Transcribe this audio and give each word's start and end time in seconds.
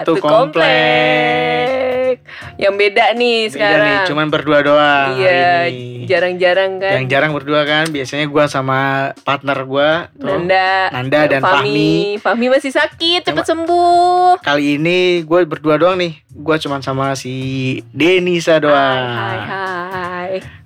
Satu, 0.00 0.12
komplek. 0.16 0.32
komplek. 0.32 2.16
Yang 2.60 2.74
beda 2.76 3.04
nih 3.16 3.38
Beda 3.48 3.52
sekarang. 3.56 3.84
nih, 3.84 3.96
cuman 4.08 4.26
berdua 4.28 4.58
doang. 4.60 5.08
Iya, 5.16 5.72
jarang-jarang 6.06 6.78
kan. 6.78 6.92
Yang 7.00 7.06
jarang 7.08 7.32
berdua 7.32 7.60
kan, 7.64 7.84
biasanya 7.88 8.26
gua 8.28 8.44
sama 8.46 9.12
partner 9.24 9.58
gua 9.64 10.12
tuh. 10.14 10.28
Nanda, 10.28 10.92
Nanda 10.92 11.20
dan 11.26 11.40
Fahmi. 11.40 12.20
Fahmi 12.20 12.46
masih 12.52 12.72
sakit, 12.72 13.24
cepet 13.24 13.44
sembuh. 13.48 14.44
Kali 14.44 14.76
ini 14.76 15.24
gue 15.24 15.40
berdua 15.48 15.80
doang 15.80 15.96
nih. 15.96 16.20
Gue 16.32 16.56
cuman 16.60 16.80
sama 16.84 17.16
si 17.16 17.80
Denisa 17.92 18.60
doang. 18.60 19.04
Hai, 19.08 19.36
hai, 19.36 19.40
hai. 19.48 19.71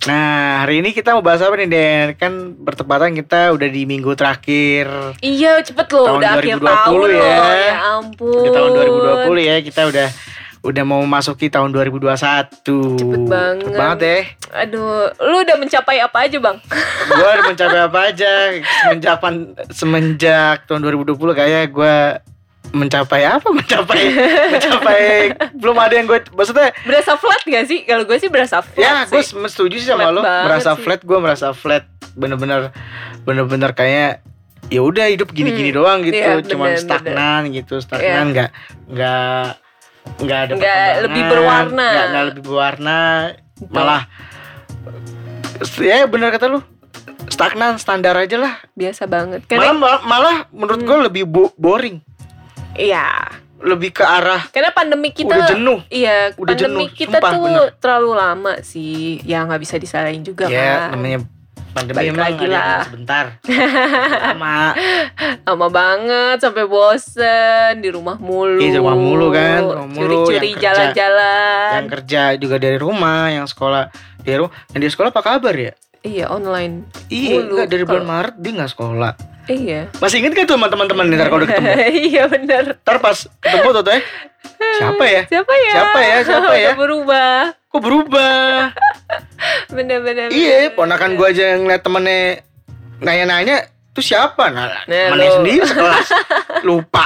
Nah, 0.07 0.63
hari 0.63 0.79
ini 0.79 0.95
kita 0.95 1.11
mau 1.17 1.25
bahas 1.25 1.43
apa 1.43 1.57
nih, 1.59 1.67
Den? 1.67 2.07
Kan 2.15 2.55
bertepatan 2.61 3.11
kita 3.17 3.51
udah 3.51 3.67
di 3.67 3.83
minggu 3.83 4.15
terakhir. 4.15 5.17
Iya, 5.19 5.59
cepet 5.65 5.87
loh, 5.91 6.05
Tahun 6.07 6.19
udah 6.21 6.31
akhir 6.37 6.55
2020 6.61 6.63
tahun 6.63 6.97
ya. 7.01 7.17
loh. 7.17 7.51
Ya 7.51 7.73
ampun. 7.99 8.43
Di 8.45 8.49
tahun 8.53 8.69
2020 9.27 9.49
ya, 9.51 9.55
kita 9.65 9.81
udah 9.89 10.07
udah 10.67 10.83
mau 10.83 11.01
masuki 11.07 11.47
tahun 11.47 11.71
2021. 11.71 12.99
Cepet 12.99 13.21
banget. 13.27 13.63
Cepet 13.63 13.77
banget 13.77 13.99
ya. 13.99 14.17
Aduh, 14.67 15.11
lu 15.23 15.37
udah 15.43 15.55
mencapai 15.59 15.97
apa 15.99 16.17
aja, 16.27 16.37
Bang? 16.39 16.57
gue 17.11 17.27
udah 17.27 17.45
mencapai 17.47 17.79
apa 17.87 17.99
aja 18.11 18.31
semenjak 18.83 19.17
semenjak 19.71 20.57
tahun 20.67 20.81
2020 21.03 21.15
kayak 21.35 21.63
gue 21.71 21.95
mencapai 22.69 23.23
apa? 23.23 23.47
Mencapai 23.57 24.01
mencapai 24.49 25.01
belum 25.53 25.77
ada 25.77 25.93
yang 25.93 26.05
gue 26.05 26.19
maksudnya 26.29 26.75
Berasa 26.81 27.15
flat 27.15 27.41
gak 27.41 27.65
sih? 27.65 27.83
Kalau 27.83 28.03
gue 28.03 28.17
sih 28.17 28.27
berasa 28.27 28.59
flat 28.59 28.77
ya 28.77 29.03
gue 29.03 29.21
setuju 29.23 29.75
sih 29.75 29.87
sama 29.87 30.05
Flat 30.05 30.13
lo. 30.13 30.21
merasa 30.21 30.71
sih. 30.71 30.81
flat 30.81 31.01
gue 31.01 31.17
merasa 31.17 31.47
flat. 31.51 31.83
Bener-bener 32.13 32.75
bener-bener 33.21 33.71
kayak 33.71 34.25
ya 34.67 34.81
udah 34.81 35.07
hidup 35.07 35.31
gini-gini 35.31 35.69
Hmm, 35.69 35.77
doang 35.77 35.99
gitu. 36.01 36.17
Iya, 36.17 36.43
cuman 36.43 36.67
bener, 36.69 36.81
stagnan 36.81 37.41
gitu 37.51 37.75
stagnan 37.77 38.25
nggak 38.31 38.49
nggak 38.85 39.47
nggak 40.19 40.39
ada 40.41 40.53
Nggak 40.53 40.87
lebih 41.03 41.23
berwarna. 41.25 41.87
nggak 41.87 42.05
nggak 42.09 42.25
lebih 42.25 42.41
berwarna. 42.43 42.99
Malah 43.65 44.03
ya 45.77 46.05
bener 46.05 46.29
kata 46.29 46.47
lu. 46.47 46.59
Stagnan 47.27 47.75
standar 47.75 48.15
aja 48.15 48.37
lah. 48.37 48.53
Biasa 48.73 49.03
banget. 49.05 49.43
malah 49.43 49.49
Karena 49.49 49.71
malah, 49.73 49.99
malah 50.01 50.37
menurut 50.49 50.79
Hmm. 50.79 50.87
gue 50.87 50.97
lebih 51.05 51.23
bo- 51.23 51.53
boring 51.53 51.99
iya. 52.77 53.05
lebih 53.57 53.89
ke 53.91 54.01
arah 54.01 54.45
Karena 54.47 54.69
pandemi 54.69 55.09
kita 55.09 55.33
udah 55.33 55.49
jenuh 55.49 55.79
Iya, 55.87 56.31
Udah 56.33 56.53
pandemi 56.53 56.85
jenuh, 56.85 56.87
kita 56.91 57.17
sumpah, 57.17 57.31
tuh 57.31 57.41
bener. 57.43 57.67
terlalu 57.77 58.11
lama 58.13 58.53
sih. 58.61 59.17
Ya 59.23 59.41
nggak 59.41 59.57
bisa 59.59 59.75
disalahin 59.75 60.21
juga 60.21 60.45
ya 60.45 60.87
kan. 60.87 60.93
namanya 60.93 61.19
pandemi 61.67 61.95
Balik 61.95 62.09
emang 62.11 62.23
lagi 62.23 62.45
lah. 62.47 62.81
sebentar 62.83 63.25
lama 64.29 64.57
Lama 65.43 65.67
banget 65.69 66.37
sampai 66.39 66.63
bosen 66.65 67.71
di 67.77 67.89
rumah 67.89 68.17
mulu. 68.17 68.57
Iya, 68.57 68.69
di 68.69 68.77
rumah 68.77 68.95
mulu 68.95 69.27
kan, 69.31 69.59
di 69.59 69.65
rumah 69.67 69.87
mulu, 69.87 70.01
Curi-curi 70.23 70.51
jalan-jalan. 70.55 71.69
yang 71.75 71.89
kerja 71.89 72.21
juga 72.35 72.55
dari 72.57 72.77
rumah 72.77 73.29
yang 73.29 73.45
sekolah 73.45 73.89
dari 74.19 74.37
rumah 74.37 74.53
yang 74.69 74.81
di 74.81 74.87
sekolah 74.87 75.09
apa 75.09 75.21
kabar 75.23 75.55
ya 75.55 75.73
Iya, 76.07 76.25
online. 76.27 76.73
iya 77.07 77.35
Mulu. 77.37 77.51
enggak 77.53 77.67
dari 77.67 77.83
bulan 77.83 77.99
Kalau- 77.99 78.11
Maret 78.13 78.35
dia 78.37 78.51
nggak 78.53 78.71
sekolah 78.71 79.11
Iya. 79.45 79.81
masih 79.97 80.15
inget 80.19 80.31
gak 80.33 80.45
tuh 80.45 80.55
sama 80.55 80.67
teman-teman 80.67 81.07
ntar 81.09 81.27
kalau 81.27 81.39
udah 81.39 81.49
ketemu 81.49 81.71
iya 82.07 82.23
bener. 82.25 82.63
ntar 82.77 82.97
pas 82.97 83.15
ketemu 83.37 83.69
tuh 83.73 83.83
ya 83.85 83.99
siapa 84.73 85.03
ya 85.05 85.21
Siapa 85.25 85.53
ya? 85.53 85.71
Siapa 85.71 85.99
ya? 86.01 86.17
Siapa 86.21 86.53
ya? 86.53 86.67
Udah 86.67 86.77
berubah. 86.77 87.37
kok 87.65 87.81
berubah 87.81 88.51
Bener-bener. 89.69 90.27
iya 90.29 90.67
ponakan 90.69 91.13
gua 91.13 91.29
aja 91.29 91.53
yang 91.53 91.63
ngeliat 91.63 91.79
temennya 91.79 92.43
nanya-nanya 92.97 93.57
tuh 93.91 94.01
siapa 94.01 94.49
nah, 94.49 94.83
Nah, 94.83 95.03
temennya 95.07 95.29
lu. 95.29 95.35
sendiri 95.37 95.63
sekelas 95.63 96.07
lupa 96.67 97.05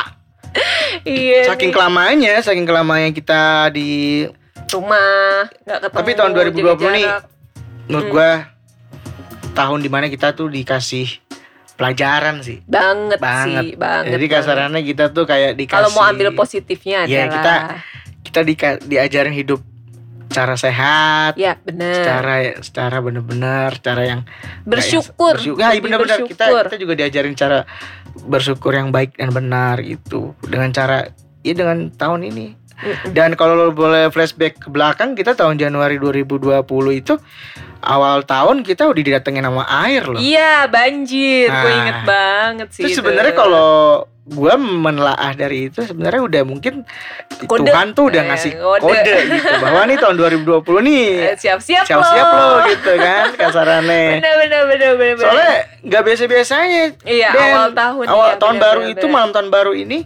Iya. 1.01 1.47
saking 1.47 1.69
nih. 1.69 1.75
kelamannya 1.77 2.33
saking 2.39 2.65
kelamannya 2.65 3.11
kita 3.11 3.41
di 3.69 4.25
rumah 4.67 5.47
nggak 5.61 5.79
ketemu. 5.81 5.95
Tapi 5.95 6.11
tahun 6.11 6.31
2020 6.33 6.57
jaga 6.73 6.87
nih, 6.89 7.05
menurut 7.85 8.03
Hmm. 8.03 8.11
gua 8.11 8.29
tahun 9.51 9.79
di 9.79 9.89
mana 9.89 10.07
kita 10.07 10.31
tuh 10.31 10.47
dikasih 10.47 11.07
pelajaran 11.75 12.39
sih 12.39 12.61
banget, 12.63 13.17
banget. 13.17 13.63
sih, 13.63 13.73
banget. 13.73 14.11
Jadi 14.13 14.25
banget. 14.27 14.37
kasarannya 14.37 14.81
kita 14.83 15.05
tuh 15.09 15.25
kayak 15.25 15.51
dikasih 15.55 15.81
Kalau 15.81 15.89
mau 15.91 16.05
ambil 16.05 16.29
positifnya 16.31 17.03
Iya, 17.03 17.25
adalah 17.25 17.33
kita- 17.33 17.63
kita 18.21 18.39
dika- 18.43 18.81
diajarin 18.81 19.33
hidup 19.33 19.59
cara 20.29 20.55
sehat, 20.55 21.35
ya 21.35 21.59
benar. 21.59 21.91
secara 21.91 22.33
secara 22.61 22.97
bener-bener, 23.01 23.75
cara 23.83 24.03
yang 24.05 24.21
bersyukur. 24.63 25.35
bersyukur. 25.35 25.59
Ya, 25.59 25.75
lebih 25.75 25.91
bener-bener 25.91 26.23
kita 26.23 26.47
bersyukur. 26.47 26.63
kita 26.69 26.77
juga 26.79 26.93
diajarin 26.95 27.35
cara 27.35 27.59
bersyukur 28.21 28.71
yang 28.71 28.95
baik 28.95 29.19
dan 29.19 29.33
benar 29.33 29.81
gitu. 29.81 30.31
Dengan 30.39 30.71
cara 30.71 31.11
ya 31.41 31.51
dengan 31.51 31.91
tahun 31.91 32.31
ini. 32.31 32.60
Dan 33.07 33.33
kalau 33.33 33.53
lo 33.55 33.65
boleh 33.69 34.07
flashback 34.07 34.57
ke 34.57 34.67
belakang, 34.67 35.13
kita 35.13 35.33
tahun 35.33 35.55
Januari 35.55 35.95
2020 35.95 36.61
itu 36.93 37.13
awal 37.79 38.21
tahun 38.23 38.61
kita 38.61 38.85
udah 38.85 39.01
didatengin 39.03 39.41
sama 39.43 39.63
air 39.83 40.03
loh. 40.03 40.17
Iya 40.17 40.65
banjir, 40.65 41.45
gue 41.45 41.55
Nah, 41.67 41.77
inget 41.79 41.99
banget 42.03 42.67
sih. 42.71 42.83
Terus 42.83 42.97
sebenarnya 42.97 43.33
kalau 43.33 43.71
gua 44.23 44.53
menelaah 44.53 45.33
dari 45.33 45.67
itu 45.67 45.81
sebenarnya 45.81 46.21
udah 46.21 46.41
mungkin 46.43 46.85
Kode. 47.41 47.65
Tuhan 47.65 47.87
tuh 47.91 48.05
udah 48.07 48.21
Eh, 48.21 48.27
ngasih 48.29 48.51
kode. 48.53 48.85
kode, 48.85 49.15
gitu 49.27 49.49
bahwa 49.59 49.81
nih 49.83 49.97
tahun 49.97 50.15
2020 50.15 50.61
nih 50.83 51.05
Eh, 51.27 51.35
siap-siap 51.35 51.83
siap-siap 51.83 52.27
lo. 52.29 52.37
lo 52.37 52.69
gitu 52.69 52.91
kan 52.95 53.33
kasarannya. 53.33 54.05
Bener 54.15 54.33
bener 54.39 54.61
bener 54.69 54.91
bener. 54.95 55.15
Soalnya 55.17 55.53
nggak 55.81 56.01
biasa-biasanya. 56.05 56.83
iya 57.03 57.29
Den. 57.31 57.49
awal 57.51 57.69
tahun. 57.73 58.03
Awal 58.05 58.27
iya, 58.27 58.37
tahun 58.37 58.53
bener, 58.53 58.63
baru 58.63 58.79
bener, 58.79 58.93
itu 58.93 59.01
bener. 59.01 59.15
malam 59.17 59.29
tahun 59.31 59.49
baru 59.49 59.71
ini 59.73 59.97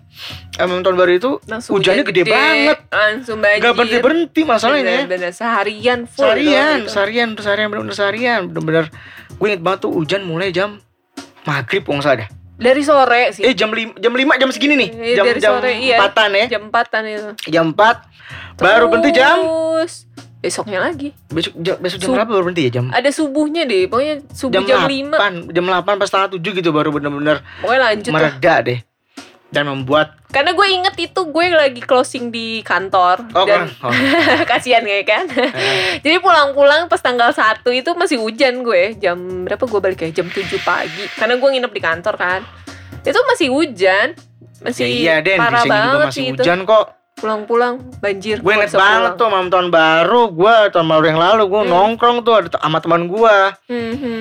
malam 0.58 0.82
tahun 0.82 0.96
baru 0.96 1.12
itu 1.14 1.32
Langsung 1.44 1.72
hujannya 1.74 2.02
hujan 2.02 2.16
gede, 2.16 2.22
banget. 2.26 2.78
Langsung 2.88 3.38
banjir. 3.38 3.60
Nggak 3.60 3.74
berhenti 3.76 3.98
berhenti 4.00 4.42
masalahnya. 4.42 4.96
Bener, 4.98 5.10
bener 5.10 5.32
seharian 5.32 6.00
full. 6.06 6.24
Seharian, 6.24 6.48
doang 6.48 6.80
itu. 6.80 6.90
seharian, 6.90 7.28
seharian 7.36 7.68
bener-bener 7.68 7.94
seharian, 7.94 8.40
bener-bener. 8.48 8.86
Gue 9.32 9.48
inget 9.50 9.62
banget 9.62 9.80
tuh 9.82 9.92
hujan 9.92 10.22
mulai 10.24 10.50
jam 10.50 10.80
maghrib 11.44 11.84
kalau 11.84 12.00
nggak 12.00 12.08
salah. 12.10 12.30
Dari 12.56 12.82
sore 12.82 13.22
sih. 13.32 13.44
Eh 13.44 13.52
jam 13.52 13.68
lima, 13.70 13.92
jam 13.96 14.12
lima 14.12 14.34
jam 14.36 14.48
segini 14.48 14.76
nih, 14.78 14.90
Iya, 14.90 15.14
jam 15.14 15.26
dari 15.26 15.40
jam 15.40 15.52
sore, 15.54 15.72
iya. 15.76 16.00
empatan 16.00 16.30
ya, 16.32 16.46
Jam 16.48 16.62
4-an 16.66 17.04
itu. 17.04 17.30
jam 17.50 17.66
empat. 17.70 17.98
Baru 18.56 18.88
berhenti 18.88 19.12
jam. 19.12 19.38
Besoknya 20.38 20.80
lagi. 20.80 21.10
Besok 21.28 21.58
jam, 21.58 21.76
besok 21.76 21.98
jam 21.98 22.08
Sub- 22.08 22.16
berapa 22.16 22.30
baru 22.30 22.44
berhenti 22.46 22.64
ya 22.64 22.72
jam? 22.72 22.86
Ada 22.90 23.10
subuhnya 23.10 23.66
deh, 23.66 23.90
pokoknya 23.90 24.24
subuh 24.30 24.56
Jam, 24.56 24.64
jam, 24.64 24.80
5 24.86 25.10
delapan, 25.10 25.34
jam 25.50 25.64
delapan 25.66 25.94
pas 25.98 26.06
setengah 26.06 26.30
tujuh 26.32 26.52
gitu 26.54 26.70
baru 26.70 26.90
bener-bener 26.92 27.42
Pokoknya 27.60 27.82
lanjut 27.84 28.08
lah. 28.08 28.16
mereda 28.16 28.54
deh. 28.62 28.80
Dan 29.48 29.66
membuat 29.66 30.18
Karena 30.28 30.52
gue 30.52 30.68
inget 30.68 30.96
itu 31.00 31.22
gue 31.26 31.46
lagi 31.48 31.80
closing 31.80 32.28
di 32.28 32.60
kantor 32.60 33.24
oh, 33.32 33.48
dan 33.48 33.72
kan, 33.72 33.88
oh, 33.88 33.94
kasihan 34.52 34.84
kayak 34.84 35.08
kan. 35.08 35.26
Jadi 36.04 36.18
pulang-pulang 36.20 36.92
pas 36.92 37.00
tanggal 37.00 37.32
1 37.32 37.64
itu 37.72 37.90
masih 37.96 38.20
hujan 38.20 38.60
gue. 38.62 39.00
Jam 39.00 39.16
berapa 39.48 39.64
gue 39.64 39.80
balik 39.80 40.04
ya? 40.04 40.12
Jam 40.12 40.28
7 40.28 40.44
pagi. 40.60 41.08
Karena 41.16 41.40
gue 41.40 41.50
nginep 41.50 41.72
di 41.72 41.80
kantor 41.80 42.16
kan. 42.16 42.42
Itu 43.00 43.16
masih 43.24 43.48
hujan. 43.48 44.12
Masih 44.60 44.84
ya 44.84 44.92
iya 44.92 45.16
Den, 45.22 45.38
di 45.38 45.40
parah 45.40 45.64
banget 45.64 45.98
masih 46.04 46.12
sih 46.12 46.26
itu. 46.34 46.42
hujan 46.42 46.60
kok. 46.66 46.86
Pulang-pulang 47.16 47.74
banjir. 48.00 48.44
Gue 48.44 48.54
inget 48.54 48.76
banget 48.76 49.16
pulang. 49.16 49.16
tuh 49.16 49.28
malam 49.30 49.48
tahun 49.48 49.68
baru, 49.72 50.22
gue 50.36 50.56
tahun 50.70 50.88
baru 50.90 51.06
yang 51.06 51.20
lalu 51.22 51.44
gue 51.48 51.62
Hmm. 51.64 51.72
nongkrong 51.72 52.18
tuh 52.22 52.34
ada 52.36 52.50
sama 52.52 52.80
teman 52.80 53.08
gue. 53.08 53.36
Mhm. 53.70 54.20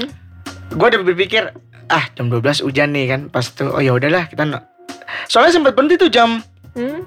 gue 0.70 0.87
udah 0.90 1.00
berpikir 1.02 1.43
ah 1.87 2.04
jam 2.12 2.26
12 2.26 2.62
hujan 2.62 2.90
nih 2.90 3.06
kan 3.06 3.20
pas 3.28 3.46
tuh 3.46 3.70
oh 3.70 3.78
ya 3.78 3.94
udahlah 3.94 4.26
kita 4.26 4.43
soalnya 5.26 5.52
sempat 5.52 5.72
berhenti 5.72 5.96
tuh 5.96 6.08
jam 6.08 6.40
Hmm? 6.72 7.06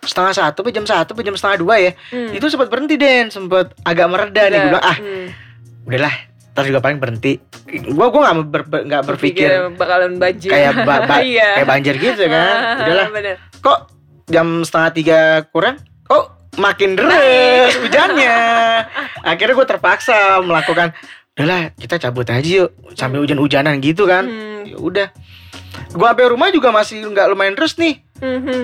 setengah 0.00 0.32
satu 0.32 0.64
jam 0.66 0.82
satu 0.82 1.12
jam 1.14 1.32
setengah 1.32 1.58
dua 1.58 1.74
ya 1.78 1.92
Hmm. 2.08 2.32
itu 2.32 2.46
sempat 2.46 2.66
berhenti 2.66 2.96
Den 2.96 3.28
sempat 3.28 3.76
agak 3.82 4.06
mereda 4.06 4.42
nih 4.46 4.58
gue 4.58 4.70
bilang 4.70 4.80
ah 4.82 4.96
Hmm. 4.96 5.26
udahlah 5.84 6.14
ntar 6.50 6.64
juga 6.64 6.80
paling 6.80 6.96
berhenti 6.96 7.36
gue 7.68 8.06
gue 8.06 8.20
nggak 8.20 8.36
ber, 8.46 8.62
ber- 8.64 8.84
nggak 8.84 9.02
berpikir 9.04 9.48
bakalan 9.74 10.16
banjir. 10.16 10.48
kayak 10.48 10.72
ba- 10.82 11.04
ba- 11.04 11.20
Iya. 11.26 11.48
kayak 11.54 11.68
banjir 11.68 11.94
gitu 11.96 12.24
kan 12.26 12.56
Ah, 12.56 12.82
udahlah 12.82 13.06
bener. 13.10 13.36
kok 13.58 13.78
jam 14.26 14.46
setengah 14.60 14.90
tiga 14.90 15.18
kurang 15.46 15.76
kok 16.02 16.24
makin 16.56 16.96
deras 16.96 17.76
hujannya 17.76 18.36
akhirnya 19.30 19.54
gue 19.54 19.68
terpaksa 19.68 20.16
melakukan 20.40 20.96
udahlah 21.32 21.70
kita 21.74 22.00
cabut 22.00 22.26
aja 22.26 22.42
yuk 22.42 22.68
sambil 22.94 23.20
hujan-hujanan 23.20 23.78
gitu 23.78 24.04
kan 24.04 24.24
Hmm. 24.24 24.64
ya 24.64 24.76
udah 24.76 25.08
gua 25.90 26.10
sampai 26.10 26.26
rumah 26.28 26.48
juga 26.48 26.68
masih 26.68 27.02
nggak 27.02 27.26
lumayan 27.28 27.54
terus 27.54 27.74
nih 27.74 28.00
Mhm. 28.18 28.60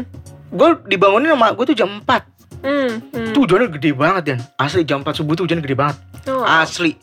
gue 0.50 0.68
dibangunin 0.86 1.30
sama 1.30 1.50
gue 1.50 1.64
tuh 1.64 1.76
jam 1.76 1.90
4 1.98 2.22
Hmm. 2.58 2.96
Hmm. 3.12 3.30
tuh 3.30 3.44
hujannya 3.44 3.68
gede 3.70 3.92
banget 3.92 4.22
dan 4.24 4.38
asli 4.56 4.82
jam 4.82 4.98
4 4.98 5.12
subuh 5.12 5.34
tuh 5.34 5.44
hujan 5.44 5.58
gede 5.58 5.74
banget 5.74 5.98
Oh. 6.24 6.40
asli 6.40 6.96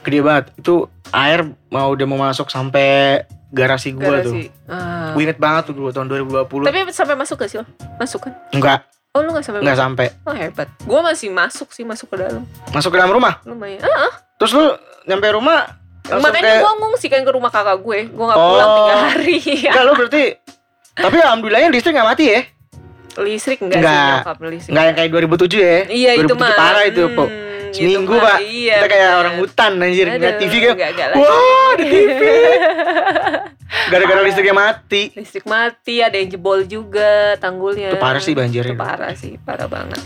gede 0.00 0.18
banget 0.18 0.50
itu 0.56 0.84
air 1.10 1.42
mau 1.68 1.90
udah 1.90 2.06
mau 2.06 2.18
masuk 2.22 2.48
sampai 2.48 3.22
garasi 3.48 3.90
gue 3.90 4.06
tuh 4.22 4.34
Garasi. 4.38 4.42
Ah. 4.66 5.10
gue 5.12 5.20
inget 5.20 5.36
banget 5.36 5.68
tuh 5.68 5.74
dulu 5.74 5.90
tahun 5.90 6.06
2020 6.08 6.64
Tapi 6.64 6.78
sampai 6.88 7.14
masuk 7.14 7.36
gak 7.36 7.50
sih 7.50 7.58
lo? 7.58 7.66
Masuk 7.98 8.24
kan? 8.24 8.32
enggak 8.50 8.86
Oh 9.10 9.20
lu 9.20 9.30
gak 9.30 9.42
sampai 9.42 9.60
enggak 9.60 9.74
masuk? 9.74 9.84
sampai 9.84 10.06
Oh 10.22 10.32
hebat 10.32 10.68
Gue 10.80 11.00
masih 11.00 11.28
masuk 11.28 11.68
sih 11.70 11.82
masuk 11.82 12.06
ke 12.08 12.16
dalam 12.16 12.46
masuk 12.70 12.90
ke 12.90 12.96
dalam 12.96 13.10
rumah 13.10 13.42
Lumayan 13.42 13.82
ah, 13.82 14.06
ah. 14.06 14.12
terus 14.38 14.54
lu 14.54 14.64
nyampe 15.04 15.26
rumah 15.30 15.79
langsung 16.10 16.26
Makanya 16.26 16.42
kayak 16.44 16.60
gue 16.60 16.72
ngungsi 16.76 17.06
kan 17.06 17.20
ke 17.20 17.30
rumah 17.30 17.48
kakak 17.48 17.78
gue. 17.78 17.98
Gue 18.06 18.24
gak 18.24 18.36
Oh. 18.36 18.46
pulang 18.50 18.70
tiga 18.76 18.94
hari 19.06 19.36
enggak 19.64 19.82
lu 19.82 19.92
berarti 19.94 20.22
tapi 20.92 21.16
alhamdulillahnya 21.16 21.68
listrik 21.70 21.94
nggak 21.94 22.08
mati 22.08 22.24
ya? 22.26 22.40
Listrik 23.16 23.58
enggak, 23.60 23.78
Enggak. 23.78 23.94
sih 23.96 24.12
nyokap 24.12 24.36
listrik. 24.44 24.70
Enggak 24.70 24.84
yang 24.84 24.96
kayak 24.96 25.10
2007 25.10 25.56
ya? 25.56 25.78
Iya 25.88 26.10
itu 26.18 26.24
2007 26.28 26.36
mah. 26.36 26.50
parah 26.54 26.84
itu 26.84 27.02
Hmm, 27.02 27.14
po 27.14 27.24
gitu 27.70 28.02
pak. 28.10 28.38
Iya 28.40 28.76
kita 28.76 28.88
kayak 28.88 29.10
orang 29.16 29.34
hutan 29.38 29.72
anjir 29.78 30.06
Aduh, 30.08 30.32
TV 30.36 30.52
kayak 30.52 30.74
enggak, 30.74 30.90
enggak 30.90 31.08
wah 31.14 31.70
ada 31.70 31.84
TV 31.84 32.20
gara-gara 33.90 34.20
listriknya 34.20 34.52
mati. 34.52 35.02
Listrik 35.14 35.46
mati 35.46 35.94
Ada 35.98 36.16
yang 36.16 36.28
jebol 36.28 36.62
juga 36.64 37.38
Tanggulnya. 37.38 37.90
Itu 37.90 37.98
parah 37.98 38.18
sih 38.18 38.34
banjirnya. 38.34 38.74
Itu 38.74 38.78
parah 38.78 39.14
sih 39.14 39.38
Parah 39.40 39.66
banget 39.66 40.02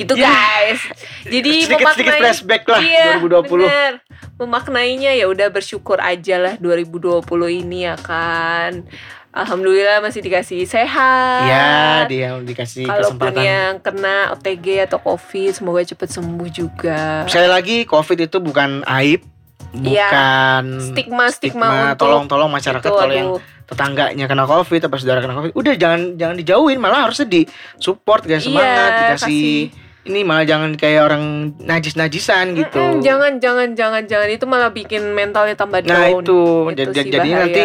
Gitu 0.00 0.14
Ya. 0.16 0.26
guys 0.26 0.80
Jadi 1.24 1.50
sedikit 1.62 1.86
sedikit 1.92 2.10
memaknai- 2.10 2.20
flashback 2.24 2.62
lah 2.64 2.80
Iya, 2.80 3.04
2020 3.20 3.60
bener. 3.62 3.92
Memaknainya 4.36 5.12
ya 5.12 5.26
udah 5.26 5.48
bersyukur 5.48 6.00
aja 6.00 6.36
lah 6.36 6.54
2020 6.56 7.20
ini 7.50 7.84
ya 7.84 7.94
kan. 7.94 8.88
Alhamdulillah 9.30 10.00
masih 10.00 10.20
dikasih 10.20 10.66
sehat. 10.66 11.46
ya 11.46 11.70
dia 12.04 12.34
dikasih 12.36 12.82
Kalaupun 12.82 13.14
kesempatan 13.14 13.44
yang 13.44 13.72
kena 13.78 14.34
OTG 14.34 14.66
atau 14.82 14.98
COVID 14.98 15.50
semoga 15.52 15.80
cepet 15.80 16.08
sembuh 16.10 16.48
juga. 16.48 17.22
Sekali 17.24 17.46
lagi 17.46 17.76
COVID 17.84 18.18
itu 18.18 18.38
bukan 18.38 18.82
aib, 18.90 19.22
Iya. 19.70 20.08
bukan 20.08 20.64
Stigma 20.82 21.30
stigma, 21.30 21.68
untuk 21.92 22.02
tolong-tolong 22.02 22.50
masyarakat 22.50 22.82
itu, 22.82 22.98
kalau 22.98 23.14
yang 23.14 23.30
tetangganya 23.64 24.26
kena 24.26 24.44
COVID 24.44 24.80
atau 24.82 24.98
saudara 24.98 25.22
kena 25.22 25.34
COVID, 25.36 25.52
udah 25.54 25.74
jangan 25.76 26.00
jangan 26.16 26.34
dijauhin, 26.34 26.78
malah 26.82 27.06
harusnya 27.06 27.28
di 27.28 27.46
support 27.76 28.24
guys 28.24 28.42
Iya, 28.42 28.50
semangat, 28.50 28.90
dikasih 28.90 29.14
kasih. 29.14 29.58
Ini 30.02 30.20
malah 30.22 30.42
jangan 30.42 30.72
kayak 30.74 31.02
orang 31.04 31.24
najis-najisan 31.60 32.56
gitu. 32.56 32.80
Mm-mm, 32.80 33.00
jangan 33.00 33.36
jangan 33.36 33.68
jangan 33.74 34.02
jangan 34.04 34.28
itu 34.28 34.44
malah 34.44 34.70
bikin 34.70 35.12
mentalnya 35.12 35.52
tambah 35.52 35.80
down. 35.80 35.92
nah 35.92 36.08
itu, 36.08 36.40
Itu 36.72 36.90
jadi, 36.90 37.08
bahaya. 37.12 37.36
nanti 37.38 37.62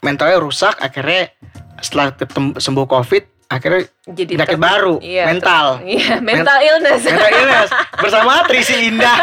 mentalnya 0.00 0.38
rusak, 0.38 0.76
akhirnya 0.76 1.32
setelah 1.80 2.12
ketem- 2.12 2.56
sembuh 2.56 2.84
COVID, 2.84 3.24
akhirnya 3.50 3.82
jadi 4.06 4.32
penyakit 4.32 4.54
ter- 4.54 4.62
baru, 4.62 4.94
iya, 5.00 5.26
mental. 5.26 5.82
Iya, 5.82 6.22
mental 6.22 6.58
illness. 6.60 7.02
Mental 7.02 7.30
illness 7.32 7.68
bersama 7.96 8.46
Trisi 8.46 8.88
Indah. 8.88 9.18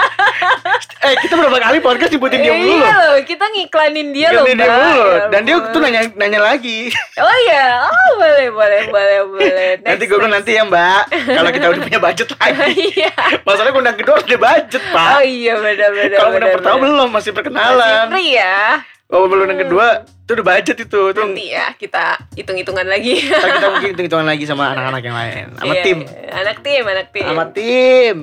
eh 0.99 1.15
kita 1.17 1.33
berapa 1.33 1.57
kali 1.57 1.79
podcast 1.79 2.11
nyebutin 2.11 2.41
dia 2.41 2.53
mulu 2.53 2.75
Iya 2.75 2.91
loh. 2.91 3.15
kita 3.23 3.45
ngiklanin 3.47 4.11
dia 4.11 4.27
loh, 4.29 4.43
dia 4.43 4.67
mulu. 4.67 5.03
Ya 5.07 5.19
Dan 5.29 5.41
dia 5.43 5.55
tuh 5.65 5.79
nanya 5.79 6.01
nanya 6.13 6.39
lagi. 6.43 6.91
Oh 7.15 7.35
iya, 7.41 7.65
oh 7.81 8.09
boleh 8.15 8.47
boleh 8.49 8.81
boleh 8.87 9.19
boleh. 9.25 9.69
nanti 9.87 10.03
gue 10.03 10.17
bilang 10.17 10.33
nanti 10.33 10.51
ya 10.53 10.63
Mbak, 10.63 11.01
kalau 11.25 11.49
kita 11.49 11.65
udah 11.69 11.81
punya 11.87 11.99
budget 12.01 12.27
lagi. 12.33 12.83
Iya. 12.97 13.11
Masalahnya 13.41 13.73
undang 13.73 13.95
kedua 13.95 14.15
ada 14.17 14.37
budget 14.37 14.83
Oh 14.83 14.91
Pak. 14.91 15.09
iya 15.23 15.53
benar 15.55 15.89
benar. 15.89 16.09
Kalau 16.13 16.29
undang 16.29 16.43
benar, 16.43 16.55
pertama 16.59 16.77
belum, 16.81 17.07
masih 17.07 17.13
Masih 17.13 17.31
perkenalan. 17.31 18.05
free 18.11 18.31
ya. 18.33 18.59
Kalau 19.07 19.31
belum 19.31 19.47
undang 19.47 19.63
kedua, 19.63 19.87
itu 20.03 20.31
udah 20.35 20.45
budget 20.45 20.77
itu. 20.83 20.99
Itu 21.15 21.21
Nanti 21.23 21.47
ya 21.47 21.71
kita 21.73 22.27
hitung-hitungan 22.35 22.83
lagi. 22.83 23.23
kita 23.23 23.67
mungkin 23.71 23.89
hitung-hitungan 23.95 24.27
lagi 24.27 24.43
sama 24.43 24.75
anak-anak 24.75 25.01
yang 25.01 25.15
lain, 25.15 25.45
sama 25.55 25.71
Iya, 25.71 25.81
tim, 25.81 25.97
iya. 26.03 26.29
Anak 26.35 26.57
tim, 26.59 26.83
anak 26.83 27.07
tim. 27.15 27.25
sama 27.25 27.45
tim. 27.49 28.17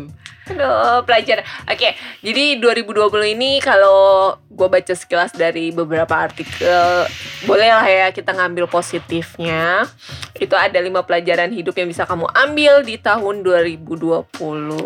Aduh, 0.45 1.01
pelajar. 1.09 1.41
Oke, 1.65 1.97
jadi 2.21 2.61
2020 2.61 3.01
ini 3.33 3.65
kalau 3.65 4.37
gue 4.53 4.69
baca 4.69 4.93
sekilas 4.93 5.33
dari 5.33 5.73
beberapa 5.73 6.13
artikel, 6.13 7.09
boleh 7.49 7.73
lah 7.73 7.89
ya 7.89 8.07
kita 8.13 8.37
ngambil 8.37 8.69
positifnya. 8.69 9.89
Itu 10.37 10.53
ada 10.53 10.77
lima 10.77 11.01
pelajaran 11.01 11.49
hidup 11.49 11.73
yang 11.75 11.89
bisa 11.89 12.05
kamu 12.05 12.29
ambil 12.29 12.85
di 12.85 13.01
tahun 13.01 13.41
2020. 13.41 14.37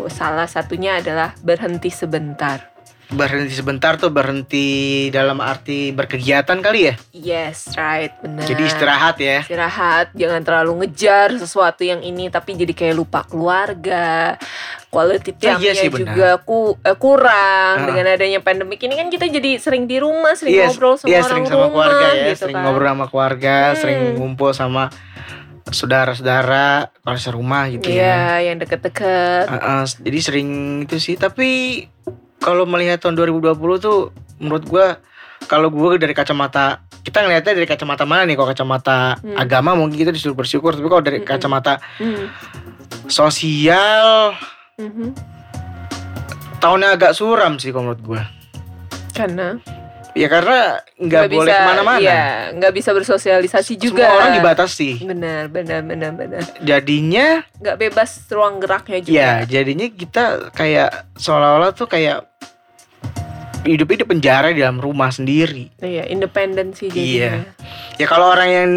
Salah 0.07 0.47
satunya 0.47 1.03
adalah 1.03 1.35
berhenti 1.43 1.91
sebentar. 1.91 2.78
Berhenti 3.09 3.51
sebentar 3.51 3.97
tuh 3.97 4.13
berhenti 4.13 4.67
dalam 5.09 5.41
arti 5.41 5.89
berkegiatan 5.89 6.61
kali 6.61 6.93
ya. 6.93 6.95
Yes, 7.09 7.73
right, 7.73 8.13
benar. 8.21 8.45
Jadi 8.45 8.61
istirahat 8.63 9.17
ya. 9.17 9.41
istirahat 9.41 10.13
jangan 10.13 10.45
terlalu 10.45 10.85
ngejar 10.85 11.33
sesuatu 11.33 11.81
yang 11.81 11.99
ini 11.99 12.29
tapi 12.29 12.53
jadi 12.53 12.69
kayak 12.69 12.93
lupa 12.93 13.25
keluarga 13.25 14.37
quality 14.87 15.33
Ya, 15.35 15.57
time 15.57 15.61
iya 15.63 15.73
sih, 15.73 15.89
juga 15.89 16.37
ku, 16.39 16.77
eh, 16.79 16.93
kurang 16.95 17.75
Ah. 17.75 17.85
dengan 17.85 18.05
adanya 18.09 18.39
pandemik 18.39 18.77
ini 18.79 18.93
kan 18.93 19.09
kita 19.09 19.25
jadi 19.25 19.57
sering 19.57 19.85
di 19.85 19.97
rumah 19.97 20.33
sering 20.33 20.53
Iya, 20.55 20.69
ngobrol 20.69 20.93
sama 20.95 21.09
iya, 21.09 21.17
orang 21.17 21.29
sering 21.29 21.45
sama 21.45 21.57
rumah 21.57 21.69
keluarga 21.71 22.05
ya, 22.07 22.23
gitu 22.25 22.39
sering 22.39 22.55
kan. 22.55 22.63
ngobrol 22.63 22.89
sama 22.89 23.05
keluarga, 23.07 23.55
Hmm. 23.57 23.77
sering 23.77 23.99
ngumpul 24.15 24.51
sama 24.51 24.83
saudara-saudara 25.69 26.67
kalau 26.99 27.17
serumah 27.17 27.63
gitu 27.69 27.89
ya. 27.89 27.97
Iya, 27.97 28.21
yang 28.49 28.57
deket-deket. 28.57 29.45
Uh, 29.45 29.55
uh, 29.55 29.83
jadi 29.85 30.19
sering 30.19 30.49
itu 30.83 30.97
sih, 30.97 31.15
tapi 31.15 31.85
kalau 32.39 32.63
melihat 32.63 32.99
tahun 32.99 33.15
2020 33.15 33.55
tuh 33.79 34.09
menurut 34.39 34.63
gua 34.65 34.87
kalau 35.45 35.71
gue 35.71 35.95
dari 35.97 36.11
kacamata 36.11 36.83
kita 36.99 37.23
ngelihatnya 37.23 37.55
dari 37.55 37.67
kacamata 37.67 38.03
mana 38.03 38.27
nih? 38.27 38.35
Kalau 38.35 38.49
kacamata 38.49 38.97
Hmm. 39.19 39.35
agama 39.35 39.71
mungkin 39.73 39.95
kita 39.97 40.11
disuruh 40.11 40.35
bersyukur, 40.35 40.75
tapi 40.75 40.85
kalau 40.85 40.99
dari 40.99 41.23
Mm-mm. 41.23 41.31
kacamata 41.31 41.79
Hmm. 41.97 42.27
sosial 43.07 44.35
Mhm. 44.75 45.15
tahunnya 46.59 46.99
agak 46.99 47.15
suram 47.15 47.55
sih 47.55 47.71
kalau 47.71 47.91
menurut 47.91 48.01
gua. 48.03 48.21
Karena 49.15 49.57
Ya 50.11 50.25
karena 50.25 50.59
nggak 50.95 51.23
boleh 51.29 51.53
ke 51.53 51.63
mana-mana. 51.63 51.99
Iya, 52.01 52.23
nggak 52.57 52.73
bisa 52.73 52.89
bersosialisasi 52.91 53.77
juga. 53.77 54.03
Semua 54.03 54.17
orang 54.17 54.31
dibatasi. 54.35 54.89
Benar, 55.05 55.47
benar, 55.47 55.81
benar, 55.81 56.11
benar. 56.11 56.41
Jadinya 56.59 57.45
Nggak 57.55 57.77
bebas 57.77 58.09
ruang 58.27 58.57
geraknya 58.57 58.99
juga. 58.99 59.13
Ya, 59.15 59.31
jadinya 59.45 59.85
kita 59.87 60.23
kayak 60.51 60.89
seolah-olah 61.13 61.71
tuh 61.71 61.85
kayak 61.85 62.25
hidupnya 63.61 63.97
di 64.01 64.07
penjara 64.07 64.47
di 64.49 64.59
dalam 64.59 64.79
rumah 64.79 65.11
sendiri. 65.11 65.69
Iya, 65.77 66.07
independen 66.07 66.73
sih 66.73 66.89
jadinya. 66.89 67.45
Ya 67.95 68.05
kalau 68.07 68.31
orang 68.31 68.49
yang 68.49 68.71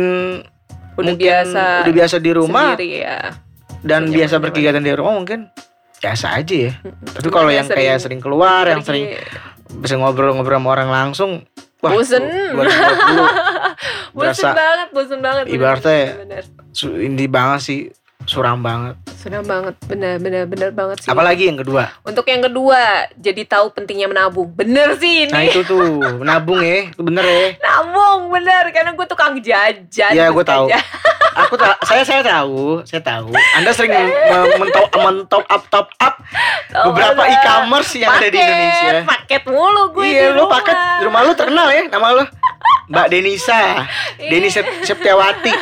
Udah 0.93 1.17
biasa 1.17 1.89
udah 1.89 1.95
biasa 1.97 2.17
di 2.21 2.31
rumah 2.31 2.77
sendiri 2.77 3.01
ya. 3.01 3.33
dan 3.81 4.05
Senyaman- 4.05 4.13
biasa 4.13 4.35
berkegiatan 4.37 4.85
di 4.85 4.93
rumah 4.93 5.15
mungkin 5.17 5.49
biasa 5.97 6.37
aja 6.37 6.55
ya. 6.69 6.73
Tapi 6.85 7.29
kalau 7.31 7.49
Gimana 7.49 7.57
yang 7.57 7.69
kayak 7.71 7.97
sering 7.97 8.21
keluar, 8.21 8.67
yang 8.67 8.83
sering 8.85 9.17
bisa 9.81 9.95
ngobrol-ngobrol 9.97 10.59
sama 10.61 10.69
orang 10.75 10.89
langsung, 10.91 11.31
wah, 11.81 11.93
Bosen. 11.95 12.21
tuh 12.21 12.53
2020 14.13 14.13
bosen 14.13 14.15
berasa 14.15 14.49
banget, 14.53 14.89
bosen 14.93 15.19
banget. 15.25 15.45
ibaratnya 15.49 16.01
bener, 16.23 16.45
bener. 16.45 17.01
ini 17.01 17.25
banget 17.27 17.61
sih, 17.65 17.81
suram 18.25 18.59
banget. 18.59 18.95
Sudah 19.13 19.39
banget, 19.41 19.75
benar, 19.85 20.19
benar, 20.19 20.45
benar 20.45 20.71
banget 20.71 20.97
sih. 20.99 21.09
Apalagi 21.09 21.47
yang 21.47 21.57
kedua. 21.57 21.95
Untuk 22.03 22.25
yang 22.25 22.43
kedua, 22.43 22.79
jadi 23.15 23.43
tahu 23.45 23.71
pentingnya 23.71 24.07
menabung. 24.07 24.51
Bener 24.51 24.95
sih 24.97 25.25
ini. 25.25 25.31
Nah 25.31 25.43
itu 25.43 25.63
tuh 25.63 25.83
nabung 26.21 26.59
ya, 26.59 26.89
itu 26.89 27.01
bener 27.01 27.23
ya. 27.23 27.55
Nabung, 27.65 28.29
bener. 28.29 28.67
Karena 28.71 28.91
gue 28.93 29.07
tukang 29.07 29.39
jajan. 29.39 30.11
Iya, 30.11 30.27
suka 30.27 30.35
gue 30.35 30.45
tahu. 30.45 30.67
Aku 31.33 31.57
ta- 31.57 31.81
saya 31.83 32.05
saya 32.05 32.21
tahu, 32.21 32.85
saya 32.85 33.01
tahu. 33.01 33.33
Anda 33.33 33.73
sering 33.73 33.89
men- 33.89 34.13
mentop 34.59 34.93
mentop 34.93 35.45
up 35.47 35.65
top 35.67 35.89
up 35.97 36.21
Tahu 36.69 36.93
beberapa 36.93 37.25
e-commerce 37.25 37.97
yang 37.97 38.13
ada 38.13 38.27
di 38.27 38.37
Paket, 38.37 38.45
Indonesia. 38.45 38.91
Paket 39.07 39.43
mulu 39.47 39.83
gue 39.93 40.05
Iya, 40.05 40.37
lu 40.37 40.45
paket 40.45 40.77
rumah 41.01 41.25
lu 41.25 41.33
terkenal 41.33 41.69
ya 41.69 41.89
nama 41.89 42.13
lu. 42.13 42.25
Mbak 42.85 43.07
Denisa, 43.09 43.57
Iya. 44.21 44.29
Deni 44.29 44.49
Sep- 44.49 44.85
Septiawati. 44.85 45.53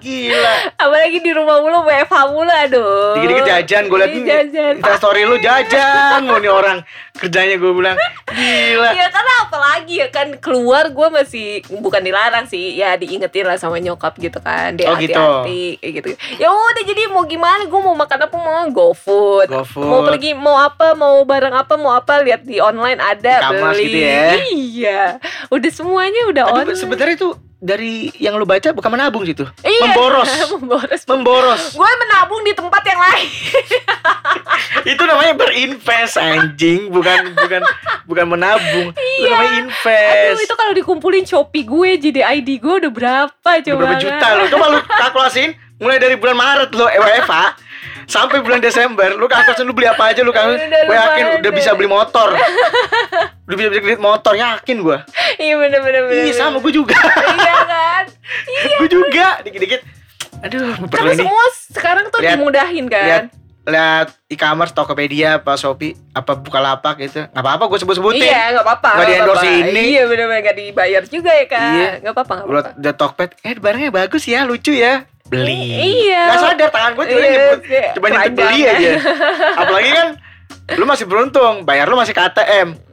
Gila. 0.00 0.54
Apalagi 0.82 1.18
di 1.18 1.30
rumah 1.30 1.56
mulu, 1.58 1.84
WFH 1.84 2.14
mulu, 2.28 2.48
aduh. 2.48 3.14
Dikit-dikit 3.14 3.44
jajan, 3.46 3.82
gue 3.84 3.98
liat 3.98 4.10
Iya, 4.10 4.24
jajan. 4.26 4.74
Insta 4.76 4.92
story 4.96 5.22
lu 5.22 5.36
jajan 5.38 6.20
mau 6.22 6.40
nih 6.42 6.50
orang 6.50 6.78
kerjanya 7.14 7.54
gue 7.54 7.70
bilang 7.70 7.96
gila. 8.26 8.90
Ya 8.90 9.06
karena 9.08 9.34
apalagi 9.42 9.94
ya 9.94 10.08
kan 10.08 10.32
keluar 10.36 10.88
gue 10.88 11.08
masih 11.10 11.46
bukan 11.74 12.00
dilarang 12.00 12.46
sih 12.46 12.72
ya 12.72 12.96
diingetin 12.96 13.44
lah 13.44 13.54
sama 13.54 13.76
nyokap 13.76 14.16
gitu 14.16 14.38
kan 14.38 14.72
di 14.72 14.82
Oh, 14.82 14.96
gitu. 14.96 15.12
hati 15.14 15.76
kayak 15.76 15.92
gitu 15.94 16.08
ya 16.36 16.48
udah 16.48 16.82
jadi 16.82 17.02
mau 17.06 17.22
gimana 17.22 17.62
gue 17.62 17.80
mau 17.80 17.92
makan 17.94 18.24
apa 18.24 18.34
mau 18.34 18.64
GoFood 18.66 19.46
GoFood. 19.48 19.84
mau 19.84 20.00
pergi 20.02 20.32
mau 20.32 20.56
apa 20.56 20.94
mau 20.94 21.20
barang 21.20 21.52
apa 21.52 21.74
mau 21.76 21.92
apa 21.92 22.22
lihat 22.22 22.40
di 22.40 22.56
online 22.56 22.96
ada 22.96 23.34
E-commerce 23.44 23.76
beli 23.76 23.84
gitu 23.84 23.98
ya. 24.00 24.26
iya 24.48 25.02
udah 25.48 25.70
semuanya 25.70 26.20
udah 26.26 26.42
Tapi 26.46 26.54
online 26.56 26.78
sebenarnya 26.78 27.14
itu 27.16 27.28
dari 27.60 28.08
yang 28.16 28.40
lu 28.40 28.48
baca 28.48 28.72
bukan 28.72 28.90
menabung 28.90 29.22
situ. 29.28 29.44
Iya. 29.60 29.92
Memboros. 29.92 30.30
Memboros. 30.56 31.00
Memboros. 31.04 31.62
Gue 31.76 31.92
menabung 32.00 32.40
di 32.40 32.56
tempat 32.56 32.82
yang 32.82 33.00
lain. 33.00 33.28
itu 34.96 35.02
namanya 35.04 35.36
berinvest 35.36 36.16
anjing, 36.16 36.88
bukan 36.88 37.36
bukan 37.36 37.60
bukan 38.08 38.26
menabung. 38.26 38.96
Itu 38.96 39.28
namanya 39.28 39.52
Aduh, 39.52 39.62
invest. 39.68 40.40
itu 40.40 40.54
kalau 40.56 40.72
dikumpulin 40.72 41.24
Shopee 41.28 41.68
gue 41.68 41.90
jadi 42.00 42.20
ID 42.40 42.58
gue 42.58 42.74
udah 42.80 42.92
berapa 42.92 43.50
Udah 43.52 43.62
coba? 43.62 43.78
berapa 43.84 43.96
juta 44.00 44.26
lo? 44.34 44.42
Coba 44.48 44.64
lu 44.72 44.78
kalkulasin 44.80 45.48
mulai 45.76 46.00
dari 46.00 46.16
bulan 46.16 46.36
Maret 46.36 46.70
lo 46.76 46.88
WFA 46.88 47.44
sampai 48.04 48.42
bulan 48.42 48.60
Desember 48.60 49.16
lu 49.16 49.24
kalkulasin 49.24 49.64
lu 49.64 49.72
beli 49.72 49.88
apa 49.88 50.12
aja 50.12 50.20
lu 50.20 50.28
kan 50.28 50.52
gue 50.58 50.96
yakin 50.96 51.40
udah 51.40 51.52
bisa 51.54 51.72
beli 51.72 51.88
motor 51.88 52.34
udah 53.50 53.56
bisa 53.56 53.68
beli 53.68 53.82
kredit 53.82 53.98
motor 54.00 54.32
yakin 54.32 54.76
gue 54.78 54.98
Iya 55.36 55.54
bener 55.56 55.80
bener 55.80 56.02
bener. 56.04 56.22
iya 56.22 56.32
sama 56.32 56.56
gue 56.56 56.70
juga 56.70 56.94
Iya 56.94 57.54
kan? 57.64 58.04
gue 58.78 58.88
juga 58.88 59.26
dikit-dikit 59.42 59.80
aduh 60.40 60.72
perlu 60.80 60.88
Karena 60.88 61.12
ini 61.12 61.20
semua 61.20 61.44
sekarang 61.68 62.04
tuh 62.08 62.20
Lihat- 62.20 62.38
dimudahin 62.38 62.86
kan. 62.86 63.04
lihat 63.04 63.24
lihat 63.62 64.08
e-commerce 64.26 64.72
Tokopedia 64.72 65.36
apa 65.36 65.52
Shopee 65.52 65.92
apa 66.12 66.32
Bukalapak 66.32 66.96
gitu 66.98 67.22
nggak 67.24 67.36
apa-apa 67.36 67.66
gue 67.66 67.78
sebut-sebutin 67.78 68.24
Iya 68.24 68.42
nggak 68.52 68.64
apa-apa. 68.64 68.90
Nggak 68.94 69.04
di 69.04 69.14
endorse 69.14 69.48
ini. 69.52 69.82
Iya 69.90 70.02
bener-bener 70.04 70.40
nggak 70.40 70.56
dibayar 70.56 71.02
juga 71.04 71.30
ya 71.30 71.46
kan. 71.46 71.70
Iya. 71.72 71.90
Nggak 72.00 72.14
apa-apa 72.14 72.32
nggak 72.32 72.46
Lu 72.46 72.54
apa-apa. 72.56 72.70
udah 72.78 72.94
Tokped 72.96 73.30
eh 73.42 73.54
barangnya 73.54 73.90
bagus 73.90 74.22
ya 74.24 74.40
lucu 74.42 74.72
ya 74.72 75.04
beli 75.26 75.60
Iya. 76.02 76.22
nggak 76.24 76.40
sadar 76.40 76.68
tangan 76.72 76.90
gue 76.92 77.04
tuh 77.04 77.14
Iya, 77.14 77.28
nyebut 77.28 77.58
coba 77.94 78.06
nyebut 78.08 78.32
beli 78.34 78.60
aja 78.64 78.90
apalagi 79.56 79.90
kan 79.92 80.08
lu 80.72 80.84
masih 80.84 81.04
beruntung 81.04 81.54
bayar 81.62 81.86
lu 81.86 81.94
masih 81.94 82.10
ke 82.10 82.22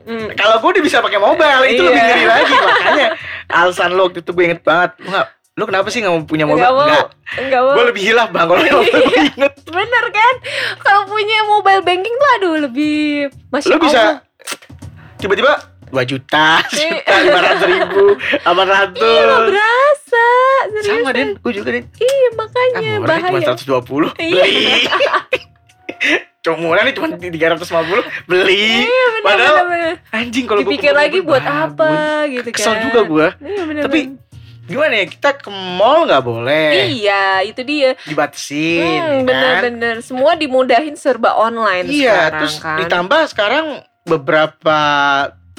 Hmm. 0.07 0.27
kalau 0.33 0.55
gue 0.57 0.69
udah 0.71 0.83
bisa 0.83 0.97
pakai 0.99 1.19
mobile 1.19 1.63
itu 1.65 1.77
Iya. 1.77 1.89
lebih 1.89 2.01
ngeri 2.01 2.25
lagi 2.25 2.53
makanya 2.63 3.07
alasan 3.49 3.91
lo 3.91 4.07
waktu 4.07 4.19
itu 4.19 4.31
gue 4.31 4.43
inget 4.45 4.61
banget 4.61 4.91
nggak 5.01 5.27
lu 5.53 5.63
kenapa 5.65 5.87
sih 5.87 5.99
nggak 5.99 6.13
mau 6.13 6.23
punya 6.23 6.45
mobil 6.45 6.59
Nggak 6.59 6.71
mau. 6.71 6.85
nggak 6.85 7.05
Nggak 7.43 7.61
mau. 7.61 7.73
gue 7.73 7.83
lebih 7.87 8.03
hilaf 8.03 8.29
bang 8.29 8.45
kalau 8.45 8.61
gue 8.61 8.77
Iya. 8.87 9.21
inget 9.27 9.53
Bener 9.67 10.05
kan? 10.09 10.33
Kalau 10.77 11.01
punya 11.05 11.37
mobile 11.43 11.81
banking 11.81 12.13
tuh 12.13 12.29
aduh 12.33 12.55
lebih 12.61 12.97
Masya 13.47 13.67
lu 13.67 13.77
bisa 13.79 14.23
tiba-tiba 15.17 15.53
2 15.87 16.03
juta, 16.03 16.59
Iya. 16.69 16.99
juta 16.99 17.15
lima 17.17 17.39
ratus 17.41 17.63
ribu, 17.65 18.05
delapan 18.15 18.67
Iya 18.93 19.21
nggak 19.23 19.23
ratus. 19.25 19.47
berasa. 19.49 20.27
Serius. 20.67 20.99
Sama 20.99 21.11
den, 21.11 21.29
gue 21.33 21.51
juga 21.53 21.69
den. 21.69 21.85
Iya 21.95 22.27
Ah, 22.27 22.31
makanya 22.37 22.79
murah 22.97 23.17
cuma 23.17 23.39
bahaya. 23.39 23.55
120 23.55 24.07
Iya. 24.19 24.43
Cuma 26.39 26.79
nih 26.79 26.93
cuma 26.93 27.07
350 27.11 28.25
beli. 28.25 28.85
Iya 28.85 29.05
bener 29.11 29.23
Padahal 29.23 29.55
bener 29.57 29.67
bener. 29.67 29.95
anjing 30.11 30.45
kalau 30.45 30.59
Dipikir 30.61 30.93
lagi 30.93 31.19
buat 31.19 31.43
apa 31.43 31.91
gitu 32.29 32.49
kan. 32.49 32.55
Kesel 32.55 32.75
juga 32.83 32.99
gue. 33.03 33.27
Iya 33.41 33.61
bener 33.65 33.83
Tapi 33.83 33.99
gimana 34.63 34.93
ya 34.93 35.05
kita 35.07 35.29
ke 35.33 35.47
mall 35.47 36.03
nggak 36.03 36.23
boleh 36.23 36.91
Iya, 36.93 37.39
itu 37.41 37.63
dia. 37.63 37.95
dibatasin, 38.03 38.83
Hmm, 38.83 38.99
ya 38.99 39.07
kan? 39.07 39.23
bener-bener. 39.23 39.95
Semua 40.01 40.35
dimudahin 40.35 40.95
serba 40.95 41.33
online 41.33 41.87
Iya, 41.87 42.11
sekarang 42.27 42.31
terus 42.37 42.55
kan. 42.59 42.77
ditambah 42.77 43.21
sekarang 43.27 43.65
beberapa 44.03 44.77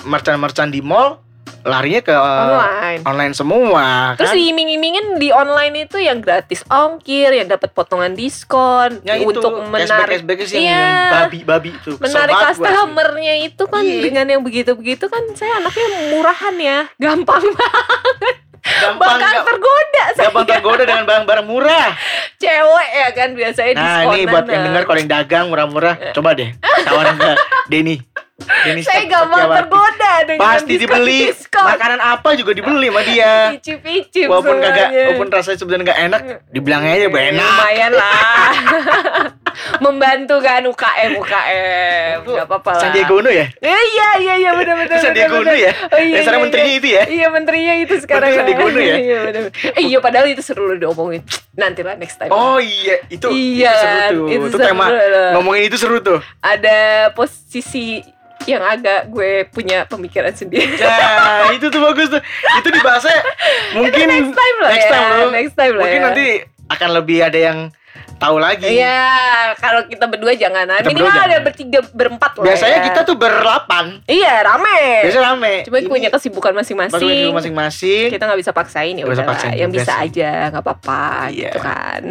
merchant-merchant 0.02 0.70
di 0.70 0.80
mall 0.80 1.20
larinya 1.68 2.00
ke 2.00 2.10
online. 2.10 3.00
online 3.04 3.32
semua 3.32 3.86
Terus 4.14 4.28
kan? 4.28 4.36
diiming-imingin 4.36 5.06
di 5.14 5.28
online 5.30 5.84
itu 5.84 5.96
yang 5.96 6.18
gratis 6.18 6.64
ongkir, 6.66 7.30
yang 7.30 7.46
dapat 7.46 7.70
potongan 7.70 8.12
diskon 8.12 8.98
Ya 9.02 9.14
itu, 9.14 9.28
untuk 9.30 9.52
menarik 9.64 9.86
cashback 10.18 10.38
cashback 10.38 10.48
sih 10.48 10.58
Iya. 10.58 10.72
yang 10.72 10.88
babi-babi 11.22 11.70
itu. 11.72 11.90
Menarik 11.98 12.34
customernya 12.34 13.34
itu 13.38 13.64
kan 13.64 13.82
Iya. 13.82 14.00
dengan 14.00 14.26
yang 14.26 14.40
begitu-begitu 14.40 15.06
kan 15.06 15.20
saya 15.32 15.58
anaknya 15.58 15.86
murahan 16.10 16.54
ya, 16.56 16.78
gampang 16.96 17.44
banget, 17.54 18.36
gampang 18.58 19.16
nggak- 19.18 19.44
tergoda 19.44 20.04
saya. 20.10 20.24
gampang 20.24 20.46
tergoda 20.46 20.82
dengan 20.84 21.04
barang-barang 21.04 21.46
murah. 21.46 21.88
Cewek 22.36 22.88
ya 22.92 23.08
kan 23.12 23.28
biasanya 23.32 23.72
Nah, 23.72 23.82
diskonan. 23.98 24.14
ini 24.14 24.22
buat 24.24 24.44
yang 24.44 24.54
nah. 24.54 24.66
dengar 24.66 24.82
kalau 24.84 24.98
yang 24.98 25.10
dagang 25.10 25.44
murah-murah, 25.48 25.94
coba 26.12 26.30
deh 26.32 26.50
tawaran 26.82 27.14
ke 27.14 27.30
Denny. 27.70 27.96
Denny 28.38 28.80
saya 28.80 29.02
Setiawati. 29.02 29.10
gampang 29.10 29.50
tergoda 29.52 30.12
dengan 30.22 30.46
Pasti 30.46 30.74
dibeli. 30.76 31.20
diskon. 31.26 31.66
Makanan 31.68 31.98
apa 32.00 32.28
juga 32.32 32.54
dibeli 32.54 32.86
sama 32.86 33.02
dia. 33.02 33.32
Icip-icip 33.52 34.26
Walaupun 34.26 34.56
kagak, 34.56 34.74
semuanya. 34.86 35.02
walaupun 35.04 35.28
rasanya 35.28 35.58
sebenarnya 35.58 35.84
nggak 35.84 36.00
enak, 36.00 36.20
dibilangnya 36.48 36.92
aja 36.94 37.06
"Bah, 37.08 37.22
enak. 37.24 37.50
Lumayan 37.50 37.92
lah. 37.92 38.50
Membantu 39.84 40.36
kan 40.38 40.62
UKM 40.62 41.10
UKM. 41.18 42.16
Gak 42.24 42.46
apa-apa 42.46 42.70
lah. 42.72 42.80
Sandiaga 42.80 43.10
Uno 43.12 43.26
ya? 43.28 43.46
Eh, 43.52 43.66
iya 43.88 44.08
iya 44.16 44.34
iya 44.38 44.50
benar 44.54 44.74
benar. 44.76 44.86
Itu 44.88 45.02
Sandiaga 45.02 45.34
Uno 45.36 45.50
ya? 45.52 45.72
Oh, 45.88 45.98
iya, 45.98 46.16
sekarang 46.16 46.38
iya, 46.38 46.44
menterinya 46.46 46.68
iya. 46.68 46.78
itu 46.78 46.88
ya? 46.88 47.02
Iya 47.04 47.26
menterinya 47.28 47.74
itu 47.76 47.94
sekarang. 47.98 48.28
Menteri 48.28 48.38
Sandiaga 48.38 48.62
Uno 48.64 48.80
ya? 48.80 48.96
Iya 49.08 49.18
benar. 49.20 49.42
Eh, 49.74 49.82
iya 49.84 49.98
padahal 49.98 50.26
itu 50.28 50.42
seru 50.42 50.62
loh 50.64 50.78
diomongin. 50.78 51.22
Nanti 51.52 51.80
lah 51.82 51.94
next 51.96 52.16
time. 52.16 52.30
Oh 52.30 52.56
iya, 52.56 53.02
itu, 53.08 53.26
Iya, 53.26 53.66
itu 53.66 53.82
seru 53.82 53.98
tuh. 54.16 54.26
itu 54.28 54.38
Itu, 54.38 54.54
seru 54.54 54.62
tema 54.64 54.86
loh. 54.86 55.30
ngomongin 55.34 55.62
itu 55.64 55.76
seru 55.76 55.98
tuh. 55.98 56.18
Ada 56.38 56.78
posisi 57.12 57.98
yang 58.44 58.62
agak 58.62 59.08
gue 59.08 59.48
punya 59.48 59.84
pemikiran 59.84 60.30
sendiri. 60.30 60.76
Nah, 60.78 61.50
itu 61.50 61.66
tuh 61.66 61.80
bagus 61.80 62.08
tuh. 62.08 62.22
Itu 62.54 62.68
dibahasnya 62.70 63.18
mungkin 63.74 64.04
next 64.06 64.32
time 64.32 64.56
lah 64.58 64.70
next 64.70 64.86
ya, 64.86 65.00
loh. 65.00 65.30
next 65.30 65.54
time 65.54 65.74
lah 65.74 65.82
Mungkin 65.84 66.00
ya. 66.00 66.06
nanti 66.06 66.26
akan 66.68 66.88
lebih 66.94 67.18
ada 67.20 67.38
yang 67.38 67.58
tahu 68.18 68.36
lagi. 68.36 68.66
Iya, 68.66 69.06
kalau 69.56 69.86
kita 69.86 70.10
berdua 70.10 70.34
jangan. 70.34 70.66
Kita 70.66 70.90
Minimal 70.90 71.06
berdua 71.06 71.22
ada 71.22 71.30
jangan. 71.30 71.46
bertiga, 71.46 71.78
berempat 71.94 72.32
lah. 72.34 72.44
Biasanya 72.50 72.78
ya. 72.78 72.84
kita 72.90 73.00
tuh 73.06 73.14
berlapan. 73.14 73.84
Iya, 74.04 74.34
rame. 74.42 74.80
Biasanya 75.06 75.24
rame. 75.28 75.54
Cuma 75.62 75.76
Ini 75.78 75.86
punya 75.86 76.08
kesibukan 76.10 76.52
masing-masing. 76.52 77.30
masing-masing. 77.30 78.10
Kita 78.10 78.26
nggak 78.26 78.40
bisa 78.42 78.50
paksain 78.50 78.98
ya 78.98 79.06
udah. 79.06 79.54
Yang 79.54 79.70
bisa 79.70 79.92
aja, 80.02 80.50
nggak 80.50 80.62
apa-apa 80.66 81.30
Iya. 81.30 81.46
gitu 81.46 81.58
kan. 81.62 82.02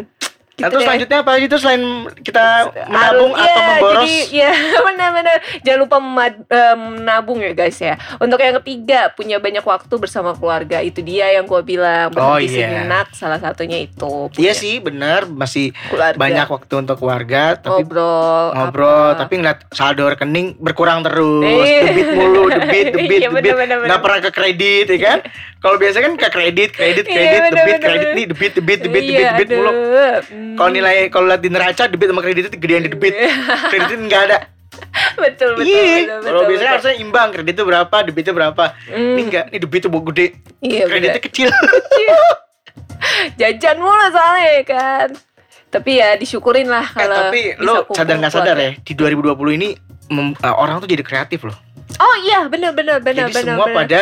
Nah, 0.58 0.66
Gitu 0.66 0.74
terus 0.74 0.82
deh. 0.82 0.88
selanjutnya 0.90 1.18
apa 1.22 1.32
gitu 1.38 1.56
selain 1.56 1.84
kita 2.18 2.46
menabung 2.84 3.30
Harus- 3.30 3.46
atau 3.46 3.54
iya, 3.54 3.68
memboros? 3.70 4.02
Jadi, 4.02 4.16
ya 4.34 4.52
benar-benar 4.90 5.38
jangan 5.62 5.80
lupa 5.80 5.98
eh, 6.50 6.76
menabung 6.76 7.38
ya 7.38 7.54
guys 7.54 7.78
ya. 7.78 7.94
Untuk 8.18 8.42
yang 8.42 8.58
ketiga 8.58 9.14
punya 9.14 9.38
banyak 9.38 9.62
waktu 9.62 9.94
bersama 9.96 10.34
keluarga 10.34 10.82
itu 10.82 11.00
dia 11.00 11.30
yang 11.30 11.46
gue 11.46 11.62
bilang 11.62 12.10
Oh, 12.10 12.42
berhenti 12.42 12.58
iya. 12.58 12.74
sejenak 12.74 13.14
salah 13.14 13.38
satunya 13.38 13.78
itu. 13.80 14.34
Iya 14.34 14.34
punya 14.34 14.54
sih, 14.56 14.74
benar 14.80 15.30
masih 15.30 15.78
keluarga. 15.88 16.18
banyak 16.18 16.48
waktu 16.50 16.74
untuk 16.76 16.96
keluarga, 16.98 17.44
tapi 17.56 17.86
ngobrol 17.86 18.46
ngobrol, 18.50 19.08
apa. 19.08 19.20
tapi 19.20 19.34
ngeliat 19.38 19.60
saldo 19.70 20.10
rekening 20.10 20.58
berkurang 20.58 21.06
terus, 21.06 21.46
Iya. 21.46 21.86
debit 21.86 22.10
mulu, 22.12 22.50
debit, 22.50 22.86
debit, 22.98 23.20
Iya, 23.22 23.30
debit, 23.30 23.54
bener, 23.54 23.78
bener, 23.78 23.78
nggak 23.86 24.02
pernah 24.02 24.20
ke 24.26 24.32
kredit, 24.34 24.86
ya 24.90 25.00
kan? 25.06 25.20
Kalau 25.58 25.76
biasa 25.76 25.98
kan 26.00 26.14
ke 26.14 26.28
kredit, 26.28 26.70
kredit, 26.72 27.04
Iya, 27.04 27.14
kredit, 27.14 27.40
bener, 27.40 27.52
debit, 27.52 27.66
bener, 27.68 27.82
kredit 27.82 28.00
bener. 28.04 28.14
nih, 28.14 28.26
debit, 28.28 28.52
debit, 28.54 28.80
debit, 28.80 29.02
Iya, 29.02 29.10
debit, 29.10 29.28
debit 29.34 29.50
mulu. 29.52 29.72
Kalau 30.54 30.70
nilai 30.70 30.96
kalau 31.08 31.26
lihat 31.26 31.42
di 31.42 31.50
neraca 31.50 31.84
debit 31.86 32.08
sama 32.08 32.22
kredit 32.22 32.44
itu 32.46 32.58
gedean 32.58 32.82
di 32.84 32.92
debit, 32.92 33.14
kredit 33.68 33.90
itu 33.90 34.04
nggak 34.04 34.24
ada. 34.24 34.38
betul 35.18 35.58
betul 35.58 35.66
Iya, 35.66 35.82
betul, 35.82 36.06
kalau 36.06 36.22
betul, 36.22 36.48
biasanya 36.48 36.54
betul. 36.62 36.74
harusnya 36.78 36.96
imbang, 37.00 37.28
kredit 37.32 37.54
itu 37.54 37.64
berapa, 37.64 37.96
debitnya 38.04 38.34
berapa. 38.36 38.64
Hmm. 38.86 39.12
Ini 39.12 39.22
enggak, 39.24 39.46
ini 39.48 39.58
debit 39.60 39.82
itu 39.82 39.90
gede, 39.90 40.26
Iya, 40.60 40.84
kreditnya 40.86 41.14
bener. 41.16 41.26
kecil. 41.28 41.50
jajan 43.36 43.78
mulu 43.78 44.06
soalnya 44.10 44.50
ya 44.52 44.64
kan 44.66 45.08
tapi 45.68 46.00
ya 46.00 46.16
disyukurin 46.16 46.66
lah 46.66 46.86
Eh, 46.88 46.98
kalau 46.98 47.18
tapi 47.26 47.42
bisa 47.54 47.62
lo 47.62 47.74
sadar 47.92 48.16
nggak 48.18 48.34
sadar 48.34 48.56
ya 48.58 48.72
di 48.76 48.94
2020 48.94 49.36
ini 49.54 49.70
mem- 50.10 50.34
eh, 50.36 50.56
orang 50.56 50.80
tuh 50.80 50.88
jadi 50.88 51.04
kreatif 51.04 51.44
loh. 51.44 51.56
oh 51.98 52.16
iya 52.20 52.48
benar 52.48 52.72
benar 52.72 52.98
benar 53.00 53.28
jadi 53.28 53.34
benar 53.34 53.46
semua 53.54 53.66
benar. 53.66 53.78
pada 53.78 54.02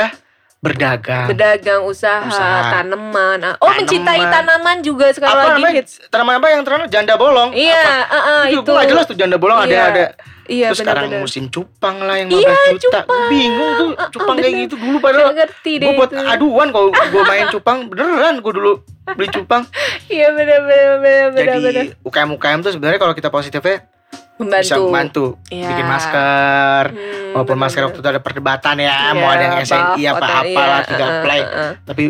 berdagang. 0.66 1.26
berdagang 1.28 1.82
usaha, 1.82 2.24
Usaha. 2.24 2.74
tanaman 2.74 3.38
ah, 3.40 3.54
oh 3.56 3.66
Tanaman. 3.66 3.78
mencintai 3.80 4.22
tanaman 4.26 4.78
juga 4.82 5.06
sekarang 5.10 5.34
apa 5.36 5.44
lagi 5.48 5.62
namanya 5.62 5.76
hits 5.78 5.94
tanaman 6.08 6.34
apa 6.36 6.48
yang 6.50 6.62
terkenal 6.62 6.88
janda 6.88 7.14
bolong? 7.16 7.50
iya 7.52 7.78
Apa? 7.78 7.94
ah, 8.10 8.18
ah, 8.18 8.44
itu, 8.48 8.62
itu 8.62 8.72
jelas 8.88 9.06
tuh 9.06 9.14
janda 9.14 9.36
bolong 9.36 9.60
ada 9.60 9.70
Iya, 9.70 9.84
ada. 9.86 10.06
iya 10.46 10.68
Terus 10.70 10.80
sekarang 10.80 11.04
benar-benar 11.08 11.26
musim 11.26 11.44
cupang 11.48 11.98
lah 12.00 12.16
yang 12.16 12.28
15 12.28 12.36
Iya, 12.36 12.54
juta. 12.76 13.00
Cupang. 13.02 13.28
bingung 13.28 13.72
tuh 13.76 13.88
cupang 14.12 14.36
kayak 14.36 14.46
bener. 14.48 14.64
gitu 14.64 14.76
dulu 14.76 14.98
padahal 15.00 15.32
ngerti 15.32 15.72
deh 15.76 15.86
gue 15.86 15.94
buat 15.96 16.12
itu. 16.12 16.22
aduan 16.24 16.68
kalau 16.70 16.88
gue 16.90 17.24
main 17.24 17.46
cupang 17.48 17.78
beneran 17.86 18.36
gue 18.40 18.54
dulu 18.54 18.74
beli 19.08 19.30
cupang. 19.30 19.64
iya 20.10 20.28
benar 20.30 20.60
benar 20.62 20.96
benar 21.32 21.56
Jadi 21.62 21.82
UKM 22.02 22.30
UKM 22.32 22.60
tuh 22.60 22.72
sebenarnya 22.72 22.98
kalau 22.98 23.14
kita 23.14 23.30
positifnya 23.30 23.86
membantu 24.36 24.64
bisa 24.66 24.76
membantu 24.78 25.26
Iya. 25.48 25.68
bikin 25.70 25.86
masker. 25.86 26.84
Hmm, 26.90 27.32
Walaupun 27.34 27.58
masker 27.58 27.80
benar-benar. 27.80 27.88
waktu 27.88 28.00
itu 28.00 28.10
ada 28.10 28.22
perdebatan 28.22 28.76
ya, 28.78 28.92
Iya, 28.92 29.12
mau 29.14 29.28
ada 29.28 29.44
yang 29.44 29.56
SNI 29.62 30.02
apa 30.06 30.18
apalah 30.18 30.44
iya, 30.78 30.86
tinggal 30.86 31.10
ah, 31.10 31.22
play. 31.22 31.42
ah, 31.42 31.52
ah. 31.58 31.72
Tapi 31.84 32.04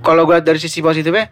kalau 0.00 0.22
gue 0.24 0.36
dari 0.38 0.56
sisi 0.56 0.78
positifnya 0.78 1.28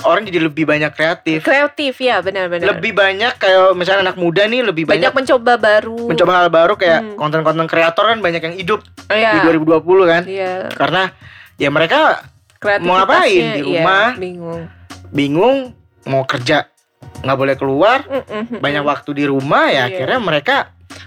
orang 0.00 0.22
jadi 0.22 0.38
lebih 0.40 0.64
banyak 0.64 0.90
kreatif. 0.90 1.42
kreatif 1.42 1.98
ya 1.98 2.18
benar-benar 2.18 2.62
Lebih 2.72 2.92
banyak 2.92 3.32
kayak 3.36 3.74
misalnya 3.74 4.06
anak 4.06 4.16
muda 4.16 4.42
nih 4.44 4.62
lebih 4.62 4.86
banyak 4.86 5.02
banyak, 5.02 5.12
mencoba 5.12 5.52
baru 5.56 5.98
mencoba 6.06 6.32
hal 6.36 6.48
baru 6.48 6.74
kayak 6.74 7.00
Hmm. 7.02 7.16
konten-konten 7.16 7.66
kreator 7.66 8.04
kan 8.06 8.18
banyak 8.18 8.38
yang 8.40 8.54
hidup 8.54 8.80
Oh, 9.06 9.14
iya. 9.14 9.34
di 9.34 9.38
2020 9.42 9.82
kan. 10.04 10.22
Iya, 10.24 10.70
Karena 10.70 11.10
ya 11.56 11.68
mereka 11.68 12.22
mau 12.80 12.96
ngapain 12.96 13.44
di 13.52 13.60
iya, 13.66 13.82
rumah? 13.82 14.14
bingung 14.14 14.62
bingung 15.10 15.58
mau 16.02 16.22
kerja 16.24 16.70
nggak 17.20 17.36
boleh 17.36 17.54
keluar, 17.54 17.98
Mm-mm. 18.02 18.58
banyak 18.58 18.80
waktu 18.80 19.10
di 19.12 19.24
rumah 19.24 19.66
ya 19.66 19.84
Iya. 19.84 19.84
akhirnya 19.92 20.18
mereka 20.18 20.56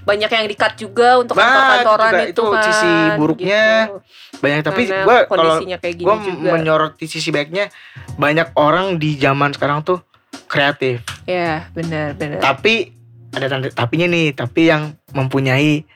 banyak 0.03 0.27
yang 0.27 0.45
di-cut 0.45 0.73
juga 0.75 1.17
untuk 1.17 1.33
Nah, 1.33 1.43
kantor-kantoran 1.43 2.13
itu, 2.21 2.29
itu 2.29 2.43
kan. 2.45 2.63
sisi 2.63 2.91
buruknya. 3.15 3.63
gitu. 3.83 3.97
banyak 4.35 4.61
tapi 4.61 4.83
gue 4.85 5.17
kalau 5.25 5.55
gue 5.59 6.15
menyoroti 6.43 7.05
sisi 7.05 7.29
baiknya 7.29 7.71
banyak 8.13 8.51
orang 8.53 8.95
di 8.95 9.15
zaman 9.15 9.51
sekarang 9.51 9.81
tuh 9.81 10.03
kreatif 10.45 10.99
Ya, 11.23 11.67
benar, 11.71 12.13
benar. 12.13 12.39
tapi 12.39 12.91
ada 13.31 13.47
tanda 13.47 13.67
tapinya 13.69 14.05
nih 14.05 14.31
tapi 14.31 14.67
yang 14.67 14.83
mempunyai 15.09 15.87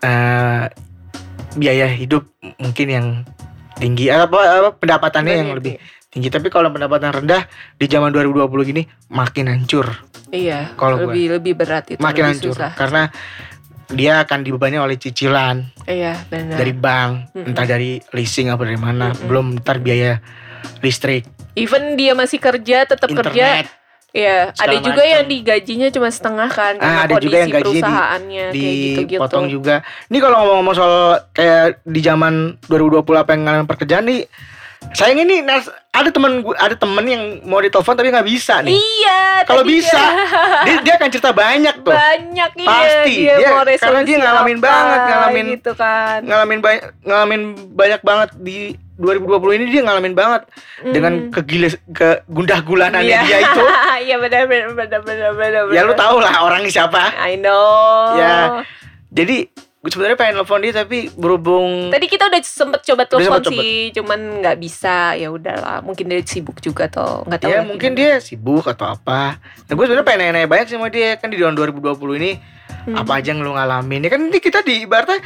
eh, 0.00 0.64
biaya 1.52 1.86
hidup 1.88 2.24
mungkin 2.56 2.86
yang 2.88 3.06
tinggi 3.74 4.06
apa, 4.06 4.26
apa 4.30 4.70
pendapatannya 4.72 5.34
yang 5.34 5.48
Banyak, 5.48 5.58
lebih 5.58 5.74
tinggi 6.14 6.30
tapi 6.30 6.46
kalau 6.46 6.70
pendapatan 6.70 7.10
rendah 7.12 7.42
di 7.74 7.84
zaman 7.84 8.08
2020 8.08 8.46
gini 8.64 8.82
makin 9.10 9.50
hancur 9.50 9.90
Iya, 10.30 10.74
kalau 10.74 10.98
gua. 11.00 11.10
lebih 11.10 11.30
lebih 11.32 11.54
berat 11.54 11.86
itu, 11.88 11.98
makin 11.98 12.22
lebih 12.24 12.30
hancur 12.40 12.54
susah. 12.54 12.70
karena 12.72 13.02
dia 13.86 14.18
akan 14.20 14.38
dibebani 14.40 14.76
oleh 14.76 14.94
cicilan 14.94 15.66
Iya, 15.84 16.22
benar. 16.24 16.54
dari 16.56 16.72
bank 16.72 17.12
Mm-mm. 17.32 17.50
entah 17.50 17.62
dari 17.64 17.98
leasing 18.10 18.48
apa 18.48 18.62
dari 18.62 18.74
mana 18.76 19.10
Mm-mm. 19.10 19.26
belum 19.26 19.46
ntar 19.60 19.78
biaya 19.78 20.22
listrik 20.80 21.26
Even 21.52 21.94
dia 21.94 22.14
masih 22.14 22.38
kerja, 22.38 22.82
tetap 22.84 23.06
kerja. 23.06 23.62
Iya, 24.10 24.50
ada 24.52 24.74
juga 24.76 24.98
macam. 25.00 25.10
yang 25.12 25.24
digajinya 25.28 25.86
cuma 25.88 26.06
setengah 26.08 26.46
kan 26.48 26.74
karena 26.76 26.94
Ah, 26.96 27.02
ada 27.04 27.14
juga 27.16 27.36
yang 27.36 27.46
gajinya 27.48 27.62
di- 27.64 27.78
perusahaannya 27.78 28.46
kayak 28.48 28.74
gitu-gitu. 28.76 29.18
dipotong 29.18 29.46
juga. 29.48 29.76
Ini 30.04 30.18
kalau 30.18 30.36
ngomong-ngomong 30.36 30.74
soal 30.74 30.94
kayak 31.30 31.78
di 31.80 32.00
zaman 32.00 32.34
2020 32.64 33.06
apa 33.16 33.30
yang 33.30 33.42
ngalamin 33.44 33.66
pekerjaan 33.68 34.02
nih, 34.04 34.26
sayang 34.92 35.18
ini 35.18 35.40
Nas, 35.40 35.64
ada 35.90 36.08
temen 36.08 36.38
gue, 36.40 36.52
ada 36.54 36.74
temen 36.74 37.02
yang 37.02 37.22
mau 37.42 37.58
ditelepon 37.58 37.94
tapi 37.94 38.08
nggak 38.08 38.26
bisa 38.26 38.60
nih. 38.60 38.70
Iya, 38.70 39.20
Kalau 39.44 39.64
bisa, 39.64 39.96
dia- 39.96 40.62
dia, 40.62 40.74
dia 40.82 40.94
akan 40.94 41.08
cerita 41.08 41.30
banyak 41.30 41.74
tuh. 41.80 41.90
banyak 41.90 42.50
iya 42.54 42.68
Pasti, 42.68 43.14
dia, 43.16 43.34
dia- 43.34 43.50
mau 43.50 43.64
karena 43.64 44.00
dia 44.02 44.16
ngalamin 44.18 44.56
apa, 44.56 44.64
banget, 44.64 44.98
ngalamin- 45.00 45.50
gitu 45.52 45.72
kan. 45.74 46.18
Ngalamin 46.20 46.58
banyak 46.60 46.82
ngalamin 47.00 47.42
banyak 47.70 48.00
banget 48.02 48.30
di 48.36 48.58
2020 48.94 49.56
ini 49.56 49.66
dia 49.68 49.82
ngalamin 49.82 50.14
banget 50.14 50.42
dengan 50.84 51.12
Hmm. 51.18 51.30
kegila 51.30 51.66
ke 51.90 52.22
gundah 52.26 52.58
gulanannya 52.60 53.10
Iya. 53.10 53.22
dia 53.24 53.38
itu. 53.42 53.62
Iya 54.04 54.16
benar 54.18 54.44
benar 54.44 54.70
benar 54.74 55.00
benar 55.00 55.32
benar. 55.32 55.62
ya 55.70 55.80
lu 55.82 55.94
tau 55.94 56.20
lah 56.20 56.34
orangnya 56.40 56.70
siapa. 56.70 57.10
I 57.16 57.34
know. 57.34 58.14
Ya. 58.14 58.62
Jadi 59.08 59.48
gue 59.84 59.92
sebenarnya 59.92 60.16
pengen 60.16 60.40
telepon 60.40 60.64
dia 60.64 60.72
tapi 60.74 61.12
berhubung 61.12 61.92
Tadi 61.92 62.06
kita 62.08 62.24
udah 62.26 62.40
sempet 62.40 62.80
coba 62.82 63.04
telepon 63.04 63.44
sih, 63.44 63.92
cuman 63.92 64.40
nggak 64.40 64.56
bisa. 64.56 65.12
Ya 65.12 65.28
udahlah, 65.28 65.84
mungkin 65.84 66.08
dia 66.08 66.24
sibuk 66.24 66.56
juga 66.58 66.88
toh, 66.88 67.20
nggak 67.22 67.36
tahu. 67.38 67.52
ya 67.52 67.60
mungkin 67.60 67.92
gimana. 67.92 68.16
dia 68.16 68.24
sibuk 68.24 68.64
atau 68.64 68.88
apa. 68.88 69.36
Nah 69.36 69.72
gue 69.76 69.84
sebenarnya 69.84 70.08
pengen 70.08 70.20
nanya-nanya 70.24 70.48
banyak 70.48 70.66
sih 70.66 70.74
sama 70.74 70.88
dia 70.88 71.14
kan 71.14 71.28
di 71.28 71.36
tahun 71.36 71.52
2020 71.52 72.16
ini 72.16 72.32
Hmm. 72.84 72.96
apa 72.96 73.16
aja 73.16 73.32
yang 73.32 73.40
lu 73.40 73.52
ngalamin. 73.52 74.00
Ya 74.00 74.10
kan 74.10 74.20
ini 74.24 74.38
kita 74.38 74.60
di 74.60 74.84
ibaratnya 74.84 75.20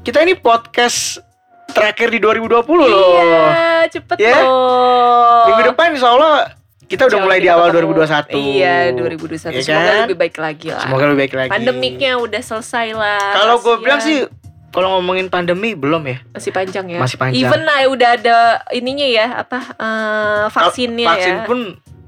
kita 0.00 0.20
ini 0.20 0.32
podcast 0.32 1.20
terakhir 1.68 2.08
di 2.08 2.20
2020 2.20 2.52
loh. 2.84 3.16
Iya, 3.16 3.48
cepet 3.90 4.16
Ya. 4.16 4.32
loh. 4.40 5.44
Minggu 5.46 5.72
depan 5.72 5.92
insya 5.92 6.12
Allah 6.12 6.52
kita 6.86 7.02
udah 7.04 7.18
mulai 7.20 7.38
di 7.38 7.48
awal 7.48 7.68
ketemu. 7.68 7.92
2021. 7.92 8.30
Iya, 8.54 8.76
2021. 8.92 9.52
Ya 9.52 9.62
Semoga 9.62 9.86
kan? 9.88 10.02
lebih 10.06 10.18
baik 10.18 10.36
lagi 10.36 10.68
lah. 10.70 10.82
Semoga 10.82 11.02
lebih 11.06 11.20
baik 11.20 11.34
lagi. 11.34 11.50
Pandemiknya 11.50 12.12
udah 12.16 12.40
selesai 12.40 12.86
lah. 12.92 13.22
Kalau 13.34 13.54
gue 13.58 13.74
bilang 13.80 13.98
sih 13.98 14.18
kalau 14.68 14.88
ngomongin 14.94 15.26
pandemi 15.26 15.72
belum 15.72 16.02
ya. 16.04 16.18
masih 16.30 16.52
panjang 16.52 16.86
ya. 16.86 16.98
Masih 16.98 17.16
panjang. 17.16 17.40
Even 17.40 17.64
lah 17.64 17.80
udah 17.86 18.10
ada 18.12 18.38
ininya 18.70 19.04
ya, 19.04 19.26
apa 19.40 19.58
eh, 19.72 20.44
vaksinnya 20.48 21.06
Vaksin 21.08 21.34
ya. 21.34 21.44
pun 21.44 21.58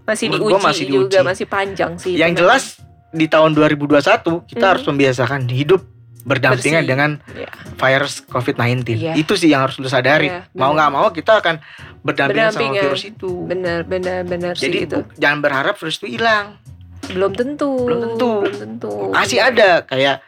masih 0.04 0.26
diuji, 0.30 0.52
masih 0.58 0.84
juga, 0.86 1.16
diuji. 1.16 1.26
masih 1.26 1.46
panjang 1.46 1.92
sih. 1.96 2.14
yang 2.14 2.32
jelas 2.32 2.80
di 3.08 3.24
tahun 3.24 3.52
2021 3.52 4.44
kita 4.44 4.56
Hmm. 4.58 4.70
harus 4.70 4.84
membiasakan 4.84 5.48
hidup 5.48 5.80
berdampingan 6.28 6.84
Bersih. 6.84 6.90
dengan 6.90 7.10
Iya. 7.26 7.48
virus 7.74 8.20
COVID-19. 8.22 8.84
Iya. 8.94 9.12
Itu 9.16 9.34
sih 9.34 9.48
yang 9.48 9.64
harus 9.64 9.76
lu 9.76 9.88
sadari. 9.88 10.28
Iya, 10.28 10.46
mau 10.52 10.70
nggak 10.70 10.90
mau 10.90 11.08
kita 11.08 11.40
akan 11.40 11.56
berdampingan 11.98 12.52
sama 12.52 12.68
Berdampingan. 12.70 12.84
virus 12.86 13.02
itu. 13.02 13.30
Benar, 13.42 13.80
benar, 13.82 14.18
benar 14.22 14.52
sih 14.54 14.68
Jadi 14.68 14.78
itu. 14.84 14.96
bu- 14.98 15.10
jangan 15.16 15.38
berharap 15.40 15.74
virus 15.74 15.96
itu 15.96 16.06
hilang. 16.10 16.60
Belum 17.08 17.32
tentu. 17.32 17.70
Belum 17.80 18.00
tentu. 18.06 18.30
Belum 18.42 18.58
tentu. 18.58 18.92
Masih 19.10 19.40
ada 19.40 19.82
kayak 19.82 20.22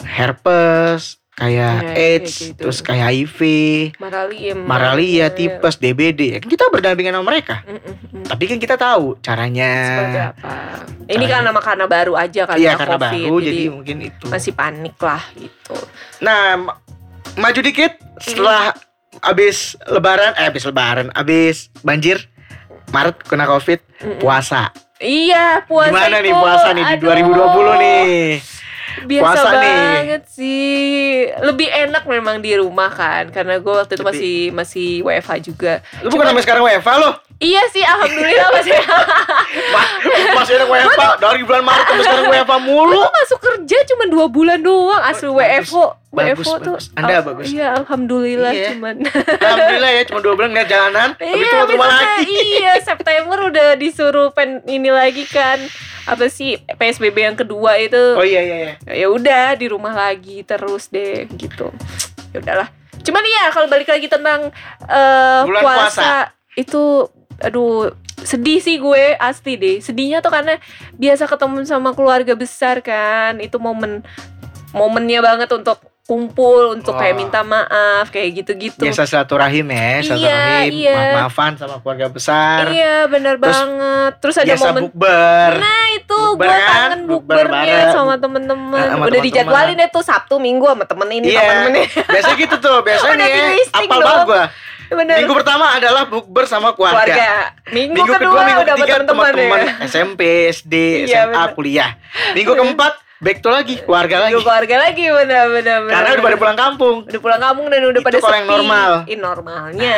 herpes, 0.00 1.19
kayak 1.40 1.72
Iya, 1.80 1.96
AIDS, 1.96 2.20
kayak 2.30 2.48
gitu. 2.52 2.60
terus 2.60 2.78
kayak 2.80 3.06
HIV, 3.08 3.38
Malaria, 3.96 4.52
malaria, 4.54 5.26
tipes, 5.32 5.74
DBD. 5.74 6.20
Ya, 6.28 6.38
kan 6.38 6.48
kita 6.48 6.68
berdampingan 6.68 7.16
sama 7.16 7.26
mereka. 7.26 7.64
Mm, 7.64 7.72
mm, 7.72 7.94
mm. 8.12 8.24
Tapi 8.28 8.44
kan 8.44 8.58
kita 8.58 8.76
tahu 8.76 9.16
caranya. 9.18 9.72
Seperti 9.72 10.18
apa? 10.20 10.52
Ini 11.08 11.16
Caranya. 11.18 11.48
karena 11.48 11.60
karena 11.64 11.86
baru 11.88 12.12
aja 12.14 12.42
karena 12.44 12.60
Iya 12.60 12.72
karena 12.76 12.94
COVID, 12.94 13.02
baru 13.02 13.34
jadi, 13.40 13.48
jadi 13.50 13.64
mungkin 13.66 13.96
itu. 14.04 14.24
masih 14.28 14.52
panik 14.52 14.96
lah 15.00 15.22
gitu. 15.34 15.76
Nah, 16.20 16.40
ma- 16.60 16.78
maju 17.34 17.60
dikit 17.60 17.92
setelah 18.20 18.76
abis 19.20 19.56
lebaran, 19.86 20.36
eh 20.36 20.44
abis 20.44 20.62
lebaran, 20.62 21.08
abis 21.10 21.72
banjir, 21.80 22.28
Maret 22.90 23.16
kena 23.24 23.48
covid, 23.48 23.80
Mm-mm. 23.98 24.20
puasa. 24.20 24.70
Iya, 25.00 25.64
puasa 25.64 25.88
Gimana 25.88 26.20
nih 26.20 26.28
itu, 26.28 26.36
puasa 26.36 26.68
nih 26.70 26.84
di 26.84 26.94
aduh, 27.00 27.08
2020 27.08 27.72
nih? 27.74 28.28
Biasa 29.00 29.22
Puasa 29.22 29.48
nih. 29.50 29.60
banget 29.60 30.22
sih. 30.26 30.70
Lebih 31.40 31.68
enak 31.68 32.04
memang 32.04 32.38
di 32.38 32.52
rumah 32.54 32.88
kan, 32.88 33.28
karena 33.28 33.56
gue 33.56 33.72
waktu 33.72 33.94
itu 33.94 34.02
Lebih- 34.02 34.12
masih 34.12 34.36
masih 34.52 34.88
WFH 35.02 35.32
juga. 35.42 35.72
Lu 36.00 36.08
bukan 36.08 36.12
Cuman- 36.12 36.28
sampai 36.32 36.44
sekarang 36.44 36.62
WFA 36.64 36.94
lo? 36.98 37.10
Iya 37.40 37.62
sih, 37.66 37.80
alhamdulillah 37.80 38.48
masih. 38.52 38.72
Ma- 39.72 39.90
Masih 40.36 40.52
ada 40.54 40.66
WFA 40.66 41.08
dari 41.16 41.40
bulan 41.40 41.62
Maret 41.62 41.84
sampai 41.86 42.04
sekarang 42.04 42.26
WFA 42.30 42.58
mulu. 42.60 42.92
Gue 42.94 43.08
masuk 43.10 43.38
kerja 43.40 43.78
cuma 43.86 44.04
dua 44.06 44.26
bulan 44.26 44.60
doang 44.60 45.00
asli 45.00 45.24
Oh, 45.24 45.34
bagus. 45.34 45.66
WFO. 45.66 45.84
Bagus, 46.10 46.36
WFO 46.38 46.52
tuh. 46.58 46.76
bagus. 46.76 46.84
Anda 46.92 47.16
bagus. 47.22 47.46
Iya, 47.48 47.66
alhamdulillah 47.74 48.52
Iya. 48.52 48.68
cuman. 48.70 48.96
Alhamdulillah 49.40 49.90
ya 49.90 50.02
cuma 50.04 50.20
dua 50.20 50.34
bulan 50.34 50.50
nggak 50.50 50.68
jalanan, 50.68 51.08
habis 51.14 51.32
itu 51.38 51.46
Iya, 51.46 51.56
mau 51.56 51.64
rumah 51.66 51.86
habis 51.86 51.96
itu, 51.96 52.04
lagi. 52.04 52.38
iya 52.54 52.72
September 52.78 53.38
udah 53.42 53.68
disuruh 53.74 54.28
pen 54.30 54.48
ini 54.66 54.90
lagi 54.90 55.24
kan 55.24 55.58
apa 56.02 56.26
sih 56.26 56.58
PSBB 56.68 57.16
yang 57.22 57.38
kedua 57.38 57.78
itu 57.78 57.96
Oh 58.14 58.26
iya 58.26 58.40
iya 58.42 58.56
iya. 58.58 58.72
ya 58.96 59.06
udah 59.06 59.54
di 59.54 59.64
rumah 59.64 59.92
lagi 59.92 60.42
terus 60.42 60.88
deh 60.88 61.28
gitu 61.30 61.70
ya 62.30 62.38
udahlah 62.38 62.68
cuman 63.00 63.22
ya 63.22 63.44
kalau 63.48 63.64
balik 63.66 63.86
lagi 63.86 64.08
tentang 64.08 64.48
eh, 64.82 65.40
Bulan 65.42 65.62
puasa, 65.62 65.78
puasa. 65.78 66.10
itu 66.52 67.06
aduh 67.40 67.90
sedih 68.16 68.58
sih 68.58 68.76
gue 68.76 69.16
asli 69.16 69.56
deh 69.56 69.76
sedihnya 69.78 70.20
tuh 70.20 70.28
karena 70.28 70.60
biasa 70.94 71.24
ketemu 71.24 71.64
sama 71.64 71.90
keluarga 71.90 72.32
besar 72.32 72.80
kan 72.80 73.36
itu 73.38 73.56
momen 73.56 74.04
momennya 74.70 75.20
banget 75.20 75.50
untuk 75.50 75.80
kumpul 76.02 76.74
untuk 76.74 76.98
kayak 76.98 77.14
Wah. 77.14 77.20
minta 77.22 77.40
maaf 77.40 78.10
kayak 78.10 78.42
gitu-gitu 78.42 78.82
Biasa 78.82 79.06
silaturahim 79.06 79.62
ya, 79.62 79.78
Iya, 79.78 79.98
silaturahim, 80.02 80.72
iya. 80.74 80.94
maaf-maafan 80.98 81.52
sama 81.54 81.78
keluarga 81.78 82.10
besar. 82.10 82.66
iya 82.66 83.06
Terus 83.06 83.38
banget 83.38 84.12
terus 84.18 84.36
ada 84.36 84.48
Biasa 84.50 84.64
momen 84.66 84.82
bukber. 84.84 85.52
Nah 85.62 85.84
itu 85.94 86.18
gue 86.34 86.48
kan? 86.50 86.58
kangen 86.66 87.00
Bukber 87.06 87.46
bukbernya 87.46 87.94
sama 87.94 88.14
temen-temen 88.18 88.82
sama 88.90 89.04
Udah 89.06 89.20
dijadwalin 89.22 89.76
deh 89.78 89.88
tuh 89.88 90.02
Sabtu 90.02 90.34
Minggu 90.36 90.66
sama 90.66 90.82
temen 90.82 91.08
ini 91.14 91.30
Iya. 91.30 91.40
temen 91.40 91.62
ini 91.70 91.82
Biasanya 91.86 92.36
gitu 92.36 92.56
tuh, 92.58 92.76
biasanya 92.82 93.26
nih. 93.30 93.62
Apal 93.70 93.98
banget 94.02 94.26
gua. 94.26 94.44
Bener 94.90 95.22
Minggu 95.22 95.34
pertama 95.34 95.70
adalah 95.70 96.02
bukber 96.04 96.44
sama 96.44 96.74
keluarga. 96.74 97.06
keluarga 97.06 97.30
Minggu, 97.70 97.94
Minggu 97.94 98.12
kedua, 98.12 98.26
kedua, 98.26 98.40
minggu 98.44 98.64
ketiga 98.66 98.94
teman-teman 99.06 99.58
ya 99.60 99.72
SMP, 99.86 100.20
SD, 100.50 100.74
Iya, 101.06 101.24
SMA, 101.24 101.30
bener. 101.32 101.54
kuliah. 101.54 101.90
Minggu 102.34 102.52
keempat 102.52 102.92
back 103.16 103.38
to 103.38 103.48
lagi 103.48 103.74
keluarga 103.78 104.16
lagi. 104.20 104.34
Minggu 104.34 104.42
keluarga 104.42 104.76
lagi 104.80 105.04
bener-bener 105.06 105.78
Karena 105.86 106.08
udah 106.10 106.24
pada 106.24 106.36
pulang 106.36 106.58
kampung. 106.58 106.96
Udah 107.06 107.20
pulang 107.20 107.40
kampung 107.40 107.66
dan 107.68 107.80
udah 107.86 107.96
Itu 107.96 108.06
pada 108.06 108.18
sepi 108.18 108.34
yang 108.34 108.48
normal. 108.48 108.90
Ih, 109.06 109.18
normalnya 109.18 109.96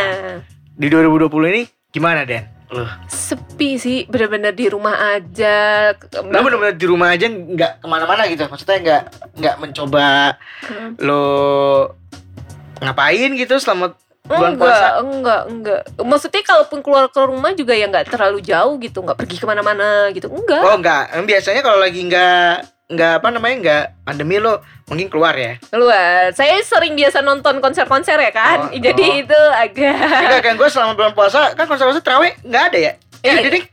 Di 0.73 0.87
2020 0.87 1.29
ini 1.49 1.63
gimana 1.89 2.23
Den? 2.23 2.45
Lu, 2.69 2.85
Sepi 3.05 3.77
sih 3.77 4.05
bener-bener 4.05 4.53
di 4.53 4.65
rumah 4.65 4.97
aja 5.13 5.93
lu 5.93 6.41
bener-bener 6.41 6.73
di 6.73 6.87
rumah 6.89 7.13
aja 7.13 7.29
nggak 7.29 7.81
ke 7.81 7.87
mana-mana 7.87 8.25
gitu. 8.25 8.45
Maksudnya 8.45 8.77
nggak 8.81 9.03
nggak 9.37 9.55
mencoba 9.57 10.37
Hmm. 10.65 10.97
lo 10.97 11.25
ngapain 12.79 13.31
gitu 13.37 13.55
selama 13.57 13.95
bulan 14.23 14.55
enggak, 14.55 14.63
puasa. 14.63 14.89
enggak, 15.03 15.43
enggak. 15.51 15.81
Maksudnya 15.99 16.43
kalaupun 16.43 16.79
keluar 16.81 17.11
ke 17.11 17.21
rumah 17.21 17.53
juga 17.53 17.75
ya 17.75 17.91
nggak 17.91 18.07
terlalu 18.07 18.39
jauh 18.41 18.79
gitu, 18.79 19.03
nggak 19.03 19.19
pergi 19.19 19.37
ke 19.37 19.47
mana-mana 19.47 20.09
gitu, 20.15 20.31
enggak. 20.31 20.63
Oh 20.63 20.79
enggak, 20.79 21.11
biasanya 21.23 21.61
kalau 21.61 21.83
lagi 21.83 22.01
enggak 22.01 22.67
enggak 22.87 23.25
apa 23.25 23.29
namanya 23.33 23.57
enggak 23.57 23.85
pandemi 24.05 24.37
lo 24.37 24.61
mungkin 24.87 25.09
keluar 25.09 25.35
ya. 25.35 25.57
Keluar. 25.65 26.31
Saya 26.31 26.61
sering 26.61 26.95
biasa 26.95 27.19
nonton 27.21 27.59
konser-konser 27.59 28.21
ya 28.21 28.31
kan, 28.31 28.69
Oh, 28.69 28.77
jadi 28.77 29.05
oh. 29.11 29.21
itu 29.27 29.41
agak. 29.59 29.97
Enggak 30.23 30.43
kan 30.45 30.55
gue 30.55 30.69
selama 30.71 30.93
bulan 30.95 31.13
puasa 31.17 31.57
kan 31.59 31.67
konser-konser 31.67 32.05
terawih 32.05 32.33
enggak 32.45 32.65
ada 32.71 32.79
ya? 32.79 32.93
Eh 33.23 33.27
Iya. 33.27 33.33
ada 33.39 33.49
deh. 33.51 33.65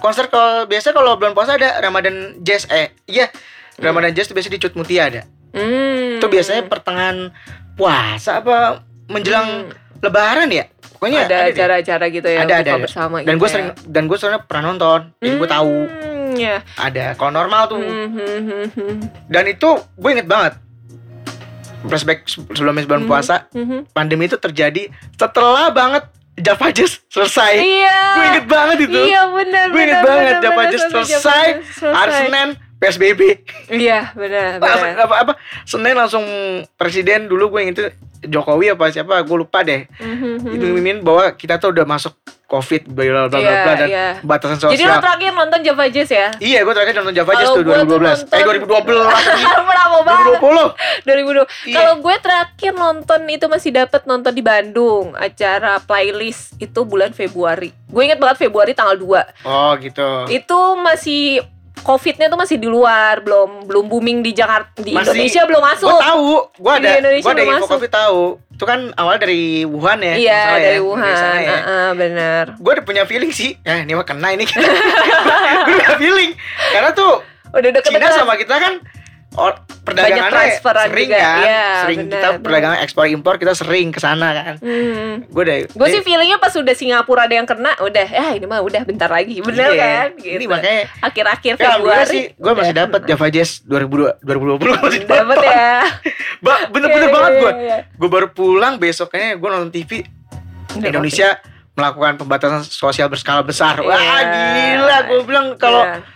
Konser 0.00 0.26
kalau 0.26 0.66
biasa 0.66 0.90
kalau 0.90 1.16
bulan 1.16 1.32
puasa 1.32 1.54
ada 1.54 1.78
Ramadan 1.78 2.36
Jazz 2.40 2.66
eh 2.68 2.92
iya 3.06 3.30
Ramadan 3.78 4.12
Jazz 4.12 4.28
itu 4.28 4.34
biasa 4.34 4.48
di 4.48 4.58
Cut 4.58 4.74
Mutia 4.74 5.06
ada. 5.06 5.22
Hmm. 5.54 6.18
Itu 6.18 6.26
biasanya 6.26 6.66
pertengahan 6.66 7.30
puasa 7.74 8.42
apa 8.42 8.82
menjelang 9.06 9.68
Hmm. 9.68 9.83
Lebaran 10.04 10.48
ya? 10.48 10.64
Pokoknya 10.94 11.24
ada 11.24 11.36
acara-acara 11.46 12.04
gitu 12.08 12.24
ya 12.26 12.40
Ada, 12.40 12.54
ada, 12.56 12.70
ada. 12.70 12.82
bersama 12.82 13.16
Dan 13.18 13.24
gitu 13.30 13.38
gue 13.38 13.46
ya. 13.46 13.52
sering 13.52 13.68
dan 13.84 14.02
gue 14.04 14.16
soalnya 14.16 14.40
pernah 14.40 14.62
nonton, 14.70 15.00
jadi 15.18 15.34
gue 15.34 15.50
tahu. 15.50 15.76
Hmm, 15.84 16.12
Iya. 16.34 16.56
ada 16.74 17.04
kalau 17.14 17.30
normal 17.32 17.62
tuh 17.66 17.78
Hmm, 17.78 18.08
hmm, 18.10 18.38
hmm, 18.42 18.66
hmm. 18.70 18.96
dan 19.28 19.44
itu 19.46 19.68
gue 19.94 20.10
inget 20.10 20.26
banget 20.26 20.54
flashback 21.84 22.24
se- 22.24 22.40
sebelum 22.48 22.74
sebelum 22.74 23.02
Mhm. 23.02 23.08
puasa 23.08 23.44
Mhm. 23.50 23.92
pandemi 23.92 24.24
itu 24.24 24.36
terjadi 24.36 24.88
setelah 25.12 25.68
banget 25.70 26.04
Java 26.34 26.66
Jazz 26.68 26.98
selesai 27.06 27.54
Iya. 27.54 27.98
gue 28.10 28.24
inget 28.26 28.46
banget 28.48 28.76
itu 28.82 28.98
Iya 29.04 29.22
benar. 29.28 29.66
gue 29.68 29.78
inget 29.78 29.94
benar, 29.94 30.08
banget 30.08 30.24
benar, 30.26 30.42
Java 30.42 30.62
Jazz 30.66 30.82
selesai 30.88 31.46
selesai. 31.76 32.10
Senin 32.10 32.48
PSBB 32.84 33.20
Iya 33.70 34.12
benar. 34.12 34.60
Benar. 34.60 34.94
apa 35.00 35.14
apa 35.18 35.32
Senin 35.62 35.92
langsung 35.92 36.24
presiden 36.74 37.24
dulu 37.24 37.48
gue 37.50 37.60
inget 37.62 37.74
itu 37.74 37.84
Jokowi 38.26 38.70
apa 38.70 38.88
siapa 38.88 39.20
gue 39.20 39.36
lupa 39.38 39.60
deh 39.60 39.84
Mhm, 39.94 40.48
itu 40.50 40.64
ngumumin 40.64 40.98
bahwa 41.00 41.28
kita 41.30 41.56
tuh 41.56 41.70
udah 41.70 41.84
masuk 41.84 42.12
covid 42.46 42.86
bla 42.86 43.04
bla 43.04 43.26
bla 43.26 43.38
Iya, 43.38 43.52
bla 43.58 43.72
dan 43.74 43.86
iya. 43.86 44.06
batasan 44.20 44.56
sosial 44.58 44.72
Jadi 44.72 44.84
lo 44.86 44.96
terakhir 44.98 45.30
nonton 45.34 45.60
Java 45.60 45.84
Jazz 45.86 46.08
ya? 46.08 46.28
iya 46.38 46.60
gue 46.60 46.70
terakhir 46.70 46.94
nonton 46.94 47.12
Java 47.12 47.32
Jazz 47.34 47.50
tuh 47.50 47.60
gua 47.62 47.82
tuh 47.82 47.98
2012 47.98 48.04
eh 48.30 48.40
nonton- 48.40 48.64
2012 48.64 49.66
Bravo 49.70 49.98
banget. 50.02 50.24
2020 50.40 51.04
2020. 51.04 51.44
Iya. 51.66 51.74
Kalau 51.74 51.94
gue 51.98 52.16
terakhir 52.18 52.72
nonton 52.74 53.20
itu 53.26 53.46
masih 53.46 53.70
dapat 53.74 54.02
nonton 54.04 54.32
di 54.32 54.40
Bandung 54.40 55.12
acara 55.14 55.76
playlist 55.78 56.56
itu 56.56 56.80
bulan 56.82 57.12
Februari. 57.12 57.72
Gue 57.86 58.02
inget 58.04 58.16
banget 58.16 58.40
Februari 58.40 58.72
tanggal 58.72 58.96
2 58.96 59.44
oh 59.44 59.72
gitu 59.78 60.08
Itu 60.28 60.58
masih 60.76 61.44
Covid-nya 61.84 62.26
tuh 62.26 62.36
masih 62.36 62.56
di 62.56 62.64
luar, 62.64 63.20
belum 63.20 63.68
belum 63.68 63.84
booming 63.86 64.18
di 64.20 64.32
Jakarta, 64.32 64.72
di 64.74 64.90
Masih- 64.90 65.12
Indonesia 65.12 65.42
belum 65.44 65.62
masuk. 65.62 65.86
Gue 65.86 66.00
tahu, 66.00 66.28
gue 66.56 66.72
ada, 66.74 66.90
gue 66.96 67.30
ada 67.30 67.42
info 67.44 67.60
masuk. 67.60 67.70
covid 67.70 67.90
tahu. 67.92 68.20
Itu 68.50 68.64
kan 68.64 68.80
awal 68.94 69.18
dari 69.18 69.42
Wuhan 69.62 70.00
ya. 70.00 70.14
Iya 70.14 70.42
dari 70.54 70.66
ya, 70.72 70.82
Wuhan, 70.82 71.36
ya. 71.38 71.54
Heeh, 71.54 71.88
benar. 71.92 72.44
Gue 72.56 72.72
udah 72.72 72.84
punya 72.84 73.04
feeling 73.04 73.30
sih. 73.30 73.60
Ya 73.60 73.78
ini 73.78 73.92
mah 73.92 74.02
kena 74.02 74.32
ini. 74.32 74.48
gue 75.66 75.74
udah 75.76 75.96
feeling. 75.96 76.32
Karena 76.72 76.90
tuh 76.90 77.20
Udah 77.46 77.60
Cina 77.60 77.78
deket-deket. 77.78 78.16
sama 78.16 78.34
kita 78.34 78.54
kan 78.56 78.74
or, 79.34 79.52
perdagangannya 79.82 80.30
transferan 80.30 80.86
sering 80.88 81.08
juga. 81.08 81.18
kan. 81.18 81.38
Iya, 81.40 81.66
sering 81.80 81.98
benar, 82.00 82.12
kita 82.14 82.28
perdagangan 82.38 82.78
ekspor 82.80 83.04
impor 83.06 83.34
kita 83.34 83.52
sering 83.52 83.88
ke 83.88 83.98
sana 83.98 84.28
kan. 84.30 84.54
Hmm. 84.58 85.26
Gue 85.26 85.42
udah. 85.42 85.56
Gue 85.68 85.88
sih 85.88 86.00
feelingnya 86.00 86.38
pas 86.38 86.50
udah 86.50 86.70
Singapura 86.72 87.24
ada 87.24 87.34
yang 87.34 87.44
kena, 87.44 87.74
udah 87.76 88.06
ya 88.06 88.26
ini 88.32 88.44
mah 88.44 88.60
udah 88.60 88.82
bentar 88.82 89.06
lagi, 89.08 89.38
bener 89.40 89.68
Iya. 89.68 89.82
kan? 89.82 90.08
Gitu. 90.16 90.34
Ini 90.34 90.44
makanya 90.46 90.80
akhir-akhir 91.00 91.52
Ya, 91.52 91.66
Februari. 91.74 92.06
sih, 92.08 92.22
gue 92.32 92.52
masih 92.54 92.74
dapat. 92.74 93.00
Java 93.04 93.26
Jazz 93.28 93.50
2002, 93.60 94.22
2020 94.22 94.78
masih 94.80 95.02
Dapat 95.04 95.36
ya. 95.40 95.70
Ba, 96.44 96.54
bener-bener 96.68 97.08
Iya, 97.08 97.12
banget 97.12 97.32
gue. 97.34 97.52
iya. 97.60 97.78
Gue 97.92 98.08
baru 98.08 98.28
pulang 98.28 98.74
besoknya 98.76 99.34
gue 99.34 99.48
nonton 99.48 99.70
TV 99.70 100.06
Udah 100.72 100.88
Indonesia 100.88 101.38
melakukan 101.72 102.14
pembatasan 102.16 102.62
sosial 102.62 103.06
berskala 103.06 103.42
besar. 103.42 103.78
Wah 103.78 103.98
Iya. 103.98 104.18
gila, 104.78 104.98
gue 105.04 105.20
bilang 105.24 105.46
kalau 105.54 105.82
Iya. 105.82 106.06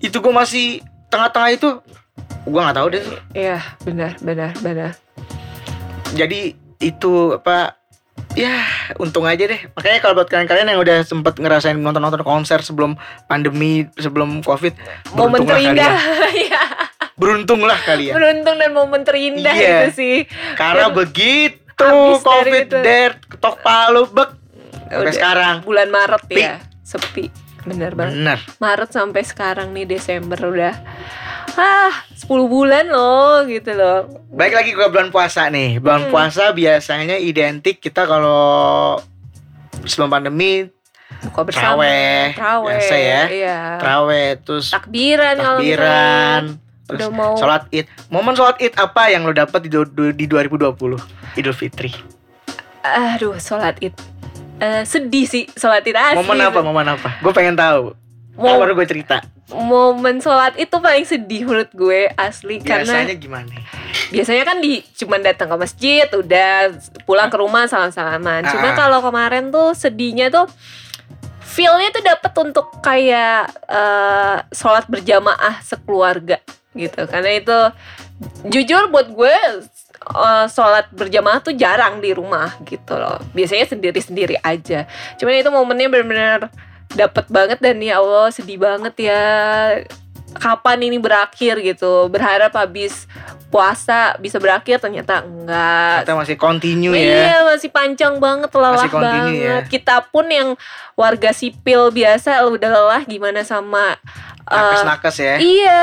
itu 0.00 0.16
gue 0.16 0.30
masih 0.32 0.66
tengah-tengah 1.08 1.50
itu, 1.50 1.68
gue 2.42 2.56
nggak 2.56 2.74
tahu 2.74 2.88
deh. 2.90 3.02
Iya, 3.32 3.58
benar, 3.80 4.16
benar, 4.18 4.50
benar. 4.58 4.90
Jadi 6.10 6.54
itu 6.78 7.12
apa? 7.34 7.76
Ya 8.32 8.62
untung 8.96 9.24
aja 9.24 9.42
deh. 9.42 9.58
Makanya 9.72 9.98
kalau 9.98 10.14
buat 10.14 10.28
kalian-kalian 10.28 10.68
yang 10.68 10.78
udah 10.78 11.02
sempet 11.02 11.34
ngerasain 11.36 11.74
nonton-nonton 11.74 12.22
konser 12.22 12.60
sebelum 12.60 12.94
pandemi, 13.26 13.88
sebelum 13.94 14.38
covid, 14.40 14.76
Momen 15.12 15.42
terindah. 15.42 15.90
kalian. 15.90 16.30
Iya. 16.40 16.62
Beruntunglah 17.12 17.76
kalian. 17.78 18.14
Beruntung 18.14 18.56
dan 18.56 18.70
momen 18.70 19.02
terindah 19.02 19.52
Iya. 19.52 19.76
itu 19.84 19.90
sih. 19.94 20.16
Karena 20.54 20.88
Dan 20.88 20.96
begitu 20.96 21.86
covid 22.18 22.66
itu. 22.66 22.78
der 22.78 23.18
ketok 23.20 23.60
palu 23.60 24.06
bek 24.06 24.30
sampai 24.86 25.00
Udah. 25.00 25.12
sekarang. 25.12 25.54
bulan 25.62 25.88
Maret 25.88 26.22
Sepi. 26.24 26.40
ya, 26.40 26.54
sepi. 26.80 27.24
Bener 27.62 27.92
banget. 27.92 28.14
Bener. 28.14 28.38
Maret 28.58 28.90
sampai 28.90 29.22
sekarang 29.22 29.70
nih 29.70 29.86
Desember 29.86 30.38
udah 30.40 30.74
ah 31.54 31.92
10 32.12 32.26
bulan 32.46 32.84
loh 32.86 33.42
gitu 33.44 33.72
loh. 33.72 34.06
Baik 34.30 34.54
lagi 34.54 34.70
ke 34.70 34.84
bulan 34.86 35.08
puasa 35.08 35.48
nih. 35.48 35.78
Bulan 35.78 36.06
Hmm. 36.06 36.12
puasa 36.12 36.50
biasanya 36.50 37.16
identik 37.16 37.78
kita 37.78 38.04
kalau 38.04 38.98
sebelum 39.82 40.10
pandemi 40.10 40.68
Buka 41.20 41.42
bersama. 41.42 41.84
Traweh, 41.84 42.32
Traweh. 42.32 42.70
biasa 42.72 42.94
ya. 42.96 43.22
Iya. 43.26 43.58
terawih 43.76 44.28
terus 44.40 44.66
Takbiran 44.70 45.34
takbiran 45.36 46.42
terus 46.86 46.98
udah 46.98 47.10
mau 47.10 47.34
sholat 47.36 47.62
id. 47.70 47.86
Momen 48.08 48.32
sholat 48.32 48.56
id 48.58 48.72
apa 48.74 49.10
yang 49.10 49.22
lo 49.22 49.30
dapat 49.30 49.60
di, 49.60 49.70
di 50.14 50.24
2020 50.26 50.96
Idul 51.36 51.54
Fitri? 51.54 51.90
aduh 52.80 53.36
sholat 53.36 53.76
id. 53.80 53.92
Eh, 54.56 54.84
sedih 54.84 55.24
sih 55.24 55.44
sholat 55.50 55.82
id 55.82 55.92
asli. 55.94 56.16
Momen 56.16 56.40
apa? 56.42 56.60
Momen 56.60 56.86
apa? 56.88 57.20
Gue 57.20 57.32
pengen 57.32 57.52
tahu. 57.54 57.92
Mau- 58.42 58.58
baru 58.58 58.72
gue 58.72 58.86
cerita. 58.86 59.20
Momen 59.50 60.18
sholat 60.18 60.54
itu 60.54 60.72
paling 60.72 61.02
sedih 61.02 61.42
menurut 61.42 61.70
gue 61.70 62.08
asli 62.12 62.58
karena 62.58 63.02
Biasanya 63.02 63.16
gimana? 63.16 63.54
biasanya 64.08 64.44
kan 64.44 64.58
di 64.58 64.78
cuman 64.94 65.20
datang 65.20 65.46
ke 65.46 65.56
masjid 65.56 66.06
udah 66.08 66.70
pulang 67.04 67.26
ke 67.26 67.36
rumah 67.36 67.66
salam-salaman. 67.66 68.46
Cuma 68.46 68.68
Ah. 68.68 68.76
kalau 68.76 68.98
kemarin 69.00 69.50
tuh 69.50 69.70
sedihnya 69.72 70.28
tuh 70.28 70.46
feelnya 71.40 71.90
tuh 71.90 72.00
dapet 72.00 72.32
untuk 72.40 72.78
kayak 72.80 73.50
eh, 73.66 74.36
sholat 74.50 74.86
berjamaah 74.86 75.58
sekeluarga 75.60 76.38
gitu. 76.72 77.02
Karena 77.04 77.30
itu 77.32 77.58
jujur 78.46 78.86
buat 78.88 79.10
gue 79.10 79.34
eh, 80.00 80.46
sholat 80.46 80.88
berjamaah 80.90 81.38
tuh 81.40 81.52
jarang 81.52 81.98
di 81.98 82.10
rumah 82.10 82.54
gitu 82.62 82.94
loh. 82.94 83.18
Biasanya 83.30 83.66
sendiri-sendiri 83.68 84.38
aja. 84.38 84.86
Cuman 85.16 85.34
itu 85.36 85.50
momennya 85.50 85.88
benar-benar 85.88 86.40
dapet 86.90 87.26
banget 87.28 87.58
dan 87.58 87.78
ya 87.78 87.98
Allah 87.98 88.28
sedih 88.28 88.58
banget 88.58 88.94
ya 89.00 89.22
kapan 90.30 90.86
ini 90.86 90.98
berakhir 90.98 91.58
gitu 91.58 92.06
berharap 92.06 92.54
habis 92.54 93.10
puasa 93.50 94.14
bisa 94.16 94.38
berakhir 94.38 94.78
ternyata 94.78 95.26
enggak 95.26 96.06
Kita 96.06 96.14
masih 96.14 96.36
continue 96.38 96.94
ya. 96.94 97.34
Iya 97.34 97.38
masih 97.44 97.66
panjang 97.68 98.14
banget 98.22 98.46
lelah 98.54 98.78
Masih 98.78 98.94
banget. 98.94 99.42
ya. 99.42 99.56
Kita 99.66 100.06
pun 100.06 100.30
yang 100.30 100.54
warga 100.94 101.34
sipil 101.34 101.90
biasa 101.90 102.46
udah 102.46 102.70
lelah 102.70 103.02
gimana 103.02 103.42
sama 103.42 103.98
eh, 104.46 104.54
Nakes-nakes 104.54 105.16
ya. 105.18 105.34
Iya 105.42 105.82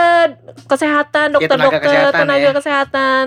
kesehatan 0.63 1.27
Ya, 1.35 1.43
tenaga 1.43 1.75
dokter-dokter 1.75 1.81
kesehatan 1.83 2.19
tenaga 2.23 2.39
ya. 2.41 2.53
kesehatan 2.55 3.25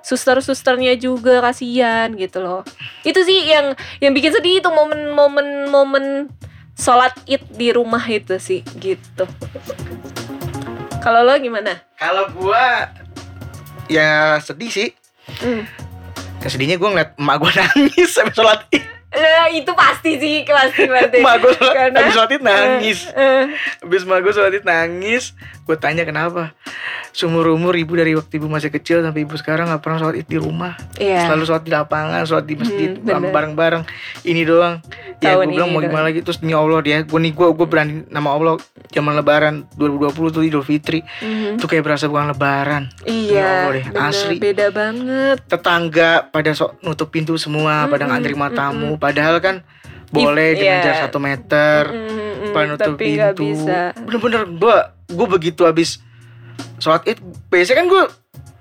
suster-susternya 0.00 0.96
juga 0.96 1.44
kasihan 1.44 2.08
gitu 2.16 2.40
loh. 2.40 2.64
Itu 3.02 3.20
sih 3.28 3.44
yang 3.44 3.76
yang 4.00 4.16
bikin 4.16 4.32
sedih 4.32 4.64
itu 4.64 4.70
momen-momen 4.72 5.68
momen 5.68 6.04
sholat 6.76 7.16
id 7.24 7.42
di 7.56 7.72
rumah 7.72 8.04
itu 8.04 8.36
sih 8.36 8.60
gitu. 8.76 9.24
Kalau 11.00 11.24
lo 11.24 11.34
gimana? 11.40 11.80
Kalau 11.96 12.28
gua 12.36 12.92
ya 13.88 14.36
sedih 14.44 14.68
sih. 14.68 14.88
Hmm. 15.40 15.64
Ya 16.44 16.48
sedihnya 16.52 16.76
gue 16.78 16.86
ngeliat 16.86 17.18
emak 17.18 17.36
gue 17.42 17.50
nangis 17.58 18.10
sampai 18.12 18.34
sholat 18.36 18.60
id. 18.70 18.84
Nah, 19.16 19.48
itu 19.48 19.72
pasti 19.72 20.10
sih 20.16 20.36
pasti 20.44 20.84
pasti. 20.84 21.18
Emak 21.18 21.34
gue 21.38 21.52
sholat, 21.54 21.74
Karena- 21.74 21.98
habis 21.98 22.12
sholat 22.12 22.30
id 22.30 22.42
nangis. 22.42 22.98
Eh, 23.08 23.16
eh. 23.16 23.44
Habis 23.80 24.02
emak 24.02 24.20
gue 24.20 24.32
sholat 24.32 24.60
nangis. 24.60 25.32
Gue 25.62 25.74
tanya 25.74 26.04
kenapa. 26.04 26.52
Seumur 27.10 27.48
umur 27.48 27.72
ibu 27.74 27.92
dari 27.92 28.12
waktu 28.12 28.36
ibu 28.36 28.46
masih 28.46 28.68
kecil 28.68 29.00
sampai 29.00 29.24
ibu 29.24 29.34
sekarang 29.34 29.66
gak 29.66 29.80
pernah 29.80 29.98
sholat 29.98 30.16
id 30.16 30.26
di 30.26 30.36
rumah. 30.36 30.76
Iya. 30.94 31.26
Selalu 31.26 31.42
sholat 31.44 31.62
di 31.62 31.72
lapangan, 31.72 32.22
sholat 32.22 32.44
di 32.44 32.54
masjid, 32.54 32.90
Hmm, 32.92 33.02
bener. 33.02 33.32
bareng-bareng. 33.32 33.82
Ini 34.22 34.42
doang. 34.42 34.78
Ya 35.16 35.32
gue 35.34 35.48
bilang 35.48 35.72
mau 35.72 35.80
doang. 35.80 35.88
gimana 35.88 36.04
lagi 36.04 36.20
terus 36.20 36.36
ya 36.38 36.60
Allah 36.60 36.80
dia 36.80 37.00
gue 37.00 37.16
nih 37.16 37.32
gue 37.32 37.46
gue 37.48 37.66
berani 37.66 38.04
nama 38.06 38.28
Allah 38.30 38.60
zaman 38.86 39.16
lebaran 39.16 39.64
2020 39.72 40.12
tuh 40.30 40.42
Idul 40.44 40.60
Fitri 40.60 41.00
Mhm. 41.00 41.56
itu 41.56 41.64
kayak 41.64 41.82
berasa 41.82 42.04
bukan 42.04 42.28
lebaran 42.28 42.92
Iya, 43.02 43.64
Allah 43.64 43.72
deh, 43.72 43.84
bener, 43.86 44.02
asli. 44.04 44.36
beda 44.36 44.66
banget. 44.68 45.36
tetangga 45.46 46.10
pada 46.26 46.52
sok 46.52 46.76
nutup 46.80 47.08
pintu 47.08 47.34
semua 47.36 47.86
pada 47.86 48.04
Mm-mm, 48.04 48.12
ngantri 48.12 48.34
tamu 48.52 48.92
mm-mm. 48.92 49.00
Padahal 49.06 49.38
kan 49.38 49.56
boleh 50.08 50.48
If- 50.48 50.58
dengan 50.58 50.76
iya. 50.76 50.84
jarak 50.84 50.98
satu 51.04 51.18
meter 51.18 51.80
Mm-mm, 51.86 52.50
pada 52.50 52.66
nutup 52.68 52.94
tapi 52.94 53.06
pintu 53.14 53.42
bisa. 53.44 53.94
bener-bener 53.96 54.42
gue 54.48 54.76
gue 55.08 55.26
begitu 55.28 55.62
habis 55.62 55.98
sholat 56.76 57.02
id 57.04 57.18
biasanya 57.46 57.76
kan 57.76 57.86
gue 57.86 58.02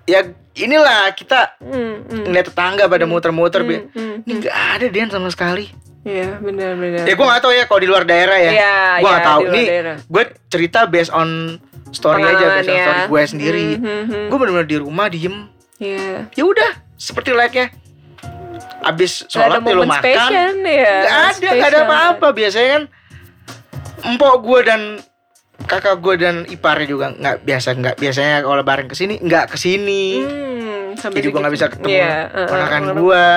ya 0.06 0.20
inilah 0.56 1.10
kita 1.12 1.58
Mm-mm. 1.60 2.24
ngeliat 2.24 2.46
tetangga 2.48 2.86
pada 2.86 3.04
Mm, 3.04 3.12
muter-muter 3.12 3.62
Be. 3.62 3.86
Mm-mm. 3.88 4.22
ini 4.22 4.34
nggak 4.40 4.56
ada 4.72 4.86
Dian 4.88 5.10
sama 5.10 5.30
sekali 5.30 5.70
Iya, 6.02 6.38
benar-benar. 6.38 7.02
ya 7.02 7.14
gue 7.14 7.26
nggak 7.26 7.42
tahu 7.42 7.50
ya 7.52 7.64
kalau 7.66 7.82
di 7.82 7.90
luar 7.90 8.06
daerah 8.06 8.38
ya 8.38 8.52
Iya, 8.52 8.76
gue 9.02 9.10
tahu 9.20 9.40
di 9.42 9.44
luar 9.44 9.56
nih 9.56 9.66
gue 10.06 10.24
cerita 10.48 10.80
based 10.86 11.10
on 11.10 11.58
story 11.90 12.22
aja 12.22 12.46
based 12.56 12.70
on 12.70 12.76
ya. 12.76 12.86
story 12.86 13.02
gue 13.08 13.22
sendiri 13.28 13.68
Mhm. 13.76 14.30
gue 14.30 14.38
bener-bener 14.38 14.68
di 14.68 14.78
rumah 14.78 15.08
diem 15.08 15.50
Iya. 15.76 16.30
ya 16.32 16.44
udah 16.44 16.72
seperti 16.96 17.30
layaknya 17.32 17.74
abis 18.86 19.26
Nggak 19.26 19.32
sholat 19.34 19.60
ya 19.60 19.66
momen 19.66 19.88
makan 19.90 20.02
spesial 20.02 20.56
ya. 20.62 20.96
Gak 21.02 21.18
ada, 21.26 21.50
gak 21.50 21.70
ada 21.74 21.80
apa-apa. 21.90 22.28
Biasanya 22.38 22.70
kan 22.70 22.84
empok 24.06 24.36
gue 24.46 24.60
dan 24.62 24.82
kakak 25.66 25.98
gue 25.98 26.16
dan 26.22 26.36
iparnya 26.46 26.86
juga 26.86 27.06
nggak 27.16 27.42
biasa 27.42 27.74
nggak 27.74 27.96
biasanya 27.98 28.46
kalau 28.46 28.56
lebaran 28.62 28.86
ke 28.86 28.96
sini 28.96 29.18
nggak 29.18 29.46
ke 29.50 29.58
sini. 29.58 30.06
Hmm, 30.22 31.12
Dia 31.12 31.24
juga 31.26 31.38
nggak 31.42 31.54
bisa 31.58 31.66
ketemu 31.74 31.90
Iya, 31.90 32.16
uh, 32.30 32.38
uh, 32.38 32.48
ponakan 32.48 32.84
uh, 32.86 32.94
gue. 33.02 33.28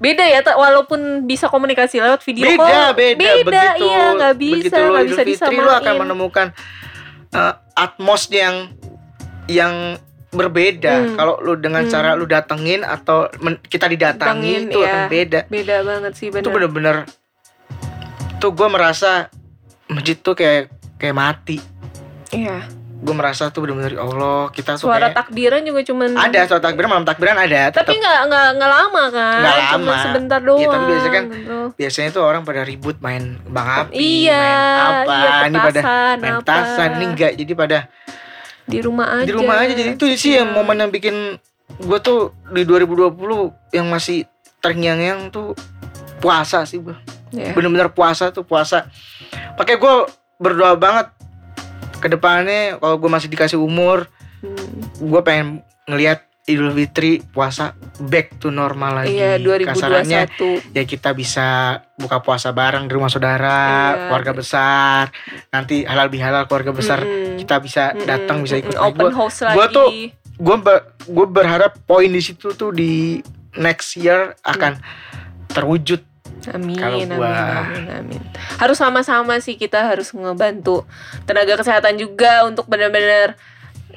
beda 0.00 0.24
ya 0.24 0.40
walaupun 0.56 1.28
bisa 1.28 1.44
komunikasi 1.44 2.00
lewat 2.00 2.24
video 2.24 2.56
beda 2.56 2.56
call 2.56 2.96
beda, 2.96 3.20
begitu 3.20 3.84
iya 3.84 4.04
nggak 4.16 4.36
bisa 4.40 4.74
lo 4.80 4.88
nggak 4.96 5.06
bisa 5.12 5.22
Fitri 5.28 5.32
disamain 5.36 5.60
lo 5.60 5.72
akan 5.76 5.94
menemukan 6.00 6.46
uh, 7.36 7.54
atmos 7.76 8.32
yang 8.32 8.72
yang 9.52 10.00
berbeda 10.32 10.94
Hmm. 11.04 11.14
kalau 11.14 11.34
lu 11.38 11.54
dengan 11.54 11.84
Hmm. 11.84 11.92
cara 11.92 12.10
lu 12.12 12.24
datengin 12.24 12.80
atau 12.80 13.28
men- 13.38 13.60
kita 13.62 13.84
didatangi 13.86 14.16
Datengin, 14.56 14.62
itu 14.66 14.78
iya. 14.78 14.88
akan 14.88 15.02
beda 15.06 15.40
beda 15.46 15.76
banget 15.82 16.12
sih 16.14 16.26
itu 16.26 16.36
benar 16.40 16.52
bener-bener 16.56 16.96
tuh 18.38 18.50
gue 18.50 18.66
merasa 18.66 19.28
masjid 19.86 20.16
tuh 20.16 20.32
kayak 20.32 20.66
kayak 20.96 21.12
mati 21.12 21.60
iya 22.30 22.64
gue 22.96 23.12
merasa 23.12 23.50
tuh 23.50 23.60
bener-bener 23.60 23.92
ya 23.92 24.00
Allah 24.00 24.48
kita 24.48 24.74
tuh 24.74 24.86
suara 24.86 25.10
kayak 25.10 25.18
takbiran 25.18 25.60
juga 25.60 25.80
cuman 25.82 26.08
ada 26.16 26.40
suara 26.44 26.62
takbiran 26.62 26.88
malam 26.88 27.04
takbiran 27.04 27.36
ada 27.36 27.62
tapi 27.68 27.92
nggak 27.92 28.18
nggak 28.24 28.46
nggak 28.56 28.70
lama 28.72 29.02
kan 29.10 29.38
Nggak 29.38 29.56
lama. 29.68 29.94
sebentar 30.00 30.40
doang 30.40 30.58
Iya, 30.58 30.68
tapi 30.70 30.84
biasanya 30.86 31.12
kan 31.12 31.24
gitu. 31.28 31.58
biasanya 31.76 32.08
tuh 32.10 32.22
orang 32.22 32.42
pada 32.42 32.62
ribut 32.62 32.96
main 32.98 33.22
bang 33.44 33.68
api 33.68 33.92
iya 34.22 34.40
main 34.40 34.80
apa 34.80 35.12
iya, 35.12 35.32
ini 35.44 35.58
pada 35.60 35.68
petasan, 35.76 36.16
main 36.16 36.32
apa. 36.32 36.46
tasan 36.46 36.88
ini 36.94 37.04
enggak 37.06 37.32
jadi 37.36 37.52
pada 37.52 37.78
di 38.64 38.78
rumah 38.78 39.18
aja 39.18 39.26
di 39.26 39.32
rumah 39.32 39.56
aja 39.58 39.72
jadi 39.72 39.90
itu 39.94 40.04
sih 40.14 40.36
yang 40.36 40.50
Iya. 40.50 40.56
momen 40.56 40.76
yang 40.78 40.90
bikin 40.90 41.36
gue 41.78 41.98
tuh 41.98 42.30
di 42.48 42.62
2020 42.62 43.14
yang 43.70 43.86
masih 43.86 44.24
terngiang-ngiang 44.58 45.28
tuh 45.28 45.52
puasa 46.18 46.62
sih 46.62 46.78
gue 46.78 46.94
Iya. 47.32 47.52
bener-bener 47.52 47.90
puasa 47.90 48.28
tuh 48.28 48.44
puasa 48.44 48.86
pakai 49.54 49.76
gue 49.76 49.94
berdoa 50.36 50.74
banget 50.74 51.10
ke 51.98 52.08
depannya 52.08 52.76
kalau 52.76 52.98
gue 52.98 53.10
masih 53.10 53.28
dikasih 53.28 53.56
umur 53.56 54.06
Hmm. 54.42 54.58
gue 54.98 55.20
pengen 55.22 55.62
ngelihat 55.86 56.26
Idul 56.42 56.72
Fitri 56.72 57.22
puasa 57.22 57.70
back 58.00 58.36
to 58.36 58.50
normal 58.50 58.98
lagi. 58.98 59.14
Iya 59.14 59.38
kasarannya 59.62 60.26
2021 60.26 60.74
ya 60.74 60.82
kita 60.82 61.10
bisa 61.12 61.46
buka 61.94 62.18
puasa 62.18 62.50
bareng 62.50 62.84
di 62.84 62.92
rumah 62.92 63.06
saudara 63.06 63.58
Iya. 63.88 63.98
keluarga 64.06 64.32
besar. 64.34 65.02
Nanti 65.48 65.82
halal 65.82 66.08
bihalal 66.08 66.44
keluarga 66.44 66.72
besar 66.72 66.98
Mm-mm. 66.98 67.38
kita 67.38 67.56
bisa 67.58 67.82
Mm-mm, 67.90 68.04
datang 68.04 68.42
bisa 68.42 68.58
ikut 68.58 68.74
open 68.74 69.12
house 69.12 69.38
lagi. 69.40 69.54
gua 69.54 69.66
tuh 69.68 69.88
gue 70.34 70.56
gue 71.06 71.26
berharap 71.28 71.78
poin 71.84 72.10
di 72.10 72.18
situ 72.18 72.50
tuh 72.50 72.70
di 72.70 73.22
next 73.54 73.94
year 73.94 74.34
akan 74.42 74.82
terwujud. 75.46 76.02
Amin, 76.50 76.74
Kalau 76.74 76.98
amin, 76.98 77.06
gua- 77.12 77.62
amin, 77.62 77.86
amin. 77.88 78.22
Harus 78.58 78.74
sama-sama 78.76 79.38
sih 79.38 79.54
kita 79.54 79.86
harus 79.86 80.10
ngebantu 80.10 80.82
tenaga 81.22 81.54
kesehatan 81.54 81.94
juga 81.94 82.42
untuk 82.42 82.66
benar-benar 82.66 83.38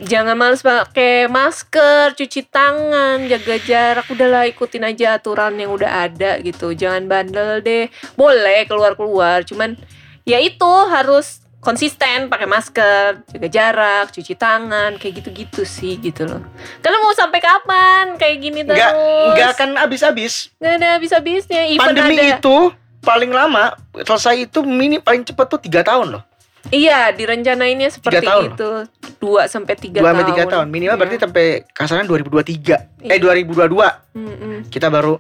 jangan 0.03 0.35
males 0.35 0.65
pakai 0.65 1.31
masker, 1.31 2.17
cuci 2.17 2.47
tangan, 2.51 3.23
jaga 3.29 3.55
jarak. 3.63 4.05
Udahlah 4.11 4.49
ikutin 4.49 4.83
aja 4.83 5.15
aturan 5.15 5.55
yang 5.55 5.71
udah 5.71 6.09
ada 6.09 6.39
gitu. 6.43 6.75
Jangan 6.75 7.07
bandel 7.07 7.63
deh. 7.63 7.87
Boleh 8.19 8.67
keluar-keluar, 8.67 9.47
cuman 9.47 9.79
ya 10.27 10.41
itu 10.41 10.71
harus 10.91 11.45
konsisten 11.63 12.29
pakai 12.29 12.45
masker, 12.45 13.25
jaga 13.25 13.47
jarak, 13.49 14.05
cuci 14.13 14.37
tangan, 14.37 15.01
kayak 15.01 15.23
gitu-gitu 15.23 15.65
sih 15.65 15.97
gitu 15.97 16.29
loh. 16.29 16.45
Karena 16.83 17.01
mau 17.01 17.13
sampai 17.17 17.41
kapan 17.41 18.13
kayak 18.21 18.37
gini 18.37 18.61
terus? 18.61 18.77
nggak 18.77 18.93
nggak 19.33 19.49
akan 19.57 19.69
habis-habis 19.81 20.53
Nggak 20.61 20.73
ada 20.77 20.87
habis-habisnya. 21.01 21.61
Pandemi 21.81 22.21
ada 22.21 22.37
itu 22.37 22.69
paling 23.05 23.29
lama 23.29 23.77
selesai 23.93 24.49
itu 24.49 24.65
mini 24.65 24.97
paling 24.97 25.21
cepat 25.21 25.45
tuh 25.45 25.61
tiga 25.61 25.85
tahun 25.85 26.17
loh 26.17 26.23
Iya, 26.67 27.11
direncanainnya 27.11 27.89
seperti 27.89 28.25
tahun. 28.25 28.51
itu. 28.51 28.71
2 29.15 29.45
sampai 29.45 29.73
3 29.73 29.89
dua 29.95 30.01
tahun. 30.03 30.11
sampai 30.11 30.25
tiga 30.27 30.43
tahun 30.45 30.67
minimal 30.67 30.91
Iya. 30.91 30.99
berarti 30.99 31.17
sampai 31.19 31.45
kasaran 31.71 32.05
2023 32.05 32.77
eh 33.01 33.15
Iya. 33.15 33.17
2022 33.17 33.89
Mm-mm, 34.13 34.55
kita 34.67 34.87
baru 34.87 35.17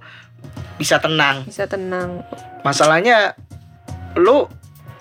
bisa 0.75 0.97
tenang 0.97 1.41
bisa 1.43 1.65
tenang. 1.65 2.21
masalahnya 2.61 3.33
lu 4.15 4.45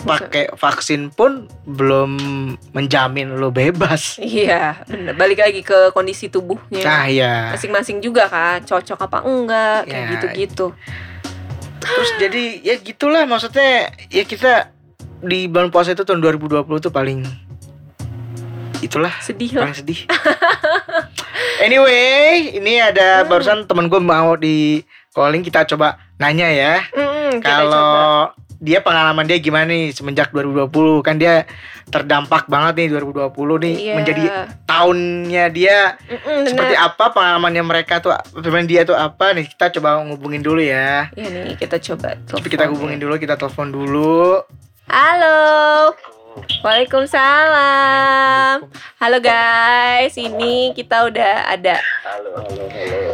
pakai 0.01 0.53
vaksin 0.53 1.09
pun 1.11 1.49
belum 1.65 2.11
menjamin 2.71 3.35
lu 3.35 3.49
bebas 3.51 4.17
Iya, 4.17 4.85
bener. 4.85 5.13
Balik 5.15 5.41
lagi 5.43 5.61
ke 5.61 5.91
kondisi 5.91 6.29
tubuhnya. 6.29 6.81
nah 6.81 7.05
ya 7.05 7.53
Masing-masing 7.53 7.99
juga 7.99 8.25
kan, 8.27 8.61
cocok 8.63 9.01
apa 9.03 9.19
enggak, 9.23 9.81
kayak 9.87 9.97
Ya. 9.99 10.11
gitu-gitu. 10.13 10.67
terus 11.77 12.11
jadi 12.17 12.45
ya 12.63 12.75
gitulah 12.79 13.25
maksudnya 13.25 13.93
ya 14.09 14.25
kita 14.25 14.73
di 15.25 15.47
bulan 15.47 15.69
puasa 15.69 15.91
itu 15.91 16.03
tahun 16.03 16.21
2020 16.21 16.61
tuh 16.79 16.91
paling 16.91 17.25
itulah 18.79 19.13
Sedih 19.19 19.49
lah. 19.55 19.65
paling 19.65 19.77
sedih 19.77 20.01
anyway 21.65 22.53
ini 22.53 22.79
ada 22.79 23.23
Hmm. 23.23 23.29
barusan 23.29 23.59
temen 23.65 23.87
gue 23.87 23.99
mau 23.99 24.35
di 24.35 24.85
calling 25.11 25.41
kita 25.41 25.65
coba 25.67 25.97
nanya 26.17 26.47
ya 26.47 26.75
coba. 26.85 27.41
kalau 27.41 28.29
dia 28.57 28.81
pengalaman 28.81 29.25
dia 29.25 29.37
gimana 29.39 29.67
nih 29.67 29.91
semenjak 29.91 30.31
2020 30.31 30.69
kan 31.01 31.17
dia 31.17 31.45
terdampak 31.87 32.45
banget 32.47 32.75
nih 32.79 32.89
2020 32.91 33.31
nih 33.61 33.75
Iya. 33.79 33.95
menjadi 33.95 34.25
tahunnya 34.65 35.45
dia 35.51 35.79
Mm-mm, 36.03 36.45
seperti 36.45 36.73
bener. 36.73 36.87
apa 36.87 37.05
pengalamannya 37.11 37.61
mereka 37.63 38.01
tuh 38.01 38.13
pengalaman 38.35 38.65
dia 38.67 38.83
tuh 38.83 38.95
apa 38.95 39.33
nih 39.33 39.45
kita 39.47 39.69
coba 39.71 40.01
ngubungin 40.03 40.41
dulu 40.41 40.61
ya 40.61 41.09
Iya 41.13 41.29
nih, 41.31 41.55
kita 41.57 41.77
coba 41.83 42.17
tapi 42.21 42.47
kita 42.47 42.65
hubungin 42.67 42.97
ya. 42.97 43.03
dulu 43.03 43.15
kita 43.17 43.35
telepon 43.35 43.69
dulu 43.71 44.45
Halo. 44.85 45.97
Waalaikumsalam. 46.61 48.69
Halo 49.01 49.19
guys, 49.23 50.13
ini 50.19 50.75
kita 50.75 51.09
udah 51.09 51.49
ada 51.49 51.81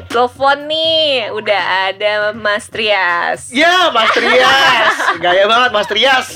telepon 0.08 0.66
nih, 0.66 1.30
udah 1.30 1.62
ada 1.92 2.32
Mas 2.32 2.66
Trias. 2.66 3.52
ya 3.54 3.92
Mas 3.94 4.10
Trias 4.10 4.96
gaya 5.22 5.44
banget 5.46 5.70
Mas 5.70 5.86
Trias 5.86 6.28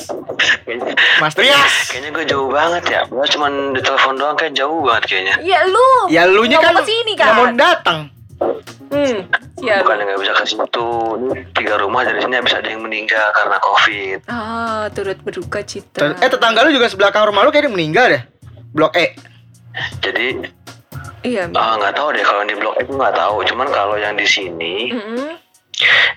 Mas 1.18 1.34
Trias 1.34 1.74
Kayaknya 1.90 2.10
gue 2.14 2.24
jauh 2.30 2.48
banget 2.52 2.84
ya. 2.90 3.00
Gue 3.08 3.24
cuma 3.32 3.48
di 3.50 3.80
telepon 3.80 4.14
doang 4.14 4.36
kayak 4.36 4.54
jauh 4.54 4.84
banget 4.86 5.04
kayaknya. 5.10 5.34
Ya 5.42 5.60
lu. 5.66 5.90
ya 6.12 6.22
lu 6.28 6.42
nya 6.46 6.60
kan 6.60 6.76
mau 6.76 6.84
ke 6.84 6.90
sini 6.90 7.10
nggak 7.16 7.32
mau 7.34 7.46
kan? 7.50 7.56
datang 7.56 7.98
Hmm, 8.94 9.26
siap. 9.56 9.82
Bukan 9.82 9.96
nggak 9.96 10.18
bisa 10.18 10.32
ke 10.32 10.44
situ. 10.44 10.88
Tiga 11.52 11.74
rumah 11.76 12.02
dari 12.02 12.18
sini 12.18 12.40
bisa 12.40 12.58
ada 12.58 12.68
yang 12.68 12.80
meninggal 12.80 13.26
karena 13.30 13.56
covid. 13.58 14.18
Ah, 14.26 14.86
turut 14.90 15.18
berduka 15.20 15.60
cita. 15.60 16.14
Eh 16.16 16.26
tetangga 16.26 16.62
lu 16.62 16.70
juga 16.70 16.86
sebelah 16.86 17.08
belakang 17.08 17.28
rumah 17.28 17.42
lu 17.42 17.50
kayaknya 17.50 17.70
meninggal 17.70 18.06
deh 18.08 18.22
blok 18.70 18.92
E 18.94 19.14
Jadi 20.00 20.26
Iya. 21.22 21.48
Ah, 21.50 21.74
nggak 21.74 21.94
tahu 21.94 22.12
deh 22.12 22.20
kalau 22.20 22.42
di 22.42 22.52
blok 22.52 22.76
itu 22.76 22.92
nggak 22.92 23.14
tahu. 23.14 23.36
Cuman 23.44 23.68
kalau 23.68 23.96
yang 23.96 24.12
di 24.12 24.24
sini 24.24 24.92
Mm-mm. 24.92 25.40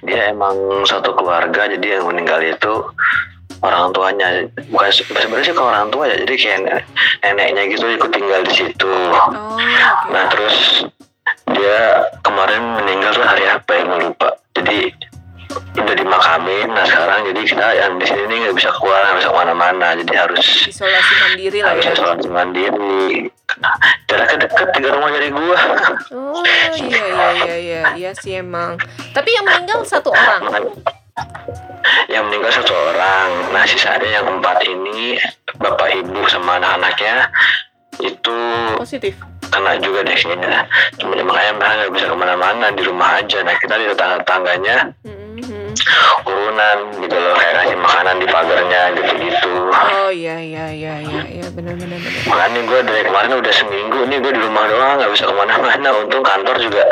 dia 0.02 0.30
emang 0.30 0.54
satu 0.84 1.14
keluarga. 1.14 1.66
Jadi 1.66 1.88
yang 1.90 2.06
meninggal 2.06 2.38
itu 2.40 2.74
orang 3.58 3.90
tuanya 3.90 4.28
bukan 4.68 4.92
sebenarnya 4.92 5.42
sih 5.44 5.56
ke 5.56 5.64
orang 5.64 5.90
tua 5.90 6.06
ya 6.06 6.14
jadi 6.20 6.34
kayak 6.36 6.60
ne- 6.62 6.86
neneknya 7.26 7.64
gitu 7.74 7.90
ikut 7.90 8.12
tinggal 8.12 8.46
di 8.46 8.54
situ 8.54 8.86
Oh, 8.86 9.34
oke. 9.50 10.14
nah 10.14 10.30
terus 10.30 10.86
dia 11.56 11.80
kemarin 12.22 12.62
meninggal 12.82 13.12
tuh 13.14 13.24
hari 13.24 13.46
apa 13.48 13.72
ya 13.72 13.84
gue 13.86 14.00
lupa 14.12 14.30
jadi 14.52 14.80
udah 15.78 15.96
dimakamin 15.96 16.68
nah 16.70 16.84
sekarang 16.84 17.20
jadi 17.32 17.42
kita 17.48 17.68
yang 17.78 17.94
di 17.96 18.06
sini 18.06 18.34
nggak 18.44 18.56
bisa 18.58 18.70
keluar 18.76 19.00
nggak 19.00 19.18
bisa 19.24 19.30
ke 19.32 19.38
mana-mana 19.38 19.88
jadi 20.04 20.14
harus 20.28 20.46
Isolasi 20.68 21.14
mandiri 21.24 21.60
lah 21.64 21.72
harus 21.72 21.86
ya. 21.88 21.94
isolasi 21.96 22.28
mandiri 22.28 23.32
jaraknya 24.06 24.38
deket 24.44 24.68
tiga 24.76 24.90
rumah 24.92 25.10
dari 25.14 25.30
gua 25.32 25.58
Oh, 26.12 26.44
iya 26.76 27.04
iya 27.08 27.28
iya 27.32 27.56
iya, 27.58 27.82
iya 27.96 28.12
sih 28.14 28.38
emang. 28.38 28.76
Tapi 29.16 29.30
yang 29.34 29.48
meninggal 29.48 29.82
satu 29.88 30.12
orang. 30.12 30.70
yang 32.12 32.28
meninggal 32.30 32.52
satu 32.54 32.74
orang 32.76 33.50
nah 33.50 33.64
sisanya 33.66 34.22
yang 34.22 34.28
empat 34.38 34.62
ini 34.68 35.18
bapak 35.58 35.90
ibu 35.98 36.22
sama 36.30 36.62
anak-anaknya 36.62 37.32
itu 37.98 38.38
Positif. 38.78 39.18
Kena 39.48 39.72
juga 39.80 40.00
deh 40.02 40.14
kayaknya. 40.14 40.66
Cuma 40.96 41.14
makanya 41.18 41.52
mereka 41.54 41.74
nggak 41.78 41.92
bisa 41.92 42.06
ke 42.08 42.16
mana-mana 42.16 42.66
di 42.72 42.82
rumah 42.82 43.10
aja. 43.16 43.38
Nah 43.42 43.56
kita 43.56 43.74
di 43.76 43.86
tetangga-tetangganya 43.88 44.78
Mhm. 45.38 45.70
urunan 46.26 46.78
gitu 46.98 47.14
loh 47.14 47.34
kayak 47.34 47.54
ngasih 47.56 47.78
makanan 47.78 48.16
di 48.18 48.28
pagarnya 48.28 48.82
gitu-gitu. 48.92 49.54
Oh 49.70 50.10
iya 50.10 50.36
iya 50.36 50.66
iya 50.68 50.94
iya 50.98 51.22
iya 51.24 51.48
benar 51.54 51.78
benar 51.78 51.96
benar. 51.96 52.22
makanya 52.26 52.60
gue 52.64 52.80
dari 52.84 53.02
kemarin 53.04 53.32
udah 53.38 53.54
seminggu 53.54 54.00
nih 54.04 54.18
gue 54.18 54.32
di 54.34 54.42
rumah 54.42 54.66
doang 54.66 54.98
nggak 54.98 55.12
bisa 55.14 55.24
ke 55.24 55.34
mana-mana. 55.34 55.88
Untung 55.96 56.26
kantor 56.26 56.56
juga 56.58 56.84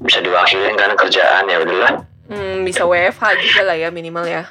bisa 0.00 0.18
diwakilin 0.18 0.74
kan 0.74 0.96
kerjaan 0.96 1.44
ya 1.44 1.58
udahlah 1.60 1.92
Hmm, 2.28 2.60
bisa 2.60 2.84
WFH 2.84 3.40
juga 3.40 3.72
lah 3.72 3.76
ya 3.80 3.88
minimal 3.88 4.28
ya. 4.28 4.44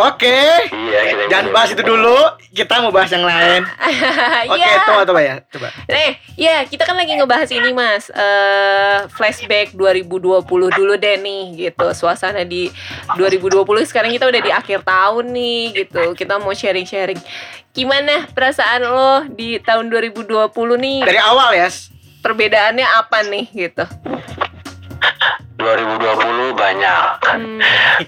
oke. 0.00 0.40
Iya 0.72 1.00
kita 1.04 1.22
jangan 1.28 1.46
bahas 1.52 1.68
itu 1.76 1.84
dulu. 1.84 2.16
Kita 2.48 2.80
mau 2.80 2.88
bahas 2.88 3.12
yang 3.12 3.28
lain. 3.28 3.60
Oke 4.48 4.56
Iya. 4.56 4.88
tunggu 4.88 5.04
coba 5.04 5.20
ya 5.20 5.36
coba. 5.52 5.68
Nih, 5.84 6.16
ya 6.40 6.64
kita 6.64 6.88
kan 6.88 6.96
lagi 6.96 7.12
ngebahas 7.20 7.52
ini 7.52 7.76
mas. 7.76 8.08
Eh 8.08 9.04
Flashback 9.12 9.76
2020 9.76 10.48
dulu 10.48 10.92
deh 10.96 11.16
nih 11.20 11.68
gitu. 11.68 11.86
Suasana 11.92 12.40
di 12.48 12.72
2020 13.14 13.68
sekarang 13.84 14.16
kita 14.16 14.24
udah 14.24 14.40
di 14.40 14.50
akhir 14.50 14.80
tahun 14.80 15.24
nih 15.28 15.62
gitu. 15.76 16.16
Kita 16.16 16.40
mau 16.40 16.56
sharing-sharing. 16.56 17.20
Gimana 17.76 18.32
perasaan 18.32 18.80
lo 18.80 19.28
di 19.28 19.60
tahun 19.60 19.92
2020 19.92 20.24
nih? 20.80 20.98
Dari 21.04 21.20
awal 21.20 21.52
ya 21.52 21.68
Perbedaannya 22.20 22.84
apa 22.84 23.24
nih 23.28 23.44
gitu 23.52 23.84
2020 25.60 26.52
banyak 26.52 27.04
Hmm, 27.22 27.60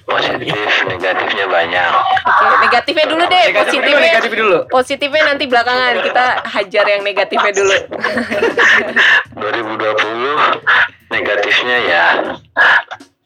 positif 0.03 0.57
negatifnya 0.85 1.47
banyak 1.47 1.91
Oke, 2.23 2.47
negatifnya 2.61 3.07
dulu 3.07 3.25
deh, 3.25 3.45
Negatif 3.47 3.79
dulu, 3.79 3.87
positifnya. 3.87 4.09
negatif 4.09 4.33
dulu. 4.35 4.59
Positifnya 4.67 5.23
nanti 5.25 5.45
belakangan 5.47 5.95
kita 6.01 6.25
hajar 6.45 6.85
yang 6.89 7.03
negatifnya 7.03 7.53
dulu. 7.53 7.77
2020 9.37 11.11
negatifnya 11.11 11.77
ya 11.83 12.05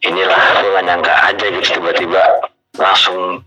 inilah 0.02 0.42
gue 0.56 0.70
gak 0.70 0.84
nyangka 0.84 1.14
aja 1.24 1.46
gitu 1.48 1.68
tiba-tiba 1.72 2.22
langsung 2.76 3.42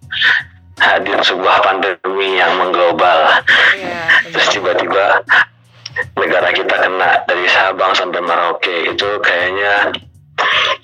hadir 0.77 1.19
sebuah 1.19 1.59
pandemi 1.59 2.35
yang 2.35 2.55
mengglobal 2.55 3.29
Iya, 3.75 3.99
terus 4.31 4.47
tiba-tiba 4.49 5.21
negara 6.15 6.49
kita 6.49 6.75
kena 6.77 7.23
dari 7.25 7.45
Sabang 7.45 7.91
sampai 7.91 8.19
Merauke 8.19 8.87
itu 8.87 9.19
kayaknya 9.19 9.91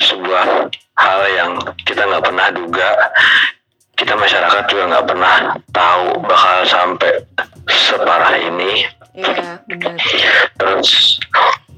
sebuah 0.01 0.71
hal 0.95 1.21
yang 1.35 1.51
kita 1.83 2.05
nggak 2.05 2.23
pernah 2.23 2.47
duga. 2.51 2.89
Kita 3.95 4.13
masyarakat 4.15 4.63
juga 4.67 4.83
nggak 4.91 5.07
pernah 5.07 5.35
tahu 5.71 6.05
bakal 6.27 6.57
sampai 6.67 7.11
separah 7.67 8.35
ini. 8.35 8.83
Iya, 9.15 9.63
benar. 9.63 9.95
terus 10.59 11.23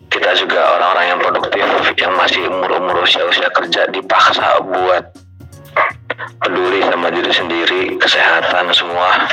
kita 0.10 0.34
juga 0.34 0.58
orang-orang 0.74 1.06
yang 1.14 1.20
produktif 1.22 1.66
yang 2.02 2.14
masih 2.18 2.50
umur-umur 2.50 3.06
usia-usia 3.06 3.46
kerja 3.54 3.86
dipaksa 3.94 4.58
buat 4.66 5.06
peduli 6.42 6.82
sama 6.82 7.14
diri 7.14 7.30
sendiri 7.30 7.84
kesehatan 8.02 8.74
semua 8.74 9.30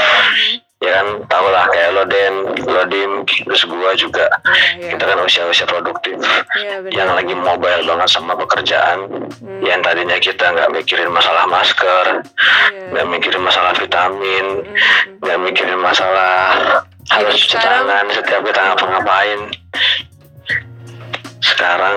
ya 0.85 0.92
kan 0.94 1.09
tau 1.27 1.47
lah 1.47 1.64
kayak 1.66 1.90
lo 1.90 2.05
Den, 2.05 2.35
lo 2.61 2.85
Dim, 2.85 3.12
terus 3.25 3.64
gua 3.64 3.90
juga 3.94 4.29
Iya, 4.44 4.61
iya. 4.77 4.88
kita 4.92 5.05
kan 5.07 5.18
usia-usia 5.18 5.64
produktif 5.64 6.20
Iya, 6.55 6.85
yang 6.90 7.11
lagi 7.11 7.33
mobile 7.33 7.83
banget 7.83 8.09
sama 8.11 8.37
pekerjaan 8.37 9.09
Hmm. 9.35 9.61
yang 9.61 9.81
tadinya 9.81 10.14
kita 10.16 10.44
nggak 10.47 10.70
mikirin 10.70 11.09
masalah 11.09 11.44
masker 11.44 12.20
Iya. 12.70 12.92
nggak 12.92 13.07
mikirin 13.09 13.40
masalah 13.40 13.73
vitamin 13.73 14.47
Hmm, 14.61 14.68
hmm. 14.68 15.18
nggak 15.18 15.38
mikirin 15.42 15.79
masalah 15.79 16.44
harus 17.07 17.35
cuci 17.38 17.57
tangan 17.57 18.05
setiap 18.11 18.40
kita 18.42 18.61
ngapa-ngapain 18.62 19.40
sekarang 21.40 21.97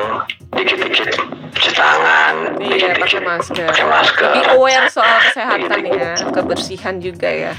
dikit-dikit 0.50 1.08
cuci 1.54 1.72
tangan 1.74 2.36
Iya, 2.58 2.92
pakai 2.94 2.98
dikit-dikit 2.98 3.24
masker. 3.24 3.66
pakai 3.66 3.86
masker 3.86 4.30
Lebih 4.30 4.46
aware 4.54 4.88
soal 4.88 5.18
kesehatan 5.24 5.82
ya, 5.86 6.12
kebersihan 6.32 6.96
juga 6.98 7.30
ya. 7.30 7.52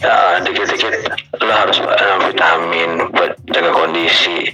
Ya 0.00 0.40
dikit-dikit. 0.40 0.94
Lo 1.40 1.52
harus 1.52 1.78
minum 1.80 2.20
vitamin 2.30 2.90
buat 3.12 3.32
jaga 3.52 3.70
kondisi. 3.72 4.48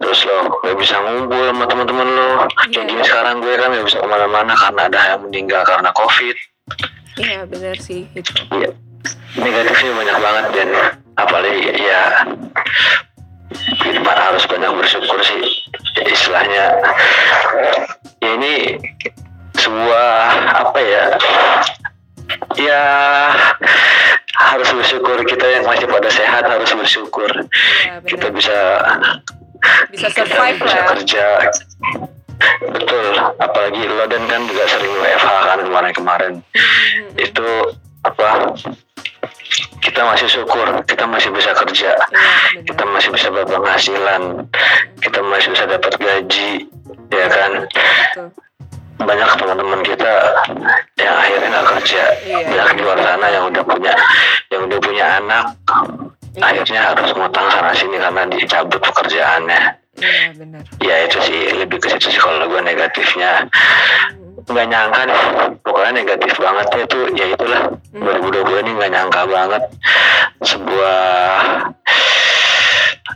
Terus 0.00 0.20
lo 0.28 0.52
gak 0.62 0.76
bisa 0.78 0.96
ngumpul 1.00 1.42
sama 1.52 1.64
teman-teman 1.68 2.08
lo. 2.08 2.28
Kayak 2.48 2.70
Iya. 2.70 2.82
gini 2.88 3.02
sekarang 3.04 3.36
gue 3.40 3.54
kan 3.56 3.68
gak 3.72 3.86
bisa 3.86 3.98
ke 4.00 4.08
mana-mana 4.08 4.52
karena 4.56 4.80
ada 4.88 5.00
yang 5.14 5.20
meninggal 5.24 5.62
karena 5.64 5.90
covid. 5.92 6.36
Iya, 7.14 7.46
benar 7.46 7.76
sih 7.78 8.08
itu. 8.12 8.32
Iya, 8.50 8.70
negatifnya 9.38 9.92
banyak 9.94 10.18
banget 10.18 10.44
dan. 10.56 10.70
Apalagi 11.14 11.62
ya 11.78 12.26
kita 13.78 14.12
harus 14.18 14.44
banyak 14.50 14.66
bersyukur 14.74 15.22
sih. 15.22 15.46
Istilahnya 16.02 16.74
ya 17.62 18.28
ini 18.34 18.82
sebuah 19.54 20.18
apa 20.58 20.78
ya 20.82 21.04
ya 22.58 22.84
harus 24.34 24.68
bersyukur 24.72 25.22
kita 25.22 25.46
yang 25.46 25.64
masih 25.64 25.86
pada 25.86 26.10
sehat 26.10 26.42
harus 26.42 26.70
bersyukur. 26.74 27.30
Iya, 27.30 28.02
kita 28.04 28.26
bisa 28.34 28.56
Bisa 29.94 30.08
kita 30.12 30.28
survive 30.28 30.58
bisa 30.60 30.78
lah. 30.78 30.86
kerja. 30.92 31.26
Betul 32.60 33.14
apalagi 33.38 33.82
lo 33.86 34.04
dan 34.10 34.26
kan 34.26 34.42
juga 34.44 34.66
sering 34.66 34.92
WFH 34.92 35.28
kan 35.46 35.58
kemarin-kemarin. 35.62 36.32
Hmm, 36.42 37.08
itu 37.16 37.48
apa? 38.02 38.52
Kita 39.80 40.00
masih 40.02 40.28
syukur 40.28 40.66
kita 40.84 41.06
masih 41.06 41.30
bisa 41.30 41.54
kerja. 41.54 41.94
Iya, 41.94 42.62
kita 42.66 42.84
masih 42.90 43.10
bisa 43.14 43.28
berpenghasilan 43.30 44.50
kita 44.98 45.20
masih 45.22 45.48
bisa 45.54 45.64
dapat 45.64 45.92
gaji 45.96 46.66
ya 47.08 47.26
kan? 47.30 47.52
Betul. 47.70 48.28
Banyak 49.00 49.30
teman-teman 49.36 49.80
kita 49.82 50.12
yang 50.98 51.14
akhirnya 51.18 51.48
nggak 51.50 51.66
kerja. 51.78 52.02
Iya. 52.24 52.46
banyak 52.46 52.68
di 52.78 52.82
luar 52.86 52.98
sana 53.02 53.26
yang 53.26 53.44
udah 53.50 53.64
punya 53.66 53.94
yang 54.50 54.60
udah 54.70 54.78
punya 54.80 55.04
anak. 55.18 55.46
Iya. 56.34 56.42
akhirnya 56.50 56.80
harus 56.82 57.10
ngutang 57.14 57.46
sana 57.46 57.70
sini 57.74 57.96
karena 57.98 58.22
dicabut 58.26 58.80
pekerjaannya. 58.82 59.60
Iya, 59.94 60.34
benar. 60.34 60.62
ya 60.82 60.96
itu 61.06 61.18
sih. 61.22 61.40
Lebih 61.54 61.78
ke 61.78 61.86
situ 61.94 62.10
sih 62.10 62.20
kalau 62.22 62.50
gue 62.50 62.58
negatifnya. 62.58 63.46
Hmm, 64.10 64.42
nggak 64.50 64.66
nyangka 64.66 65.00
deh 65.06 65.22
pokoknya 65.62 65.92
negatif 66.02 66.34
banget 66.42 66.66
ya 66.74 66.80
itu. 66.82 66.98
Ya 67.14 67.26
itulah. 67.38 67.62
Hmm. 67.94 68.02
2020 68.02 68.62
ini 68.66 68.70
nggak 68.74 68.92
nyangka 68.94 69.22
banget. 69.30 69.62
Sebuah 70.42 70.98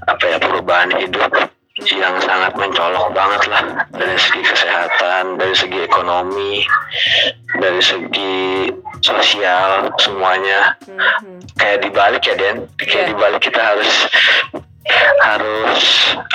apa 0.09 0.25
ya 0.25 0.39
perubahan 0.39 0.91
hidup 0.95 1.58
yang 1.87 2.19
sangat 2.19 2.53
mencolok 2.59 3.15
banget 3.15 3.43
lah. 3.47 3.63
Dari 3.95 4.19
segi 4.19 4.43
kesehatan 4.43 5.39
dari 5.39 5.55
segi 5.55 5.79
ekonomi 5.87 6.67
dari 7.63 7.79
segi 7.79 8.67
sosial 8.99 9.87
semuanya. 10.03 10.75
Hmm, 10.87 10.99
hmm. 10.99 11.39
kayak 11.55 11.87
dibalik 11.87 12.23
ya 12.27 12.35
Den? 12.35 12.67
Kayak 12.83 12.91
Iya. 12.91 13.11
dibalik 13.15 13.41
kita 13.43 13.61
harus 13.63 13.93
harus 15.23 15.83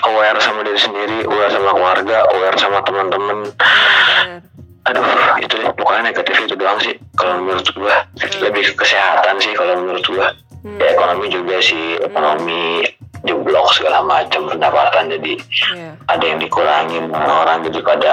aware 0.06 0.38
sama 0.38 0.62
diri 0.62 0.78
sendiri 0.78 1.26
aware 1.26 1.50
sama 1.50 1.74
keluarga 1.74 2.18
aware 2.32 2.58
sama 2.62 2.80
teman-teman. 2.86 3.50
Benar. 3.50 4.40
aduh 4.84 5.08
itu 5.40 5.56
deh. 5.64 5.72
Pokoknya 5.80 6.12
negatif 6.12 6.36
itu 6.44 6.56
doang 6.60 6.80
sih 6.84 6.96
kalau 7.16 7.40
menurut 7.40 7.68
gua. 7.76 8.04
Lebih 8.20 8.76
ke 8.76 8.84
kesehatan 8.84 9.40
sih 9.40 9.56
kalau 9.56 9.80
menurut 9.80 10.04
gua. 10.08 10.28
Hmm, 10.64 10.80
ya 10.80 10.96
ekonomi 10.96 11.28
juga 11.28 11.60
sih 11.60 12.00
ekonomi 12.00 12.84
jeblok 13.24 13.68
segala 13.72 14.04
macam 14.04 14.48
pendapatan. 14.48 15.12
Jadi 15.12 15.34
Iya, 15.74 15.96
ada 16.08 16.24
yang 16.24 16.40
dikurangin 16.40 17.10
orang 17.12 17.64
jadi 17.66 17.80
pada 17.82 18.12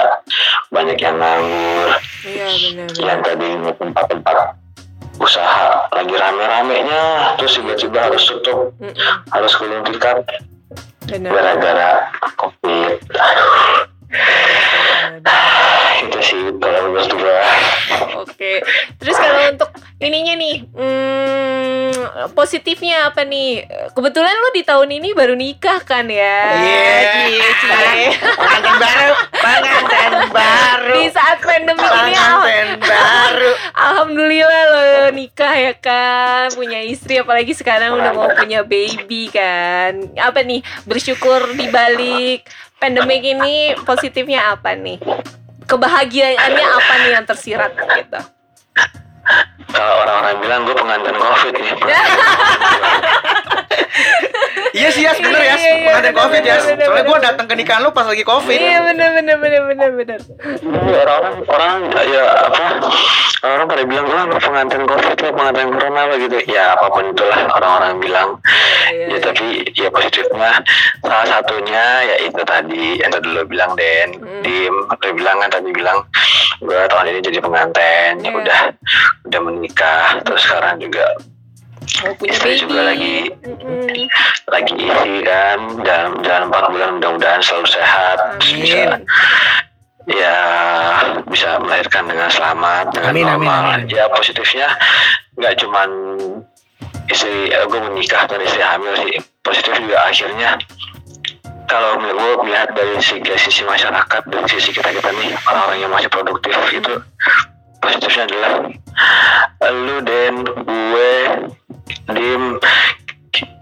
banyak 0.71 0.97
yang 0.97 1.15
nganggur. 1.19 1.89
Iya 2.23 2.47
benar 2.47 2.87
yang 2.97 3.19
tadi 3.21 3.47
tempat-tempat 3.75 4.37
usaha 5.21 5.85
lagi 5.93 6.15
rame-ramenya 6.17 7.35
terus 7.37 7.53
tiba-tiba 7.59 8.09
harus 8.09 8.23
tutup 8.25 8.73
Hmm, 8.81 8.89
hmm. 8.89 9.15
harus 9.29 9.51
gulung 9.59 9.85
tikar. 9.85 10.23
Gara-gara 11.05 12.09
covid. 12.39 12.97
Aduh 13.11 13.85
Benar. 14.11 15.23
itu 16.03 16.19
sih 16.19 16.41
kalau 16.59 16.79
menurut 16.91 17.11
gua. 17.15 17.41
Oke, 18.25 18.59
terus 18.99 19.15
kalau 19.15 19.41
untuk 19.55 19.70
ininya 20.01 20.33
nih, 20.33 20.55
hmm, 20.65 22.33
positifnya 22.33 23.13
apa 23.13 23.21
nih? 23.21 23.69
Kebetulan 23.93 24.33
lo 24.33 24.49
di 24.49 24.65
tahun 24.65 24.89
ini 24.97 25.13
baru 25.13 25.37
nikah 25.37 25.85
kan 25.85 26.09
ya? 26.09 26.37
Iya. 26.57 26.89
Cie. 27.61 28.09
Pengantin 28.17 28.75
baru, 28.81 29.13
pengantin 29.29 30.13
baru, 30.33 30.95
Di 30.97 31.05
saat 31.13 31.37
pandemi 31.45 31.85
ini, 31.85 32.17
pengantin 32.17 32.67
baru. 32.81 33.51
alhamdulillah 33.77 34.63
lo 34.73 34.85
nikah 35.13 35.53
ya 35.53 35.73
kan, 35.77 36.49
punya 36.57 36.81
istri, 36.81 37.21
apalagi 37.21 37.53
sekarang 37.53 37.93
udah 37.93 38.11
mau 38.17 38.29
punya 38.33 38.65
baby 38.65 39.29
kan. 39.29 40.09
Apa 40.17 40.41
nih? 40.41 40.65
Bersyukur 40.89 41.53
di 41.53 41.69
balik 41.69 42.49
pandemik 42.81 43.21
ini 43.21 43.77
positifnya 43.85 44.57
apa 44.57 44.73
nih? 44.73 44.97
Kebahagiaannya 45.69 46.65
apa 46.65 46.93
nih 47.05 47.11
yang 47.13 47.25
tersirat 47.29 47.71
gitu? 47.77 48.19
Kalau 49.69 49.93
orang-orang 50.01 50.35
bilang 50.41 50.61
gue 50.65 50.75
pengantin 50.75 51.15
covid 51.17 51.53
nih 51.53 51.73
Iya 54.71 54.89
sih 54.95 55.03
ya, 55.03 55.11
bener 55.19 55.41
ya, 55.43 55.43
Iya, 55.43 55.55
iya, 55.59 55.71
iya, 55.75 55.83
pengantin 55.83 56.13
covid 56.15 56.43
ya. 56.47 56.55
Soalnya 56.63 57.03
gue 57.03 57.17
datang 57.19 57.45
ke 57.47 57.53
nikahan 57.59 57.81
lu 57.83 57.91
pas 57.91 58.07
lagi 58.07 58.23
covid. 58.23 58.55
Iya 58.55 58.79
bener 58.87 59.09
bener 59.19 59.35
bener 59.37 59.61
bener 59.67 59.89
bener. 59.99 60.19
Iya, 60.63 61.01
orang 61.03 61.35
orang 61.43 61.77
ya 62.07 62.23
apa 62.47 62.65
orang 63.43 63.65
pada 63.67 63.83
bilang 63.83 64.05
lu 64.07 64.37
pengantin 64.39 64.83
covid 64.87 65.17
lo 65.19 65.29
pengantin 65.35 65.67
corona 65.75 65.99
apa 66.07 66.15
gitu. 66.23 66.37
Ya 66.47 66.63
apa 66.79 66.87
pun 66.87 67.03
itulah 67.11 67.39
orang-orang 67.51 67.99
bilang. 67.99 68.29
Ya 68.87 69.17
tapi 69.19 69.67
ya 69.75 69.91
positifnya 69.91 70.63
salah 71.03 71.27
satunya 71.27 71.85
ya 72.07 72.15
itu 72.23 72.41
tadi. 72.47 72.99
Yang 73.03 73.19
tadi 73.19 73.27
lo 73.27 73.43
bilang 73.43 73.75
Den 73.75 74.09
Hmm. 74.21 74.43
Dim 74.45 74.75
lo 74.87 75.09
bilang 75.11 75.37
kan 75.41 75.49
tadi 75.51 75.69
bilang 75.73 76.05
gue 76.63 76.79
tahun 76.87 77.11
ini 77.11 77.19
jadi 77.19 77.39
pengantin. 77.43 78.23
Ya 78.23 78.31
udah 78.31 78.59
udah 79.27 79.39
menikah. 79.43 80.23
Terus 80.23 80.41
sekarang 80.47 80.79
juga 80.79 81.05
Mau 81.81 82.13
punya 82.13 82.29
istri 82.33 82.49
baby. 82.55 82.61
juga 82.61 82.81
lagi 82.85 83.15
Mm-mm. 83.41 84.05
lagi 84.53 84.73
isi 84.77 85.13
kan 85.25 85.59
dalam 85.81 86.11
dalam 86.21 86.43
empat 86.53 86.65
bulan 86.69 86.89
mudah-mudahan 87.01 87.41
selalu 87.41 87.67
sehat 87.73 88.17
Amin. 88.37 88.61
bisa 88.61 88.81
ya 90.09 90.37
bisa 91.29 91.61
melahirkan 91.61 92.09
dengan 92.09 92.29
selamat 92.29 92.93
dengan 92.93 93.11
Amin, 93.13 93.25
amin, 93.25 93.45
normal 93.45 93.63
amin. 93.81 93.89
ya 93.89 94.05
positifnya 94.13 94.69
nggak 95.37 95.57
cuman 95.61 95.89
istri 97.09 97.49
eh, 97.49 97.65
gue 97.65 97.79
menikah 97.81 98.29
dan 98.29 98.39
istri 98.45 98.61
hamil 98.61 98.93
sih 98.97 99.17
positif 99.41 99.73
juga 99.81 99.97
akhirnya 100.05 100.57
kalau 101.69 101.95
gue 102.03 102.33
melihat 102.43 102.75
dari 102.75 102.99
sisi, 102.99 103.23
sisi 103.39 103.61
masyarakat 103.63 104.21
dari 104.27 104.45
sisi 104.49 104.75
kita 104.75 104.91
kita 104.91 105.09
nih 105.17 105.31
orang-orang 105.47 105.79
yang 105.81 105.91
masih 105.93 106.09
produktif 106.11 106.51
itu 106.73 106.93
positifnya 107.81 108.23
adalah 108.29 108.53
lu 109.73 109.97
dan 110.05 110.33
gue 110.45 111.11
dim 112.13 112.43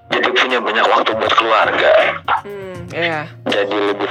jadi 0.10 0.30
punya 0.34 0.58
banyak 0.60 0.86
waktu 0.90 1.10
buat 1.16 1.34
keluarga. 1.38 1.92
Hmm, 2.42 2.78
iya. 2.90 3.30
jadi 3.46 3.78
lebih 3.94 4.10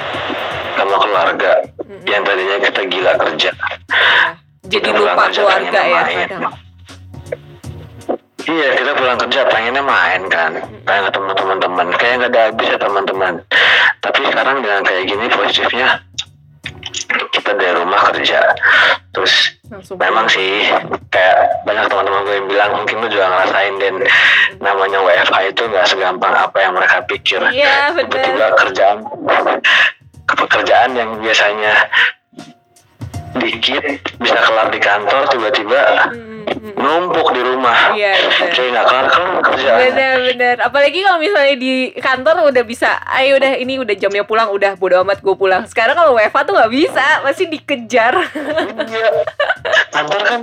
sama 0.78 0.96
keluarga. 1.02 1.52
Mm-mm. 1.82 2.04
yang 2.06 2.22
tadinya 2.22 2.56
kita 2.62 2.80
gila 2.86 3.12
kerja. 3.18 3.50
Jadi 4.68 4.84
Kita 4.84 5.00
lupa 5.00 5.24
keluarga 5.32 5.80
ya 5.80 6.02
main. 6.04 6.18
kadang. 6.28 6.54
Iya 8.48 8.68
kita 8.80 8.90
pulang 8.96 9.18
kerja 9.20 9.40
pengennya 9.52 9.84
main 9.84 10.22
kan. 10.32 10.52
Pengen 10.84 11.02
ketemu 11.12 11.32
teman-teman. 11.36 11.86
Kayak 12.00 12.14
nggak 12.16 12.30
ada 12.32 12.40
habis 12.48 12.68
ya 12.68 12.78
teman-teman. 12.80 13.34
Tapi 14.00 14.20
sekarang 14.24 14.56
dengan 14.64 14.80
kayak 14.86 15.04
gini 15.04 15.24
positifnya 15.28 15.88
Kita 17.30 17.52
dari 17.52 17.74
rumah 17.74 18.00
kerja 18.09 18.40
Terus 19.11 19.56
Langsung 19.68 19.96
memang 19.96 20.26
sih 20.26 20.66
Kayak 21.09 21.36
banyak 21.62 21.86
teman-teman 21.86 22.20
gue 22.22 22.34
yang 22.36 22.48
bilang 22.48 22.70
Mungkin 22.74 22.96
lu 22.98 23.09
juga 23.09 23.26
ngerasain 23.28 23.74
Dan 23.76 23.94
namanya 24.59 24.98
WFH 25.00 25.36
itu 25.48 25.62
nggak 25.64 25.86
segampang 25.86 26.32
apa 26.32 26.56
yang 26.59 26.72
mereka 26.72 26.98
pikir 27.04 27.40
Iya 27.48 27.94
Tiba-tiba 27.94 28.36
benar. 28.36 28.52
kerjaan 28.56 28.96
Pekerjaan 30.28 30.90
yang 30.92 31.11
biasanya 31.18 31.72
Dikit 33.34 33.84
Bisa 34.16 34.38
kelar 34.40 34.68
di 34.68 34.78
kantor 34.78 35.22
Tiba-tiba 35.28 35.82
Hmm, 36.48 36.64
hmm. 36.64 36.80
numpuk 36.80 37.28
di 37.30 37.44
rumah 37.44 37.92
Iya 37.92 38.16
benar. 38.16 38.48
Kayak 38.50 38.68
nggak 38.72 38.86
kelar 38.88 39.06
kerjaan 39.43 39.78
Bener 39.78 40.14
bener. 40.32 40.57
Apalagi 40.62 40.99
kalau 41.03 41.18
misalnya 41.20 41.55
di 41.59 41.72
kantor 41.97 42.51
udah 42.51 42.64
bisa, 42.64 42.99
ayo 43.18 43.36
udah 43.39 43.53
ini 43.59 43.78
udah 43.80 43.95
jamnya 43.95 44.24
pulang, 44.24 44.51
udah 44.51 44.74
bodo 44.76 45.01
amat 45.03 45.20
gue 45.20 45.34
pulang. 45.36 45.62
Sekarang 45.66 45.95
kalau 45.97 46.16
WFA 46.16 46.41
tuh 46.45 46.55
nggak 46.57 46.72
bisa, 46.72 47.07
masih 47.22 47.47
dikejar. 47.51 48.14
Iya. 48.89 49.11
Kantor 49.93 50.20
kan 50.24 50.41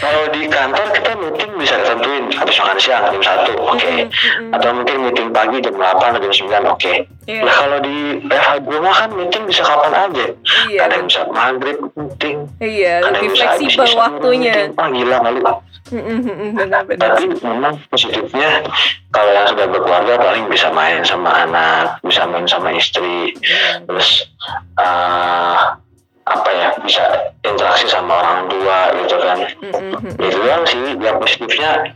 kalau 0.00 0.22
di 0.32 0.48
kantor 0.48 0.86
kita 0.96 1.12
meeting 1.18 1.50
bisa 1.60 1.76
tentuin 1.84 2.24
habis 2.32 2.56
makan 2.56 2.78
siang 2.80 3.04
jam 3.12 3.22
satu, 3.22 3.52
oke. 3.58 3.78
Mm, 3.84 4.08
mm. 4.08 4.52
Atau 4.56 4.70
mungkin 4.72 4.96
meeting 5.08 5.28
pagi 5.34 5.56
jam 5.60 5.74
8 5.76 6.16
atau 6.16 6.20
jam 6.30 6.32
9, 6.32 6.72
oke. 6.72 6.94
Iya. 7.22 7.42
Nah 7.46 7.54
kalau 7.54 7.78
di 7.86 7.96
WFH 8.26 8.50
di 8.66 8.68
rumah 8.74 8.94
kan 8.98 9.10
meeting 9.14 9.44
bisa 9.46 9.62
kapan 9.62 9.92
aja. 9.94 10.26
Iya. 10.66 10.80
Ada 10.90 10.94
yang 10.98 11.06
bisa 11.06 11.20
maghrib 11.30 11.78
meeting. 11.94 12.36
Iya, 12.58 12.92
yang 12.98 13.14
lebih 13.14 13.28
bisa 13.30 13.46
fleksibel 13.54 13.86
isya 13.86 13.98
waktunya. 13.98 14.54
meeting. 14.54 14.70
Ah 14.78 14.88
gila 14.90 15.16
kali. 15.22 15.40
Benar-benar. 16.56 17.08
Tapi 17.14 17.24
memang 17.38 17.74
positifnya 17.92 18.50
kalau 19.14 19.30
yang 19.30 19.46
sudah 19.46 19.66
berkeluarga 19.70 20.14
paling 20.18 20.46
bisa 20.50 20.68
main 20.74 21.04
sama 21.04 21.30
anak, 21.46 22.00
bisa 22.02 22.26
main 22.26 22.48
sama 22.48 22.74
istri, 22.74 23.36
terus 23.86 24.26
eh, 24.80 25.58
apa 26.22 26.50
ya 26.54 26.70
bisa 26.80 27.02
interaksi 27.44 27.86
sama 27.90 28.18
orang 28.18 28.50
tua 28.50 28.78
gitu 29.04 29.16
kan. 29.20 29.38
itu 30.16 30.38
doang 30.38 30.64
sih 30.66 30.80
yang 30.98 31.18
positifnya 31.18 31.92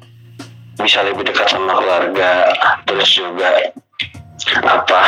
bisa 0.77 1.01
lebih 1.03 1.25
dekat 1.25 1.49
sama 1.49 1.73
keluarga 1.81 2.53
terus 2.85 3.09
juga 3.17 3.73
apa? 4.63 5.01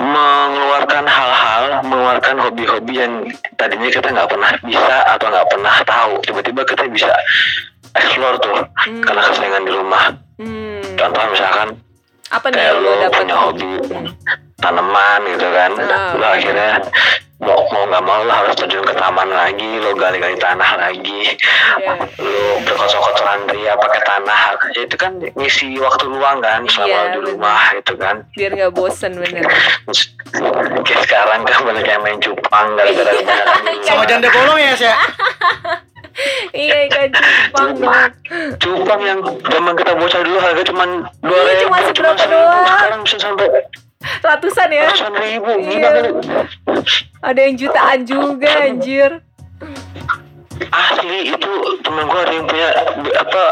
Mengeluarkan 0.00 1.04
hal-hal 1.04 1.84
mengeluarkan 1.84 2.36
hobi-hobi 2.40 3.04
yang 3.04 3.12
tadinya 3.60 3.92
kita 3.92 4.08
nggak 4.08 4.28
pernah 4.32 4.50
bisa 4.64 4.96
atau 5.12 5.26
nggak 5.28 5.48
pernah 5.52 5.74
tahu. 5.84 6.12
Tiba-tiba 6.24 6.62
kita 6.64 6.84
bisa 6.88 7.12
explore 7.92 8.40
tuh 8.40 8.64
Hmm. 8.80 9.02
karena 9.04 9.20
kesenangan 9.28 9.62
di 9.66 9.72
rumah. 9.72 10.04
Hmm. 10.40 10.80
contoh 10.96 11.20
misalkan 11.28 11.68
Apa 12.30 12.46
nih 12.48 12.56
kayak 12.56 12.74
lo 12.80 12.90
punya 13.12 13.36
hobi 13.36 13.70
tanaman 14.56 15.20
gitu 15.36 15.48
kan. 15.52 15.70
Lo 16.16 16.26
akhirnya 16.30 16.80
mau 17.40 17.64
mau 17.66 17.84
nggak 17.84 18.02
mau 18.02 18.20
lo 18.20 18.32
harus 18.34 18.52
terjun 18.54 18.80
ke 18.80 18.92
taman 18.92 19.26
lagi 19.26 19.80
lo 19.80 19.92
gali-gali 19.92 20.36
tanah 20.36 20.76
lagi 20.78 21.32
Iya. 21.72 21.96
lu 22.16 22.36
berkotor-kotoran 22.62 23.48
ria 23.48 23.72
pakai 23.74 24.02
tanah 24.02 24.40
itu 24.70 24.92
kan 24.94 25.12
ngisi 25.16 25.76
waktu 25.76 26.04
luang 26.06 26.38
kan 26.38 26.60
selama 26.66 26.86
Iya, 26.86 27.00
di 27.10 27.18
rumah 27.24 27.62
itu 27.72 27.92
kan 27.94 28.16
Biar 28.30 28.52
nggak 28.52 28.72
bosen 28.72 29.12
bener. 29.14 29.44
Kayak 30.82 31.00
sekarang 31.02 31.40
kan 31.42 31.58
banyak 31.62 31.84
yang 31.84 32.00
main 32.00 32.18
cupang 32.18 32.66
gara-gara 32.74 33.10
kebanyakan 33.10 33.74
Sama 33.88 34.04
janda 34.04 34.28
bolong 34.28 34.58
ya, 34.58 34.72
Sya? 34.74 34.94
iya 36.52 36.84
ikan 36.84 37.08
cupang 37.08 37.68
dong. 37.72 38.10
cupang 38.58 39.00
yang 39.00 39.18
zaman 39.42 39.72
kita 39.74 39.92
bocah 39.94 40.20
dulu 40.20 40.38
harga 40.38 40.62
cuma 40.62 40.84
dua 41.18 41.38
Iya, 41.38 41.52
ribu 41.54 41.64
cuma 41.64 41.76
seberapa 41.82 42.22
doang. 42.22 42.66
sekarang 42.68 43.00
bisa 43.00 43.16
sampai 43.18 43.48
Ratusan 44.00 44.68
ya. 44.72 44.88
ratusan 44.88 45.12
ribu 45.12 45.52
Iya. 45.60 45.90
Ada 47.20 47.40
yang 47.40 47.54
jutaan 47.56 48.00
juga 48.04 48.48
anjir. 48.64 49.10
asli 50.60 51.32
itu 51.32 51.52
temen 51.80 52.04
gue 52.04 52.20
ada 52.20 52.34
yang 52.36 52.44
punya 52.44 52.68
apa 53.16 53.42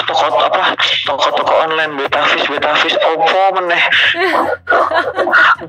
toko 0.00 0.32
apa 0.32 0.72
toko-toko 1.04 1.52
online 1.60 1.92
betavis 1.92 2.40
betavis 2.48 2.96
opo 3.04 3.60
meneh 3.60 3.84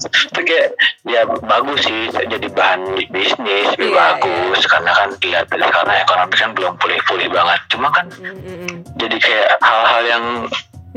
itu 0.08 0.40
kayak 0.48 0.72
ya 1.04 1.28
bagus 1.28 1.84
sih 1.84 2.08
jadi 2.16 2.48
bahan 2.48 2.96
bisnis 3.12 3.76
Iya, 3.76 3.76
lebih 3.76 3.92
bagus 3.92 4.60
karena 4.72 4.92
kan 4.96 5.10
dari 5.20 5.68
karena 5.68 5.94
ekonomi 6.00 6.36
kan 6.40 6.50
belum 6.56 6.74
pulih-pulih 6.80 7.28
banget 7.28 7.60
cuma 7.68 7.92
kan 7.92 8.08
Mm, 8.16 8.32
mm, 8.32 8.56
mm. 8.64 8.76
jadi 8.96 9.16
kayak 9.20 9.50
hal-hal 9.60 10.04
yang 10.08 10.24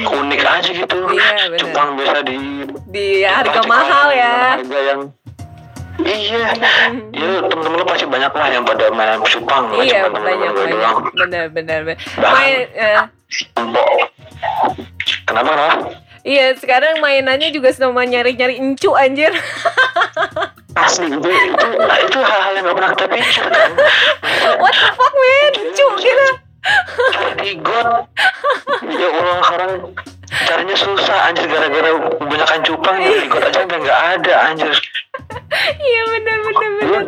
unik 0.01 0.41
aja 0.41 0.71
gitu 0.71 0.99
Iya, 1.09 1.31
bener. 1.49 1.59
cupang 1.61 1.89
biasa 1.95 2.19
di 2.23 2.37
Di 2.89 3.07
harga 3.21 3.61
mahal 3.65 4.09
ya. 4.11 4.33
harga 4.55 4.79
yang 4.85 5.01
iya 5.99 6.47
Mm. 6.89 7.11
ya 7.11 7.43
temen-temen 7.43 7.83
pasti 7.83 8.07
banyak 8.07 8.31
lah 8.31 8.49
yang 8.49 8.63
pada 8.63 8.87
main 8.89 9.19
cupang 9.21 9.65
Iya 9.75 10.07
temen-temen 10.07 10.23
banyak 10.23 10.39
gue 10.49 10.63
banyak. 10.63 10.73
doang 10.73 10.97
benar. 11.13 11.45
benar. 11.51 11.81
Bahan. 12.15 12.33
Main, 12.33 12.59
eh, 12.71 12.99
Empok. 13.57 13.89
Kenapa 15.25 15.51
kenapa? 15.51 15.77
iya 16.21 16.55
sekarang 16.55 16.99
mainannya 16.99 17.51
juga 17.51 17.69
sama 17.71 18.05
nyari-nyari 18.05 18.57
encu 18.57 18.95
anjir. 18.95 19.35
Asli 20.79 21.11
itu 21.11 21.19
itu, 21.19 21.67
itu 21.75 22.19
hal-hal 22.21 22.53
yang 22.55 22.65
gak 22.65 22.77
pernah 22.77 22.91
kita 22.95 23.07
pikir 23.11 23.45
kan. 23.45 23.71
What 24.57 24.71
the 24.73 24.89
fuck 24.95 25.11
man? 25.13 25.51
Encu 25.59 25.87
gitu. 25.99 26.27
Got. 27.59 28.07
Ya 28.85 29.09
Allah 29.09 29.37
sekarang 29.41 29.73
caranya 30.29 30.77
susah 30.77 31.19
anjir 31.31 31.49
gara-gara 31.49 31.91
kebanyakan 32.21 32.61
cupang 32.61 32.97
ya 33.01 33.25
got 33.27 33.45
aja 33.49 33.61
udah 33.65 33.79
nggak 33.81 34.01
ada 34.15 34.35
anjir. 34.53 34.75
Iya 35.81 36.03
benar 36.13 36.37
benar 36.45 36.71
benar. 36.77 37.05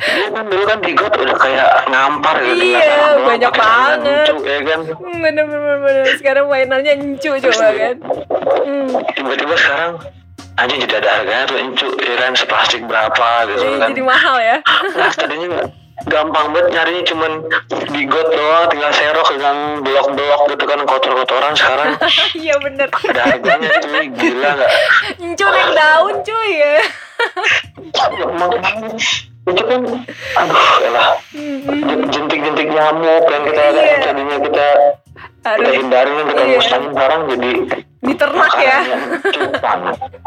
Iya 0.00 0.26
kan 0.30 0.44
dulu 0.46 0.64
kan 0.68 0.78
di 0.84 0.92
got 0.92 1.14
udah 1.16 1.36
kayak 1.38 1.70
ngampar 1.88 2.36
gitu. 2.44 2.62
Iya, 2.76 2.98
banyak 3.24 3.52
banget. 3.52 3.98
lucu, 4.04 4.34
ya 4.44 4.58
kan. 4.68 4.80
Bener 5.00 5.44
bener 5.48 5.76
bener. 5.80 6.04
Sekarang 6.20 6.46
mainannya 6.48 6.92
encu 6.94 7.30
coba 7.40 7.66
kan. 7.72 7.96
Hmm. 8.68 8.88
Tiba-tiba 9.16 9.54
sekarang 9.56 9.92
anjir 10.60 10.76
jadi 10.84 10.94
ada 11.00 11.10
harganya 11.16 11.44
tuh 11.48 11.56
encu 11.56 11.88
ya 11.96 12.14
kan 12.20 12.32
seplastik 12.36 12.84
berapa 12.84 13.28
gitu 13.48 13.64
Iya, 13.64 13.76
kan. 13.80 13.88
jadi 13.96 14.02
mahal 14.04 14.36
ya. 14.38 14.56
Nah, 14.92 15.12
tadinya 15.16 15.48
gampang 16.08 16.46
banget 16.56 16.68
nyarinya 16.72 17.02
cuman 17.04 17.32
di 17.92 18.02
got 18.08 18.28
doang 18.32 18.66
tinggal 18.72 18.92
serok 18.94 19.28
dengan 19.36 19.56
blok-blok 19.84 20.40
gitu 20.48 20.64
kan 20.64 20.78
kotor-kotoran 20.88 21.52
sekarang. 21.52 21.88
Iya 22.40 22.54
bener. 22.62 22.88
ada 22.88 23.22
harganya 23.26 23.68
cuy. 23.84 24.06
Gila 24.16 24.50
nggak? 24.56 24.72
Encu 25.20 25.46
naik 25.50 25.70
daun 25.76 26.16
cuy 26.24 26.50
ya. 26.56 26.74
emang 28.24 28.50
itu 29.50 29.62
kan 29.66 29.80
aduh 30.36 30.68
elah. 30.86 31.08
Jentik-jentik 32.12 32.68
nyamuk 32.70 33.24
yang 33.28 33.42
kita 33.44 33.62
yang 33.74 34.00
tadinya 34.04 34.36
kita 34.40 34.66
kita 35.20 35.48
Harus 35.50 35.72
hindarin 35.72 36.14
yang 36.14 36.28
kita 36.28 36.42
Iya. 36.42 36.52
mustahil 36.54 36.88
sekarang 36.90 37.20
jadi 37.26 37.50
diternak 38.00 38.52
ya. 38.56 38.78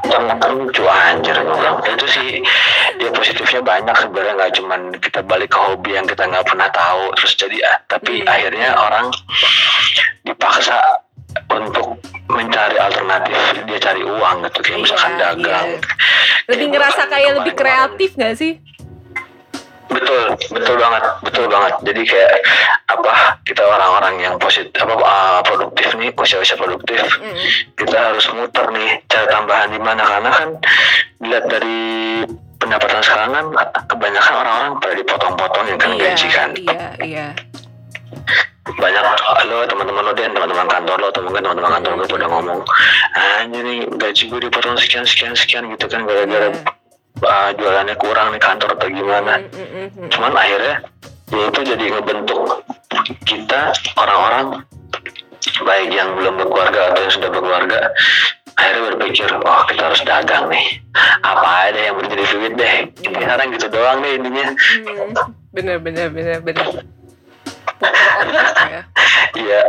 ternak 0.03 0.39
lucu 0.47 0.83
anjir 0.83 1.35
bilang. 1.37 1.77
itu 1.83 2.05
sih 2.07 2.29
dia 2.95 3.09
positifnya 3.09 3.61
banyak 3.61 3.95
sebenarnya 3.95 4.33
nggak 4.35 4.53
cuman 4.53 4.81
kita 4.95 5.19
balik 5.21 5.49
ke 5.49 5.59
hobi 5.59 5.91
yang 5.91 6.05
kita 6.05 6.23
nggak 6.23 6.43
pernah 6.43 6.69
tahu 6.69 7.13
terus 7.13 7.33
jadi 7.35 7.57
ah, 7.63 7.77
tapi 7.87 8.21
Hmm. 8.21 8.29
akhirnya 8.29 8.69
orang 8.73 9.05
dipaksa 10.23 10.77
untuk 11.47 11.97
mencari 12.25 12.77
alternatif 12.77 13.33
dia 13.63 13.79
cari 13.79 14.01
uang 14.01 14.35
gitu 14.43 14.59
kayak 14.59 14.69
Iya, 14.71 14.83
misalkan 14.83 15.13
dagang 15.15 15.67
iya. 15.67 15.79
Lebih 16.45 16.67
ngerasa 16.69 17.01
kayak 17.07 17.31
lebih 17.37 17.53
kreatif 17.53 18.09
gak 18.13 18.35
sih? 18.35 18.53
betul 19.85 20.23
betul 20.49 20.75
banget 20.75 21.03
betul 21.43 21.59
banget 21.59 21.73
jadi 21.83 22.01
kayak 22.07 22.31
apa 22.87 23.13
kita 23.43 23.63
orang-orang 23.67 24.15
yang 24.23 24.35
positif 24.39 24.79
apa 24.79 24.95
uh, 24.95 25.41
produktif 25.43 25.91
nih 25.99 26.09
usia-usia 26.15 26.55
produktif 26.55 27.03
Mm. 27.19 27.35
kita 27.75 27.97
harus 27.99 28.25
muter 28.31 28.65
nih 28.71 29.03
cari 29.11 29.27
tambahan 29.27 29.69
di 29.75 29.79
mana 29.79 30.03
karena 30.07 30.29
kan 30.31 30.49
dilihat 31.19 31.45
dari 31.51 31.79
pendapatan 32.55 33.03
sekarang 33.03 33.31
kan 33.35 33.45
kebanyakan 33.91 34.33
orang-orang 34.39 34.71
pada 34.79 34.93
dipotong-potong 35.03 35.65
yang 35.67 35.79
kan 35.79 35.91
Iya, 35.91 35.99
gaji 35.99 36.27
kan 36.31 36.49
iya, 36.55 36.87
iya. 37.03 37.27
banyak 38.63 39.03
lo 39.51 39.67
teman-teman 39.67 40.03
lo 40.07 40.11
dan 40.15 40.31
teman-teman 40.31 40.67
kantor 40.71 40.95
lo 40.95 41.07
atau 41.11 41.21
mungkin 41.27 41.43
teman-teman 41.43 41.71
kantor 41.75 41.91
gue 41.99 42.07
pada 42.07 42.27
ngomong 42.31 42.59
anjir 43.19 43.63
nih 43.67 43.79
gaji 43.99 44.23
gue 44.31 44.39
dipotong 44.47 44.75
sekian 44.79 45.03
sekian 45.03 45.35
sekian 45.35 45.67
gitu 45.75 45.85
kan 45.91 46.07
gara-gara 46.07 46.47
uh, 47.23 47.49
jualannya 47.59 47.95
kurang 47.99 48.31
nih 48.31 48.41
kantor 48.41 48.79
atau 48.79 48.87
gimana 48.87 49.43
mm, 49.43 49.91
mm. 49.99 50.07
cuman 50.07 50.31
akhirnya 50.39 50.75
ya 51.31 51.43
itu 51.49 51.59
jadi 51.63 51.83
ngebentuk 51.93 52.41
kita 53.23 53.71
orang-orang 53.95 54.67
baik 55.63 55.89
yang 55.91 56.15
belum 56.17 56.39
berkeluarga 56.39 56.91
atau 56.91 56.99
yang 57.03 57.13
sudah 57.13 57.29
berkeluarga 57.31 57.79
akhirnya 58.53 58.81
berpikir 58.93 59.27
oh 59.33 59.61
kita 59.65 59.81
harus 59.91 60.01
dagang 60.05 60.45
nih. 60.47 60.67
Apa 61.25 61.73
ada 61.73 61.79
yang 61.89 61.95
menjadi 61.97 62.23
duit 62.37 62.53
deh. 62.53 62.77
Ini 63.01 63.17
sekarang 63.17 63.47
gitu 63.57 63.67
doang 63.73 64.05
deh 64.05 64.13
intinya. 64.13 64.47
Hmm, 64.53 65.09
bener 65.49 65.77
bener 65.81 66.07
bener 66.13 66.37
bener. 66.45 66.67
Otak 68.29 68.69
ya. 68.69 68.81
Iya 69.33 69.61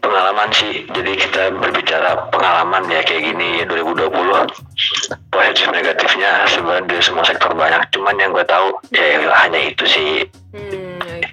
pengalaman 0.00 0.50
sih. 0.50 0.84
Jadi 0.90 1.12
kita 1.16 1.54
berbicara 1.54 2.28
pengalaman 2.32 2.88
ya 2.90 3.04
kayak 3.04 3.32
gini 3.32 3.62
ya 3.62 3.64
2020 3.68 4.10
positif 5.30 5.66
negatifnya 5.70 6.44
sebenarnya 6.50 6.88
di 6.88 6.96
semua 7.04 7.24
sektor 7.24 7.52
banyak. 7.54 7.80
Cuman 7.94 8.16
yang 8.18 8.34
gue 8.34 8.44
tahu 8.44 8.74
ya 8.90 9.30
hanya 9.46 9.60
itu 9.70 9.84
sih. 9.86 10.26
Hmm, 10.50 10.98
oke. 10.98 11.28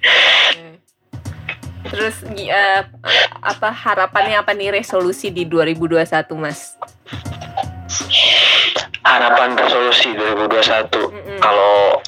terus 1.88 2.20
eh, 2.36 2.84
apa 3.42 3.72
harapannya 3.72 4.44
apa 4.44 4.52
nih 4.52 4.76
resolusi 4.76 5.32
di 5.32 5.48
2021 5.48 6.04
mas? 6.36 6.76
Harapan 9.08 9.56
resolusi 9.56 10.12
2021 10.12 10.92
Mm-mm. 11.00 11.40
kalau 11.40 12.04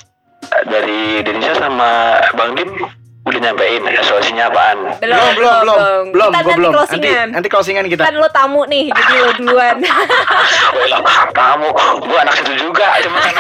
dari 0.68 1.24
Indonesia 1.24 1.55
sama 1.55 2.20
Bang 2.36 2.60
Dim 2.60 2.72
udah 3.30 3.41
nyampein 3.41 3.82
resolusinya 3.84 4.45
apaan 4.47 4.77
Belum, 4.97 5.30
belum, 5.34 5.53
belum, 5.61 5.77
belum, 6.09 6.30
Kita 6.30 6.41
gua 6.41 6.41
nanti 6.41 6.51
belum. 6.51 6.71
Nanti, 6.71 6.75
closingan. 6.75 7.27
nanti 7.30 7.47
closingan 7.47 7.86
kita. 7.88 8.03
kan 8.03 8.15
lo 8.15 8.30
tamu 8.30 8.61
nih 8.65 8.89
jadi 8.89 9.13
lo 9.19 9.32
duluan 9.36 9.75
Wah, 10.89 11.01
kamu 11.32 11.67
gua 12.01 12.17
anak 12.19 12.34
situ 12.36 12.53
juga 12.59 12.88
cuma 12.99 13.19
kan 13.21 13.34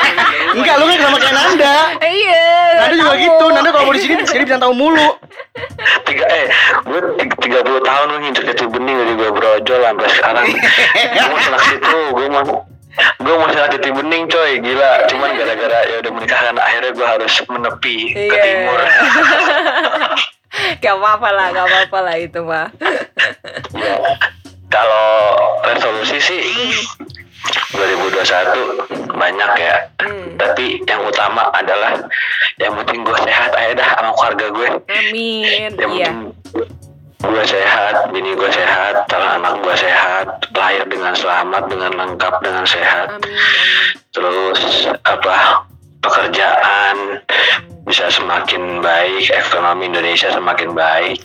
Enggak, 0.51 0.75
lu 0.75 0.85
kan 0.85 0.97
sama 0.99 1.17
kayak 1.17 1.33
Nanda. 1.33 1.75
iya 2.01 2.45
Nanda 2.79 2.95
juga 2.95 3.11
tamu. 3.11 3.21
gitu. 3.21 3.45
Nanda 3.49 3.69
kalau 3.69 3.83
mau 3.83 3.93
di 3.93 4.01
sini, 4.01 4.13
sini 4.23 4.43
bisa 4.43 4.57
tahu 4.57 4.73
mulu. 4.73 5.09
tiga 6.01 6.25
eh 6.27 6.45
gue 6.81 6.99
tiga 7.37 7.59
puluh 7.61 7.81
tahun 7.81 8.05
lu 8.07 8.17
nginjek 8.19 8.43
jati 8.45 8.65
bening 8.65 8.95
dari 8.97 9.13
gue 9.15 9.29
brojol 9.29 9.79
sampai 9.79 10.09
sekarang 10.09 10.45
gue 11.13 11.23
mau 11.23 11.39
anak 11.43 11.61
situ 11.63 11.97
gue 12.11 12.25
mau 12.27 12.45
gue 13.17 13.33
mau 13.33 13.45
anak 13.45 13.71
jati 13.71 13.89
bening 13.89 14.25
coy 14.25 14.57
gila 14.57 14.91
cuman 15.05 15.29
gara-gara 15.33 15.79
ya 15.85 15.95
udah 15.99 16.11
menikah 16.11 16.39
kan 16.41 16.55
akhirnya 16.55 16.91
gue 16.91 17.07
harus 17.09 17.33
menepi 17.45 17.95
ke 18.09 18.19
Iya. 18.25 18.43
timur 18.43 18.79
Gak 20.79 20.91
apa-apa 20.91 21.29
lah, 21.29 21.47
gak 21.51 21.61
apa-apa 21.63 21.99
lah 22.01 22.15
itu 22.17 22.39
mah. 22.41 22.67
Ya, 23.71 23.95
kalau 24.73 25.07
resolusi 25.63 26.17
sih 26.19 26.41
2021 27.71 28.83
banyak 29.11 29.51
ya 29.57 29.77
Hmm. 29.99 30.35
tapi 30.35 30.79
yang 30.81 31.03
utama 31.03 31.51
adalah 31.51 31.99
yang 32.55 32.71
penting 32.73 33.03
gue 33.03 33.17
sehat 33.19 33.51
aja 33.51 33.73
dah 33.73 33.89
sama 33.93 34.11
keluarga 34.11 34.45
gue 34.49 34.69
Amin. 34.87 35.69
yang 35.75 35.91
Iya. 35.91 36.07
penting 36.09 36.15
gue 37.19 37.43
sehat 37.43 38.15
bini 38.15 38.31
gue 38.31 38.51
sehat 38.51 39.03
calon 39.11 39.43
anak 39.43 39.59
gue 39.59 39.75
sehat 39.75 40.27
lahir 40.55 40.87
dengan 40.87 41.11
selamat 41.11 41.67
dengan 41.67 41.91
lengkap 41.99 42.33
dengan 42.39 42.63
sehat 42.63 43.11
Amin. 43.11 43.27
amin. 43.27 43.95
terus 44.15 44.87
apa 45.03 45.67
pekerjaan 45.99 47.19
bisa 47.83 48.07
semakin 48.07 48.79
baik 48.79 49.27
ekonomi 49.35 49.91
Indonesia 49.91 50.31
semakin 50.31 50.71
baik 50.71 51.19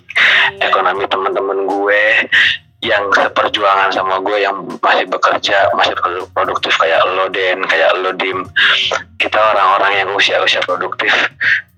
ekonomi 0.58 1.06
teman-teman 1.06 1.58
gue 1.62 2.04
yang 2.84 3.08
seperjuangan 3.08 3.88
sama 3.90 4.20
gue 4.20 4.38
yang 4.38 4.52
masih 4.78 5.08
bekerja 5.08 5.72
masih 5.72 5.96
produ- 5.96 6.28
produktif 6.30 6.76
kayak 6.76 7.00
lo 7.08 7.26
Den 7.26 7.64
kayak 7.64 7.96
lo 7.98 8.12
Dim 8.12 8.44
kita 9.16 9.40
orang-orang 9.40 9.92
yang 9.96 10.08
usia-usia 10.12 10.60
produktif 10.60 11.10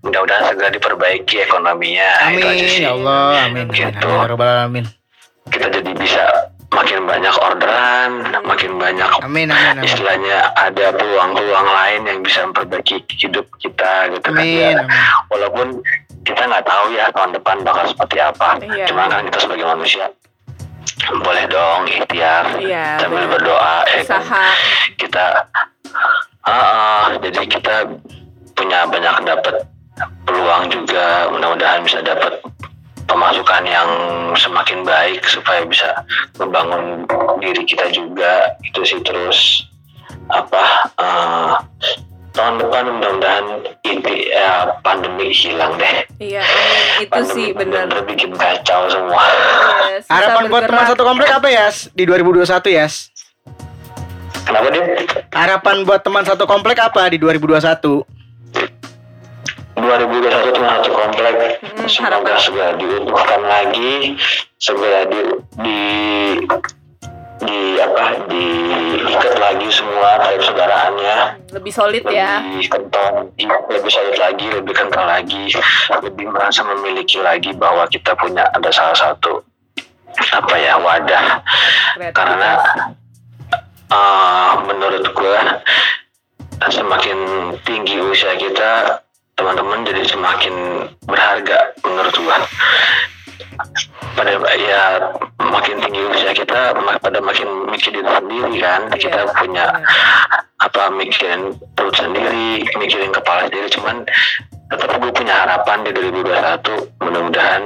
mudah-mudahan 0.03 0.51
segera 0.51 0.69
diperbaiki 0.69 1.41
ekonominya 1.41 2.31
itu 2.31 2.43
aja 2.43 2.55
Amin, 2.59 2.69
sih 2.69 2.83
ya 2.83 2.91
Allah. 2.93 3.47
Amin. 3.47 3.67
Amin. 3.67 3.67
Gitu. 3.71 4.09
Amin. 4.11 4.85
ya 4.85 4.91
kita 5.47 5.67
jadi 5.71 5.91
bisa 5.95 6.25
makin 6.69 7.07
banyak 7.07 7.35
orderan 7.39 8.11
makin 8.43 8.75
banyak 8.77 9.07
Amin, 9.23 9.47
amin, 9.47 9.79
amin. 9.79 9.87
istilahnya 9.87 10.51
ada 10.53 10.91
peluang-peluang 10.93 11.69
lain 11.71 12.01
yang 12.05 12.19
bisa 12.21 12.43
memperbaiki 12.43 13.07
hidup 13.17 13.47
kita 13.63 14.11
gitu 14.11 14.27
kan 14.27 14.43
Amin, 14.43 14.75
ya. 14.75 14.83
amin. 14.83 14.91
walaupun 15.31 15.67
kita 16.27 16.43
nggak 16.43 16.67
tahu 16.67 16.91
ya 16.91 17.07
tahun 17.15 17.31
depan 17.33 17.57
bakal 17.63 17.87
seperti 17.87 18.19
apa 18.19 18.59
Iya. 18.59 18.91
cuma 18.91 19.07
kan 19.07 19.23
kita 19.23 19.39
sebagai 19.39 19.63
manusia 19.65 20.11
boleh 21.17 21.45
dong 21.47 21.85
ikhtiar 21.87 22.57
Iya, 22.57 22.99
sambil 22.99 23.25
benar. 23.25 23.33
berdoa 23.37 23.75
eh. 23.91 24.03
Usaha. 24.03 24.45
kita 24.97 25.47
Ah, 26.47 26.55
ah, 26.55 27.07
jadi 27.19 27.43
kita 27.43 27.91
punya 28.55 28.87
banyak 28.87 29.27
dapat 29.27 29.67
peluang 30.23 30.71
juga 30.71 31.27
mudah-mudahan 31.29 31.83
bisa 31.83 31.99
dapat 32.01 32.39
pemasukan 33.05 33.63
yang 33.63 33.91
semakin 34.33 34.83
baik 34.83 35.27
supaya 35.27 35.67
bisa 35.67 36.07
membangun 36.39 37.03
diri 37.39 37.67
kita 37.67 37.91
juga 37.91 38.55
itu 38.63 38.79
sih 38.83 39.03
terus 39.03 39.67
apa 40.29 40.65
eh, 40.95 41.51
tahun 42.37 42.61
depan 42.61 42.85
mudah-mudahan 42.93 43.45
ini 43.83 44.29
ya, 44.29 44.77
pandemi 44.81 45.33
hilang 45.33 45.73
deh 45.75 46.05
Iya, 46.17 46.45
amin. 46.45 47.01
Itu 47.01 47.11
pandemi 47.11 47.33
sih 47.33 47.47
benar. 47.51 47.89
bener 47.89 48.05
bikin 48.07 48.31
kacau 48.33 48.81
semua 48.87 49.25
Iya, 49.25 49.97
susah 50.01 50.13
Harapan 50.13 50.43
buat 50.47 50.63
teman 50.63 50.85
satu 50.87 51.03
komplek 51.03 51.29
apa 51.33 51.49
ya 51.49 51.67
di 51.91 52.05
2021 52.05 52.45
ya? 52.71 52.87
kenapa 54.47 54.69
dia 54.71 54.85
Harapan 55.33 55.77
buat 55.83 56.01
teman 56.01 56.23
satu 56.23 56.45
komplek 56.45 56.79
apa 56.79 57.09
di 57.09 57.19
2021? 57.19 58.05
2021 59.77 60.53
cuma 60.53 60.69
satu 60.77 60.91
komplek 60.93 61.35
Hmm, 61.57 61.87
semoga 61.87 62.35
harapan. 62.35 62.41
segera 62.41 62.71
diuntuhkan 62.75 63.41
lagi 63.43 63.93
segera 64.57 65.05
di 65.07 65.21
di 65.61 65.81
di 67.37 67.77
apa 67.77 68.25
diikat 68.33 69.37
lagi 69.37 69.69
semua 69.69 70.17
tali 70.21 70.41
persaudaranya 70.41 71.37
Lebih 71.53 71.73
solid 71.73 72.05
ya. 72.09 72.41
lebih 72.41 72.69
kental 72.73 73.29
lebih 73.69 73.91
solid 73.93 74.17
lagi 74.17 74.47
lebih 74.49 74.75
kental 74.75 75.05
lagi. 75.05 75.53
Lebih 76.01 76.27
merasa 76.33 76.65
memiliki 76.65 77.21
lagi 77.21 77.53
bahwa 77.53 77.85
kita 77.89 78.17
punya 78.17 78.49
ada 78.53 78.73
salah 78.73 78.97
satu 78.97 79.45
apa 80.33 80.55
ya 80.57 80.81
wadah. 80.81 81.45
Karena 82.17 82.57
uh, 83.93 84.53
menurut 84.65 85.05
gue 85.13 85.39
semakin 86.73 87.19
tinggi 87.69 88.01
usia 88.01 88.33
kita 88.41 89.05
teman-teman 89.37 89.85
jadi 89.85 90.03
semakin 90.09 90.55
berharga 91.05 91.77
menurut 91.85 92.17
gue 92.17 92.37
pada 94.17 94.33
ya 94.57 94.83
makin 95.41 95.77
tinggi 95.81 96.03
usia 96.13 96.33
kita 96.33 96.73
pada 97.01 97.19
makin 97.21 97.69
mikir 97.71 97.93
diri 97.93 98.09
sendiri 98.09 98.53
kan 98.61 98.81
Iya, 98.91 98.99
kita 98.99 99.21
punya 99.37 99.67
iya. 99.77 100.39
apa 100.65 100.89
mikirin 100.93 101.53
perut 101.77 101.95
sendiri 101.97 102.65
mikirin 102.81 103.13
kepala 103.13 103.47
sendiri 103.49 103.69
cuman 103.77 104.03
tetap 104.73 104.99
gue 104.99 105.13
punya 105.15 105.47
harapan 105.47 105.85
di 105.87 105.91
2021 105.95 107.05
mudah-mudahan 107.05 107.63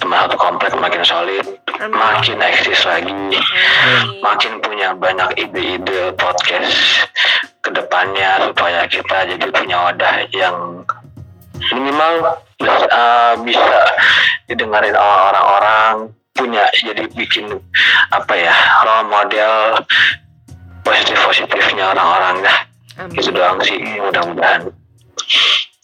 teman 0.00 0.18
satu 0.26 0.36
komplek 0.40 0.72
makin 0.78 1.02
solid 1.04 1.46
Amin. 1.82 1.92
makin 1.94 2.38
eksis 2.40 2.82
lagi 2.86 3.12
Amin. 3.12 4.22
makin 4.24 4.52
punya 4.62 4.94
banyak 4.96 5.30
ide-ide 5.36 6.14
podcast 6.16 7.06
ke 7.62 7.70
depannya 7.70 8.50
supaya 8.50 8.86
kita 8.90 9.28
jadi 9.34 9.46
punya 9.54 9.76
wadah 9.90 10.16
yang 10.34 10.82
minimal 11.70 12.38
uh, 12.64 13.34
bisa 13.40 13.76
didengarin 14.46 14.94
orang-orang 14.94 16.10
punya 16.32 16.64
jadi 16.74 17.04
bikin 17.10 17.48
apa 18.08 18.32
ya 18.32 18.54
role 18.82 19.06
model 19.06 19.52
positif 20.82 21.18
positifnya 21.20 21.92
orang-orang 21.92 22.42
dah 22.42 22.58
Amin. 22.98 23.14
itu 23.14 23.30
doang 23.30 23.58
sih 23.60 23.78
mudah-mudahan 23.98 24.68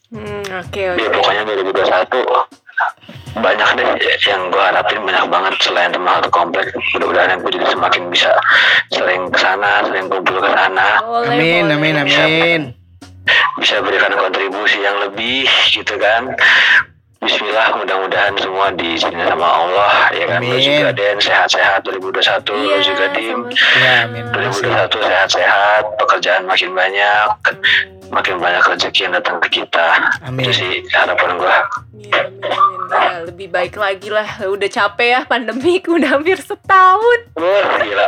Hmm, 0.09 0.41
Oke, 0.57 0.89
ya 0.89 0.97
oke. 0.97 1.05
pokoknya 1.13 1.45
2021 1.45 2.49
banyak 3.39 3.69
deh 3.77 3.89
yang 4.25 4.49
gue 4.49 4.57
harapin 4.59 5.05
banyak 5.05 5.25
banget 5.29 5.55
selain 5.61 5.93
teman 5.93 6.17
satu 6.17 6.33
komplek 6.33 6.73
mudah-mudahan 6.97 7.37
gue 7.39 7.53
jadi 7.53 7.67
semakin 7.69 8.03
bisa 8.09 8.33
sering 8.89 9.29
ke 9.29 9.37
sana 9.37 9.85
sering 9.85 10.09
kumpul 10.09 10.41
ke 10.41 10.49
sana 10.49 11.05
Boleh, 11.05 11.29
Amin, 11.29 11.69
boleh. 11.69 11.77
amin, 11.77 11.95
amin. 12.01 12.61
Bisa 13.59 13.81
berikan 13.83 14.13
kontribusi 14.15 14.81
yang 14.81 14.97
lebih 15.03 15.49
gitu 15.71 15.95
kan 15.99 16.33
Bismillah 17.19 17.75
mudah-mudahan 17.75 18.39
semua 18.39 18.71
diizinin 18.79 19.27
sama 19.27 19.43
Allah 19.51 20.07
ya 20.15 20.25
kan 20.31 20.39
lu 20.39 20.55
Amin. 20.55 20.63
juga 20.63 20.95
Den 20.95 21.19
sehat-sehat 21.19 21.83
2021 21.83 22.23
Iya, 22.55 22.77
lu 22.79 22.85
juga 22.87 23.05
Dim. 23.11 23.39
Ya, 23.83 23.95
amin. 24.07 24.25
2021 24.31 25.03
sehat-sehat 25.03 25.83
pekerjaan 25.99 26.47
makin 26.47 26.71
banyak 26.79 27.29
makin 28.09 28.41
banyak 28.41 28.65
rezeki 28.65 29.01
yang 29.09 29.15
datang 29.17 29.37
ke 29.45 29.63
kita 29.63 29.87
Amin. 30.25 30.45
itu 30.49 30.53
sih 30.53 30.73
harapan 30.93 31.37
gua 31.37 31.59
Amin, 31.99 32.15
amin, 32.15 32.41
amin. 32.47 32.79
Ya, 32.89 32.89
Ya 32.89 33.21
lebih 33.21 33.53
baik 33.53 33.77
lagi 33.77 34.09
lah. 34.09 34.25
Udah 34.49 34.65
capek 34.71 35.09
ya 35.13 35.21
pandemi, 35.29 35.77
udah 35.99 36.17
hampir 36.17 36.41
setahun. 36.41 37.21
Wah, 37.37 37.77
gila. 37.85 38.07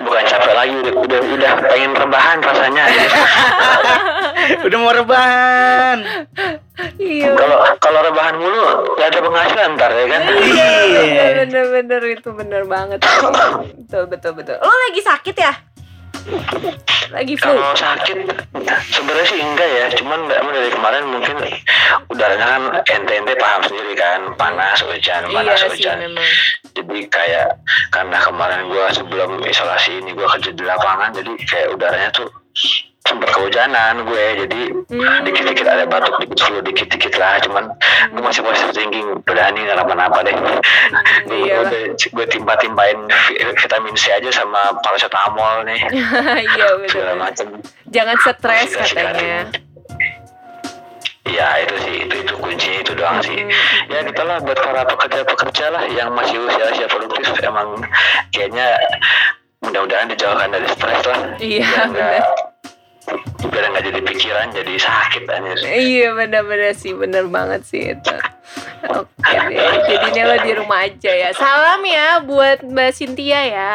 Bukan 0.00 0.24
capek 0.24 0.54
lagi, 0.56 0.72
udah 0.80 0.94
udah, 0.96 1.20
udah 1.36 1.52
pengen 1.68 1.92
rebahan 1.92 2.38
rasanya. 2.40 2.84
Udah 4.38 4.78
mau 4.78 4.94
rebahan. 4.94 5.98
Iya. 6.96 7.34
Kalau 7.34 7.58
kalau 7.82 8.00
rebahan 8.06 8.38
mulu 8.38 8.94
gak 8.96 9.10
ada 9.10 9.20
penghasilan 9.20 9.68
ntar 9.74 9.90
ya 9.90 10.04
kan. 10.06 10.22
Iya. 10.30 11.24
Bener 11.44 11.64
bener 11.74 12.02
itu 12.06 12.28
bener 12.32 12.62
banget. 12.64 13.02
Betul 13.88 14.04
betul 14.06 14.32
betul. 14.38 14.56
Lo 14.62 14.68
lagi 14.70 15.00
sakit 15.02 15.36
ya? 15.36 15.52
Lagi 17.08 17.34
flu. 17.40 17.56
Kalau 17.56 17.72
sakit 17.72 18.18
sebenarnya 18.92 19.26
sih 19.32 19.40
enggak 19.40 19.68
ya, 19.68 19.86
cuman 19.96 20.28
dari 20.28 20.68
kemarin 20.68 21.08
mungkin 21.08 21.36
udaranya 22.12 22.46
kan 22.46 22.62
ente-ente 22.84 23.32
paham 23.40 23.64
sendiri 23.64 23.96
kan, 23.96 24.20
panas 24.36 24.84
hujan, 24.84 25.24
Iya 25.24 25.36
panas 25.40 25.58
sih 25.64 25.70
hujan. 25.72 25.96
memang. 26.04 26.28
Jadi 26.76 26.98
kayak 27.08 27.48
karena 27.88 28.18
kemarin 28.20 28.68
gua 28.68 28.92
sebelum 28.92 29.40
isolasi 29.40 30.04
ini 30.04 30.12
gua 30.12 30.28
kerja 30.36 30.52
di 30.52 30.64
lapangan, 30.68 31.10
jadi 31.16 31.32
kayak 31.48 31.68
udaranya 31.72 32.10
tuh 32.12 32.28
sempat 33.08 33.28
kehujanan 33.30 34.04
gue 34.04 34.24
jadi 34.38 34.60
Hmm. 34.88 35.20
dikit-dikit 35.20 35.64
ada 35.64 35.84
batuk 35.84 36.16
dikit 36.18 36.38
flu 36.40 36.60
dikit-dikit 36.60 37.12
lah 37.14 37.36
cuman 37.38 37.68
gue 38.08 38.22
masih 38.22 38.40
positive 38.40 38.72
thinking 38.72 39.04
udah 39.22 39.46
nih 39.50 39.62
nggak 39.62 39.76
apa-apa 39.78 40.18
deh 40.22 40.32
gue 41.28 41.38
Iya. 41.38 41.60
udah 41.60 41.82
gue 41.92 42.26
timpa-timpain 42.26 42.96
vi- 43.26 43.36
vitamin 43.54 43.92
C 43.92 44.08
aja 44.10 44.30
sama 44.30 44.76
paracetamol 44.80 45.64
nih 45.64 45.80
Iya 46.48 46.66
betul. 46.78 47.04
macam 47.14 47.46
Jangan 47.86 48.16
stres 48.18 48.68
katanya. 48.74 49.48
Iya 51.24 51.48
itu 51.60 51.74
sih 51.78 51.96
itu 52.02 52.14
itu 52.18 52.32
kuncinya 52.34 52.78
itu 52.80 52.92
doang 52.94 53.20
sih. 53.20 53.36
Hmm. 53.36 53.52
Ya 53.86 54.00
gitulah 54.02 54.40
buat 54.40 54.56
para 54.56 54.80
pekerja-pekerja 54.82 55.66
lah 55.68 55.84
yang 55.86 56.08
masih 56.10 56.40
usia-usia 56.40 56.84
produktif 56.86 57.36
emang 57.42 57.84
kayaknya 58.30 58.72
mudah-mudahan 59.60 60.08
dijauhkan 60.08 60.48
dari 60.48 60.64
stres 60.66 61.04
lah. 61.04 61.20
Iya, 61.36 61.68
Biar 61.86 62.24
biar 63.48 63.64
nggak 63.70 63.84
jadi 63.88 64.00
pikiran 64.02 64.46
jadi 64.52 64.74
sakit 64.76 65.22
anjir. 65.30 65.56
Iya 65.64 66.08
benar-benar 66.14 66.72
sih 66.74 66.92
benar 66.94 67.24
banget 67.30 67.62
sih 67.64 67.94
itu. 67.96 68.14
Oke 68.88 69.34
deh, 69.50 69.74
jadinya 69.88 70.22
lo 70.30 70.36
di 70.42 70.52
rumah 70.54 70.86
aja 70.86 71.12
ya. 71.12 71.30
Salam 71.34 71.80
ya 71.84 72.22
buat 72.22 72.62
Mbak 72.62 72.90
Cynthia 72.94 73.40
ya. 73.44 73.72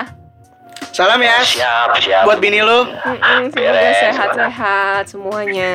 Salam 0.94 1.20
ya. 1.20 1.42
Siap 1.42 1.98
siap. 2.00 2.24
Buat 2.30 2.38
bini 2.38 2.62
lu. 2.62 2.86
Mm-mm, 2.86 3.50
semoga 3.50 3.90
sehat-sehat 3.98 5.04
semuanya. 5.10 5.74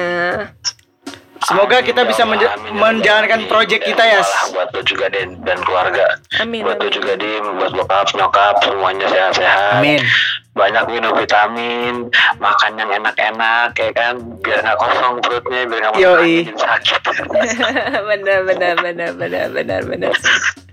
Semoga 1.39 1.79
kita 1.87 2.03
Amin, 2.03 2.11
bisa 2.11 2.23
ya 2.23 2.29
menja- 2.29 2.53
amin, 2.59 2.71
ya 2.75 2.79
menjalankan 2.83 3.41
project 3.47 3.83
Dan 3.87 3.89
kita 3.95 4.03
ya. 4.05 4.21
Buat 4.51 4.69
lo 4.75 4.81
juga 4.83 5.07
dan, 5.07 5.39
dan 5.47 5.59
keluarga. 5.63 6.19
Amin. 6.43 6.67
buat 6.67 6.83
lo 6.83 6.91
amin. 6.91 6.97
juga 6.99 7.13
dim, 7.15 7.45
buat 7.63 7.73
bokap 7.79 8.11
nyokap 8.19 8.55
semuanya 8.67 9.07
sehat-sehat. 9.07 9.79
Amin. 9.79 10.03
Banyak 10.59 10.85
minum 10.91 11.15
vitamin, 11.15 12.11
makan 12.43 12.73
yang 12.75 12.91
enak-enak, 12.91 13.71
ya 13.79 13.91
kan, 13.95 14.19
biar 14.43 14.59
nggak 14.67 14.79
kosong 14.83 15.23
perutnya, 15.23 15.61
biar 15.71 15.79
nggak 15.87 15.95
Yoi. 15.95 16.03
makan 16.03 16.27
jadi 16.51 16.55
sakit. 16.59 17.03
benar 18.11 18.39
benar 19.55 19.81
benar 19.87 20.13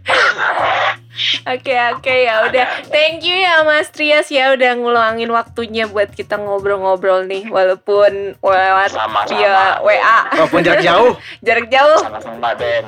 benar 0.06 0.51
benar. 0.53 0.93
Oke 1.47 1.72
oke 1.72 2.12
ya 2.12 2.43
udah 2.43 2.66
thank 2.91 3.24
you 3.24 3.32
ya 3.34 3.64
Mas 3.64 3.88
Trias 3.88 4.28
ya 4.28 4.51
udah 4.51 4.76
ngulangin 4.76 5.32
waktunya 5.32 5.88
buat 5.88 6.12
kita 6.12 6.36
ngobrol-ngobrol 6.36 7.24
nih 7.24 7.47
walaupun 7.47 8.36
lewat 8.36 8.91
Sama-sama. 8.91 9.24
via 9.32 9.80
WA 9.80 10.20
Walaupun 10.36 10.60
jarak 10.60 10.84
jauh. 10.84 11.12
jarak 11.47 11.68
jauh. 11.72 11.99
Sama-sama 12.03 12.49
Den, 12.60 12.84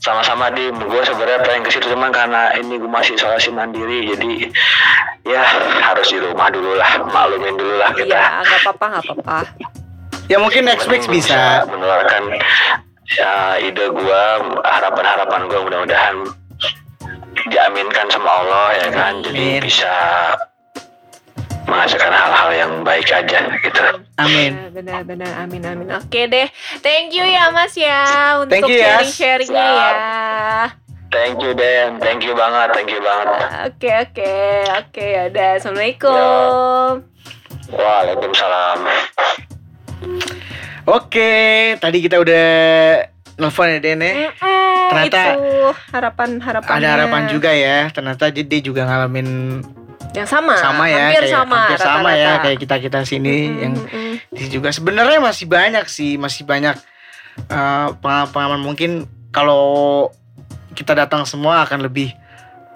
sama-sama 0.00 0.46
dim. 0.50 0.72
Gue 0.80 1.04
sebenarnya 1.04 1.44
pengen 1.44 1.62
ke 1.62 1.70
situ 1.70 1.86
cuman 1.92 2.08
karena 2.08 2.48
ini 2.56 2.80
gue 2.80 2.88
masih 2.88 3.12
isolasi 3.12 3.52
mandiri, 3.52 4.08
jadi 4.16 4.48
ya 5.28 5.44
harus 5.84 6.08
di 6.08 6.24
rumah 6.24 6.48
dulu 6.48 6.72
lah, 6.74 6.96
maklumin 7.04 7.60
dulu 7.60 7.76
lah 7.76 7.92
kita. 7.92 8.08
Iya 8.08 8.40
nggak 8.40 8.60
apa-apa 8.64 8.84
nggak 8.88 9.02
apa-apa. 9.04 9.36
Ya 10.32 10.40
mungkin 10.40 10.64
next 10.64 10.88
week 10.88 11.04
bisa. 11.04 11.68
menularkan 11.68 12.40
ya, 13.08 13.60
ide 13.60 13.86
gue, 13.92 14.22
harapan-harapan 14.64 15.40
gue 15.48 15.60
mudah-mudahan 15.68 16.16
diaminkan 17.50 18.06
sama 18.08 18.30
Allah 18.40 18.66
ya 18.80 18.88
kan, 18.88 19.12
jadi 19.20 19.60
Amin. 19.60 19.62
bisa 19.62 19.94
menghasilkan 21.64 22.12
hal-hal 22.12 22.50
yang 22.52 22.72
baik 22.84 23.08
aja 23.08 23.40
gitu. 23.60 23.82
Amin. 24.20 24.70
Benar-benar 24.70 25.32
amin 25.42 25.64
amin. 25.64 25.88
Oke 25.96 26.28
deh. 26.28 26.48
Thank 26.84 27.16
you 27.16 27.24
ya 27.24 27.48
Mas 27.50 27.72
ya 27.74 28.36
untuk 28.40 28.68
ya. 28.68 29.00
sharing-sharingnya 29.00 29.64
ya. 29.64 29.90
Thank 31.08 31.46
you 31.46 31.54
Den, 31.54 32.02
thank 32.02 32.26
you 32.26 32.34
banget, 32.34 32.74
thank 32.74 32.90
you 32.90 32.98
banget. 32.98 33.28
Oke 33.70 33.90
oke 33.90 34.34
oke 34.66 35.04
ya 35.04 35.22
udah. 35.30 35.50
Assalamualaikum. 35.62 37.06
Waalaikumsalam. 37.70 38.78
Oke, 40.84 41.32
tadi 41.80 41.98
kita 41.98 42.20
udah 42.20 42.46
nelfon 43.40 43.72
ya 43.72 43.78
Den 43.80 44.04
ya. 44.04 44.28
Mm-mm, 44.28 44.88
Ternyata 44.92 45.20
itu 45.32 45.40
harapan 45.90 46.28
harapannya. 46.38 46.76
Ada 46.76 46.88
harapan 46.92 47.22
juga 47.26 47.50
ya. 47.50 47.88
Ternyata 47.88 48.28
dia 48.28 48.60
juga 48.60 48.84
ngalamin 48.84 49.28
Yang 50.14 50.28
sama. 50.30 50.54
sama 50.54 50.84
ya, 50.86 51.08
Hampir 51.10 51.24
kayak, 51.24 51.32
sama. 51.34 51.56
hampir 51.58 51.78
sama 51.80 52.10
ya 52.14 52.32
kayak 52.38 52.58
kita 52.60 52.76
kita 52.78 52.98
sini 53.02 53.36
Mm-mm, 53.48 53.62
yang 53.64 53.74
mm-mm. 53.74 54.14
di 54.30 54.44
juga 54.46 54.70
sebenarnya 54.70 55.18
masih 55.18 55.48
banyak 55.48 55.88
sih, 55.88 56.14
masih 56.14 56.44
banyak 56.44 56.76
eh, 57.48 57.88
pengalaman 58.30 58.62
mungkin 58.62 59.08
kalau 59.32 60.12
kita 60.76 60.94
datang 60.94 61.24
semua 61.24 61.64
akan 61.64 61.82
lebih 61.82 62.12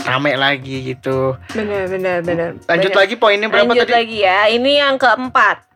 rame 0.01 0.33
lagi 0.35 0.97
gitu. 0.97 1.37
Benar 1.53 1.87
benar 1.87 2.17
benar. 2.25 2.49
Lanjut 2.65 2.91
Banyak. 2.91 3.01
lagi 3.05 3.15
poinnya 3.15 3.47
berapa 3.47 3.69
Lanjut 3.69 3.85
tadi? 3.85 3.95
lagi 3.95 4.19
ya. 4.25 4.49
Ini 4.49 4.73
yang 4.81 4.95
keempat. 4.97 5.68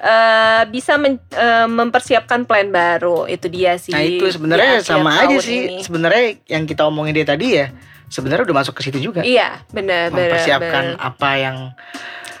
Eh 0.00 0.62
bisa 0.72 0.96
men- 0.96 1.20
eh, 1.32 1.68
mempersiapkan 1.68 2.48
plan 2.48 2.72
baru 2.72 3.28
itu 3.28 3.52
dia 3.52 3.76
sih. 3.76 3.92
Nah 3.92 4.00
itu 4.00 4.24
sebenarnya 4.32 4.80
sama 4.80 5.12
aja 5.20 5.36
sih. 5.40 5.80
Sebenarnya 5.84 6.40
yang 6.48 6.64
kita 6.64 6.88
omongin 6.88 7.12
dia 7.12 7.28
tadi 7.28 7.60
ya, 7.60 7.68
sebenarnya 8.08 8.48
udah 8.48 8.56
masuk 8.64 8.74
ke 8.80 8.88
situ 8.88 8.96
juga. 8.96 9.20
Iya, 9.20 9.60
benar. 9.68 10.08
Mempersiapkan 10.08 10.96
benar. 10.96 11.04
apa 11.04 11.30
yang 11.36 11.56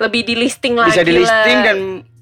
lebih 0.00 0.24
di 0.24 0.34
listing 0.40 0.80
lagi. 0.80 0.96
bisa 0.96 1.04
di 1.04 1.12
listing 1.20 1.58
lah. 1.60 1.66
dan 1.68 1.78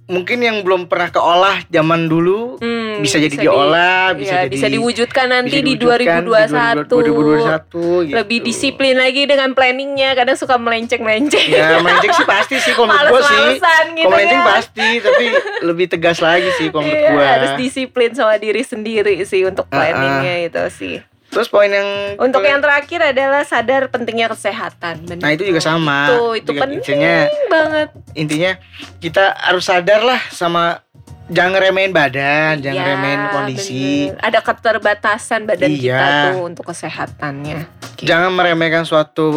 mungkin 0.09 0.41
yang 0.41 0.57
belum 0.61 0.89
pernah 0.89 1.09
keolah 1.09 1.63
zaman 1.67 2.09
dulu 2.09 2.57
Hmm, 2.59 2.99
bisa 2.99 3.17
jadi 3.17 3.29
di- 3.31 3.39
diolah, 3.39 4.11
bisa 4.13 4.33
iya, 4.35 4.43
jadi 4.43 4.55
bisa 4.57 4.67
diwujudkan 4.67 5.27
nanti 5.29 5.53
bisa 5.53 5.61
di 5.61 5.77
diwujudkan 5.77 6.23
2021. 6.25 6.89
2021 6.89 8.09
gitu. 8.09 8.17
Lebih 8.17 8.39
disiplin 8.41 8.95
lagi 8.95 9.23
dengan 9.25 9.53
planningnya. 9.53 10.11
Kadang 10.15 10.35
suka 10.35 10.57
melenceng-melenceng. 10.57 11.47
Ya 11.47 11.79
melenceng 11.79 12.11
sih 12.11 12.27
pasti 12.27 12.57
sih 12.59 12.73
kalau 12.73 12.89
menurut 12.89 13.13
gue 13.13 13.23
sih. 13.23 13.61
Gitu 13.95 14.09
melenceng 14.09 14.41
ya. 14.41 14.49
pasti, 14.49 14.89
tapi 14.99 15.25
lebih 15.63 15.87
tegas 15.89 16.19
lagi 16.19 16.49
sih 16.57 16.67
kalau 16.69 16.83
menurut 16.83 16.99
Iya, 16.99 17.11
gue. 17.13 17.25
harus 17.29 17.53
disiplin 17.57 18.11
sama 18.11 18.35
diri 18.37 18.63
sendiri 18.63 19.15
sih 19.23 19.45
untuk 19.45 19.69
Ah, 19.69 19.71
ah. 19.71 19.79
planningnya 19.85 20.35
itu 20.43 20.63
sih. 20.73 20.97
Terus 21.29 21.47
poin 21.47 21.69
yang 21.69 22.17
Untuk 22.17 22.41
yang 22.41 22.59
terakhir 22.59 23.01
adalah 23.05 23.45
sadar 23.45 23.89
pentingnya 23.89 24.29
kesehatan. 24.29 25.05
Benar. 25.05 25.21
Nah, 25.21 25.31
itu 25.31 25.45
juga 25.45 25.61
sama. 25.61 26.09
Itu 26.09 26.25
itu 26.35 26.51
Juga 26.51 26.61
penting 26.65 26.81
intinya- 26.81 27.25
banget. 27.47 27.89
intinya 28.15 28.53
kita 28.99 29.37
harus 29.37 29.65
sadar 29.65 30.01
lah 30.03 30.21
sama 30.29 30.81
jangan 31.29 31.61
remehin 31.61 31.93
badan, 31.93 32.59
jangan 32.59 32.81
Iya, 32.81 32.89
remehin 32.91 33.21
kondisi. 33.31 34.09
bener. 34.09 34.25
Ada 34.25 34.39
keterbatasan 34.41 35.41
badan 35.45 35.69
kita 35.71 35.85
Iya. 35.85 36.25
tuh 36.33 36.41
untuk 36.43 36.65
kesehatannya. 36.67 37.59
Gitu. 37.95 38.09
Jangan 38.09 38.33
meremehkan 38.33 38.83
suatu 38.83 39.29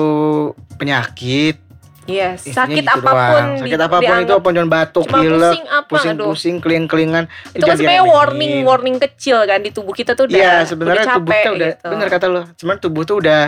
penyakit. 0.77 1.59
Iya, 2.03 2.33
Intinya 2.33 2.55
sakit 2.57 2.81
gitu 2.81 2.91
apa 2.91 3.01
pun 3.03 3.13
doang. 3.13 3.49
di- 3.53 3.61
Sakit 3.61 3.79
apa 3.79 3.97
pun 3.97 4.15
itu 4.17 4.33
cuma 4.33 4.65
batuk, 4.67 5.03
cuma 5.05 5.17
pilek, 5.19 5.37
pusing 5.47 5.65
apa, 5.67 5.77
aduh. 5.77 5.91
pusing-pusing, 5.91 6.55
keling-kelingan. 6.57 7.23
itu 7.53 7.61
kan 7.61 7.75
sebenarnya 7.75 8.03
warning 8.03 8.53
warning 8.63 8.97
kecil 8.97 9.37
kan 9.43 9.59
di 9.59 9.69
tubuh 9.69 9.93
kita 9.93 10.11
tuh 10.11 10.25
udah 10.25 10.33
Iya, 10.35 10.53
sebenarnya 10.63 11.03
udah 11.03 11.15
tubuh 11.15 11.31
kita 11.31 11.49
udah 11.51 11.69
gitu. 11.69 11.87
bener 11.87 12.07
kata 12.09 12.25
lo. 12.25 12.41
Sebenarnya 12.55 12.81
tubuh 12.81 13.03
tuh 13.03 13.15
udah 13.19 13.41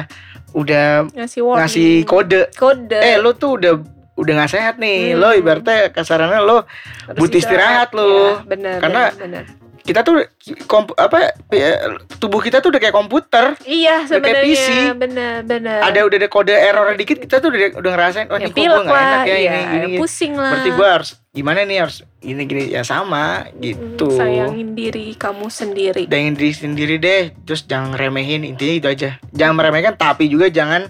udah 0.53 0.85
ngasih 1.11 1.41
warning 1.41 1.61
ngasih 1.65 1.91
kode. 2.05 2.41
kode 2.53 2.99
Eh, 2.99 3.17
lo 3.17 3.33
tuh 3.33 3.57
udah 3.57 3.73
udah 4.13 4.33
gak 4.37 4.51
sehat 4.51 4.75
nih. 4.77 5.11
Hmm. 5.11 5.19
Lo 5.19 5.29
ibaratnya 5.33 5.89
kasarannya 5.89 6.39
lo 6.39 6.69
Harus 7.03 7.17
butuh 7.17 7.39
istirahat 7.39 7.89
lo. 7.91 8.05
Iya, 8.05 8.33
bener, 8.45 8.77
Karena 8.77 9.01
bener, 9.09 9.41
bener. 9.41 9.43
Kita 9.83 9.99
tuh 9.99 10.23
komp 10.63 10.95
apa 10.95 11.35
ya, 11.51 11.99
tubuh 12.15 12.39
kita 12.39 12.63
tuh 12.63 12.71
udah 12.71 12.79
kayak 12.79 12.95
komputer. 12.95 13.59
iya 13.67 14.07
udah 14.07 14.23
kayak 14.23 14.47
sebenarnya 14.47 14.55
PC. 14.55 14.69
bener 14.95 15.35
bener 15.43 15.79
Ada 15.83 15.99
udah 16.07 16.17
ada 16.23 16.29
kode 16.31 16.55
error 16.55 16.95
dikit 16.95 17.19
kita 17.19 17.43
tuh 17.43 17.51
udah, 17.51 17.83
udah 17.83 17.91
ngerasain 17.91 18.27
oh 18.31 18.39
ya, 18.39 18.47
ini 18.47 18.51
kok 18.51 18.55
gue 18.55 18.63
pilek 18.63 18.79
gak 18.79 18.95
lah 18.95 19.03
enak 19.03 19.25
ya 19.27 19.35
iya, 19.35 19.51
ini 19.51 19.59
gini, 19.59 19.85
gini. 19.91 19.97
pusing 19.99 20.33
lah 20.39 20.51
Berarti 20.55 20.69
gue 20.71 20.87
harus 20.87 21.09
gimana 21.35 21.59
nih 21.67 21.77
harus 21.83 21.97
gini 22.23 22.41
gini 22.47 22.63
ya 22.71 22.81
sama 22.87 23.25
gitu. 23.59 24.07
Hmm, 24.07 24.19
sayangin 24.23 24.69
diri 24.71 25.07
kamu 25.19 25.47
sendiri 25.51 26.03
Sayangin 26.07 26.33
diri 26.39 26.53
sendiri 26.55 26.95
deh. 26.95 27.23
Terus 27.43 27.61
jangan 27.67 27.91
remehin 27.99 28.47
intinya 28.47 28.73
itu 28.79 28.87
aja. 28.87 29.09
Jangan 29.35 29.55
meremehkan 29.59 29.99
tapi 29.99 30.31
juga 30.31 30.47
jangan 30.47 30.87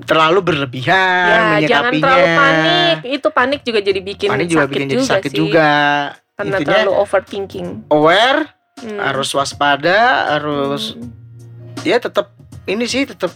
terlalu 0.00 0.40
berlebihan 0.40 1.60
ya 1.60 1.68
jangan 1.68 1.92
menyikapinya. 1.92 2.00
terlalu 2.00 2.26
panik 2.40 2.96
itu 3.04 3.28
panik 3.30 3.60
juga 3.62 3.80
jadi 3.84 4.00
bikin 4.00 4.28
Panik 4.32 4.48
juga 4.48 4.64
sakit 4.64 4.72
bikin 4.72 4.88
jadi 4.88 4.96
juga 4.96 5.12
sakit 5.12 5.30
sih 5.30 5.38
juga. 5.38 5.70
Karena 6.40 6.56
Intinya 6.56 6.68
terlalu 6.80 6.92
overthinking 6.96 7.68
aware, 7.88 8.48
Hmm. 8.78 8.96
harus 8.96 9.28
waspada, 9.30 9.98
harus 10.30 10.96
Hmm. 10.96 11.12
ya 11.82 11.96
tetap 11.96 12.32
ini 12.64 12.84
sih 12.84 13.04
tetap 13.04 13.28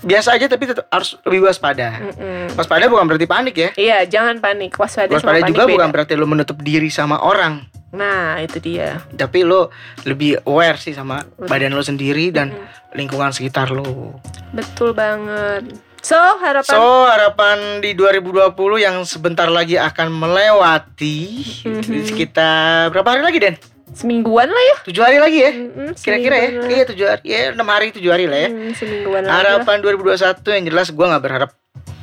biasa 0.00 0.34
aja 0.34 0.46
tapi 0.46 0.64
tetap 0.64 0.86
harus 0.88 1.18
lebih 1.22 1.42
waspada. 1.44 1.98
Mm-mm. 2.00 2.54
Waspada 2.54 2.86
bukan 2.86 3.06
berarti 3.06 3.22
panik 3.24 3.54
ya. 3.56 3.70
Iya, 3.72 3.98
jangan 4.04 4.38
panik. 4.38 4.74
Waspada 4.74 5.06
sama 5.08 5.14
Waspada 5.16 5.38
panik 5.40 5.50
juga 5.50 5.62
beda. 5.64 5.74
bukan 5.74 5.88
berarti 5.90 6.12
lo 6.14 6.26
menutup 6.26 6.58
diri 6.58 6.86
sama 6.86 7.18
orang, 7.18 7.66
Nah, 7.92 8.38
itu 8.38 8.58
dia. 8.58 8.98
tapi 9.12 9.42
lo 9.42 9.70
lebih 10.02 10.42
aware 10.44 10.74
sih 10.76 10.90
sama 10.90 11.22
Betul. 11.24 11.46
badan 11.46 11.72
lo 11.72 11.82
sendiri 11.82 12.30
dan 12.30 12.50
Mm-mm. 12.50 12.94
lingkungan 12.94 13.30
sekitar 13.30 13.70
lo. 13.70 14.18
Betul 14.50 14.90
banget. 14.92 15.66
So, 16.02 16.18
harapan 16.18 16.66
So 16.68 16.82
harapan 17.06 17.78
di 17.78 17.94
2020 17.94 18.58
yang 18.76 19.06
sebentar 19.06 19.46
lagi 19.46 19.78
akan 19.78 20.10
melewati 20.10 21.18
Mhm. 21.62 22.02
sekitar 22.04 22.90
berapa 22.90 23.06
hari 23.08 23.22
lagi 23.22 23.38
Den? 23.38 23.56
semingguan 23.92 24.48
lah 24.48 24.62
ya. 24.64 24.76
Tujuh 24.82 24.98
hari 24.98 25.20
lagi 25.20 25.38
ya? 25.38 25.52
Mm-mm, 25.52 25.92
Kira-kira 25.94 26.32
ya? 26.34 26.48
lah. 26.50 26.64
Iya 26.66 26.84
tujuh 26.88 27.06
hari, 27.06 27.22
ya 27.22 27.40
enam 27.52 27.68
hari 27.68 27.92
tujuh 27.92 28.08
hari 28.08 28.24
lah 28.24 28.38
ya. 28.40 28.48
Hmm, 28.48 28.72
semingguan 28.72 29.20
lah. 29.22 29.32
Harapan 29.36 29.76
2021 29.78 30.48
yang 30.50 30.64
jelas 30.64 30.88
gue 30.88 31.06
nggak 31.06 31.22
berharap 31.22 31.50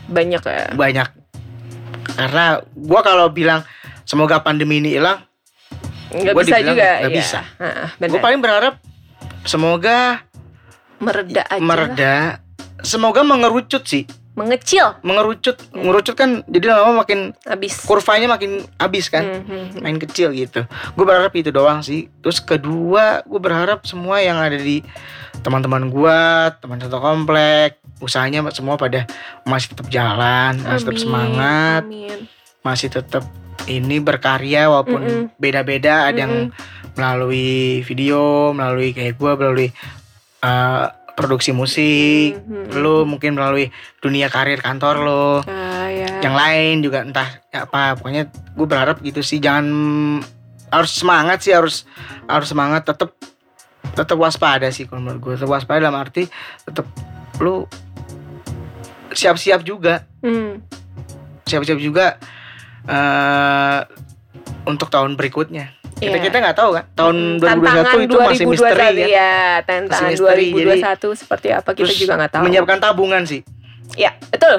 banyak 0.06 0.42
ya. 0.42 0.66
banyak 0.74 1.08
karena 2.12 2.46
gue 2.66 3.02
kalau 3.02 3.28
bilang 3.30 3.62
semoga 4.04 4.38
pandemi 4.40 4.78
ini 4.78 4.96
hilang, 4.96 5.22
Nggak 6.10 6.34
Gua 6.34 6.42
bisa 6.42 6.58
juga. 6.60 6.74
nggak 6.74 6.96
iya. 7.04 7.10
bisa. 7.12 7.40
Gue 8.00 8.18
paling 8.20 8.40
berharap 8.40 8.74
semoga 9.44 10.22
mereda 10.98 11.42
aja. 11.48 11.62
lah. 11.62 12.49
Semoga 12.84 13.22
mengerucut 13.24 13.84
sih, 13.86 14.06
Mengecil 14.40 14.96
mengerucut, 15.04 15.60
mengerucut 15.76 16.16
kan 16.16 16.48
jadi 16.48 16.72
lama 16.72 17.04
makin 17.04 17.36
habis. 17.44 17.84
kurvanya 17.84 18.32
makin 18.32 18.64
habis 18.80 19.12
kan. 19.12 19.26
Hmm, 19.26 19.44
hmm, 19.44 19.66
hmm. 19.76 19.80
main 19.84 20.00
kecil 20.00 20.32
gitu. 20.32 20.64
Gue 20.96 21.04
berharap 21.04 21.36
itu 21.36 21.52
doang 21.52 21.84
sih. 21.84 22.08
Terus 22.24 22.40
kedua, 22.40 23.20
gue 23.28 23.36
berharap 23.36 23.84
semua 23.84 24.24
yang 24.24 24.40
ada 24.40 24.56
di 24.56 24.80
teman-teman 25.44 25.92
gue, 25.92 26.22
teman 26.64 26.80
satu 26.80 27.04
komplek, 27.04 27.84
usahanya 28.00 28.40
semua 28.56 28.80
pada 28.80 29.04
masih 29.44 29.76
tetap 29.76 29.92
jalan, 29.92 30.56
masih 30.64 30.88
tetap 30.88 30.96
Amin, 30.96 31.04
semangat, 31.04 31.82
Amin. 31.84 32.20
masih 32.64 32.88
tetap 32.88 33.24
ini 33.68 34.00
berkarya 34.00 34.72
walaupun 34.72 35.02
Mm-mm. 35.04 35.24
beda-beda. 35.36 36.08
Ada 36.08 36.20
yang 36.24 36.36
melalui 36.96 37.84
video, 37.84 38.56
melalui 38.56 38.96
kayak 38.96 39.20
gue, 39.20 39.32
melalui 39.36 39.68
uh, 40.48 40.96
produksi 41.20 41.52
musik. 41.52 42.40
Mhm. 42.40 42.80
Lo 42.80 43.04
mungkin 43.04 43.36
melalui 43.36 43.68
dunia 44.00 44.32
karir 44.32 44.64
kantor 44.64 44.96
lo 44.98 45.26
Ah, 45.44 45.92
ya. 45.92 46.24
yang 46.24 46.32
lain 46.32 46.80
juga 46.80 47.04
entah 47.04 47.28
ya 47.50 47.68
apa 47.68 48.00
pokoknya 48.00 48.24
gue 48.56 48.66
berharap 48.66 49.04
gitu 49.04 49.20
sih 49.20 49.38
jangan 49.38 49.68
harus 50.70 50.92
semangat 50.94 51.44
sih 51.44 51.52
harus 51.52 51.84
harus 52.24 52.48
semangat 52.48 52.86
tetap 52.86 53.12
tetap 53.92 54.16
waspada 54.16 54.70
sih 54.70 54.86
kalau 54.86 55.02
menurut 55.02 55.20
gue 55.20 55.34
tetap 55.36 55.50
waspada 55.50 55.82
dalam 55.82 55.98
arti 55.98 56.30
tetap 56.64 56.88
lu 57.38 57.68
siap-siap 59.10 59.60
juga 59.62 60.06
Hmm. 60.22 60.62
siap-siap 61.44 61.80
juga 61.80 62.16
eh 62.86 63.80
untuk 64.64 64.88
tahun 64.88 65.16
berikutnya 65.16 65.74
kita 66.00 66.10
Iya. 66.10 66.24
kita 66.24 66.38
nggak 66.40 66.56
tahu 66.56 66.70
kan 66.72 66.84
tahun 66.94 67.16
Hmm, 67.36 67.40
2021 67.40 68.00
itu 68.00 68.18
masih 68.18 68.46
2021, 68.46 68.50
misteri 68.50 68.88
ya 68.96 69.08
ya. 69.10 69.34
Tantangan 69.62 69.92
Masih 70.02 70.16
misteri, 70.16 70.46
2021 70.50 71.10
seperti 71.14 71.48
apa 71.52 71.70
kita 71.72 71.92
juga 71.94 72.14
nggak 72.16 72.32
tahu. 72.32 72.44
menyiapkan 72.46 72.78
tabungan 72.80 73.24
sih 73.24 73.42
Ya, 73.92 74.14
betul. 74.26 74.56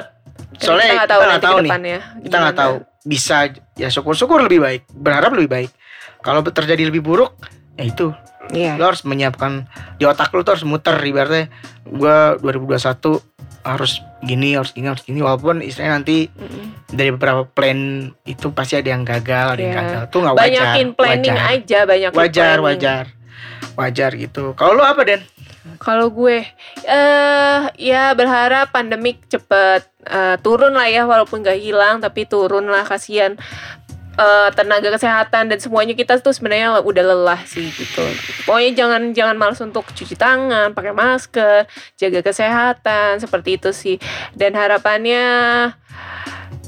Soalnya 0.57 0.85
kita 0.85 0.95
nggak 0.95 1.07
tahu 1.07 1.19
kita 1.19 1.31
nanti 1.31 1.41
tahu 1.41 1.57
nih. 1.57 1.63
depannya. 1.65 1.99
kita 2.21 2.35
nggak 2.37 2.57
tahu 2.57 2.75
bisa 3.01 3.37
ya 3.73 3.87
syukur-syukur 3.87 4.37
lebih 4.41 4.59
baik 4.59 4.81
berharap 4.87 5.31
lebih 5.31 5.49
baik 5.49 5.71
kalau 6.19 6.43
terjadi 6.43 6.85
lebih 6.85 7.01
buruk 7.01 7.33
ya 7.73 7.85
itu 7.85 8.13
Iya. 8.51 8.75
lo 8.75 8.85
harus 8.85 9.01
menyiapkan 9.01 9.65
di 9.95 10.03
otak 10.03 10.29
lo 10.29 10.43
tuh 10.43 10.53
harus 10.53 10.61
muter 10.63 10.93
ibaratnya 10.99 11.47
gue 11.83 12.17
2021 12.37 13.17
harus 13.63 14.03
gini 14.21 14.53
harus 14.53 14.71
gini 14.71 14.87
harus 14.87 15.01
gini. 15.01 15.19
Walaupun 15.19 15.59
istilahnya 15.59 15.97
nanti 15.97 16.29
Mm-mm. 16.29 16.87
dari 16.87 17.09
beberapa 17.09 17.43
plan 17.43 17.77
itu 18.23 18.49
pasti 18.51 18.77
ada 18.77 18.89
yang 18.89 19.01
gagal 19.01 19.57
ada 19.57 19.61
yang 19.61 19.73
Iya. 19.73 19.81
gagal. 19.81 20.01
Tuh 20.07 20.19
nggak 20.19 20.35
wajar. 20.35 20.45
Banyakin 20.47 20.87
planning 20.93 21.35
wajar. 21.35 21.53
aja, 21.53 21.79
banyakin 21.83 22.17
wajar 22.17 22.43
planning. 22.57 22.65
wajar. 22.65 23.03
Wajar 23.73 24.11
gitu. 24.15 24.43
Kalau 24.53 24.73
lo 24.73 24.83
apa 24.83 25.01
Den? 25.01 25.21
Kalau 25.77 26.09
gue 26.09 26.41
eh 26.85 27.59
ya 27.77 28.13
berharap 28.13 28.69
pandemik 28.69 29.21
cepet 29.27 29.85
eh, 30.03 30.35
turun 30.41 30.73
lah 30.73 30.85
ya 30.85 31.05
walaupun 31.05 31.41
gak 31.41 31.57
hilang 31.57 32.01
tapi 32.01 32.25
turun 32.25 32.65
lah 32.65 32.81
kasihan 32.81 33.37
eh, 34.21 34.49
tenaga 34.53 34.93
kesehatan 34.93 35.49
dan 35.49 35.57
semuanya 35.57 35.97
kita 35.97 36.21
tuh 36.21 36.29
sebenarnya 36.29 36.77
udah 36.79 37.03
lelah 37.03 37.41
sih 37.43 37.65
gitu. 37.67 38.05
Pokoknya 38.45 38.71
jangan 38.77 39.01
jangan 39.11 39.35
malas 39.35 39.57
untuk 39.59 39.89
cuci 39.89 40.13
tangan, 40.13 40.77
pakai 40.77 40.93
masker, 40.93 41.65
jaga 41.97 42.19
kesehatan 42.21 43.17
seperti 43.17 43.57
itu 43.57 43.73
sih. 43.73 43.97
Dan 44.31 44.53
harapannya 44.53 45.25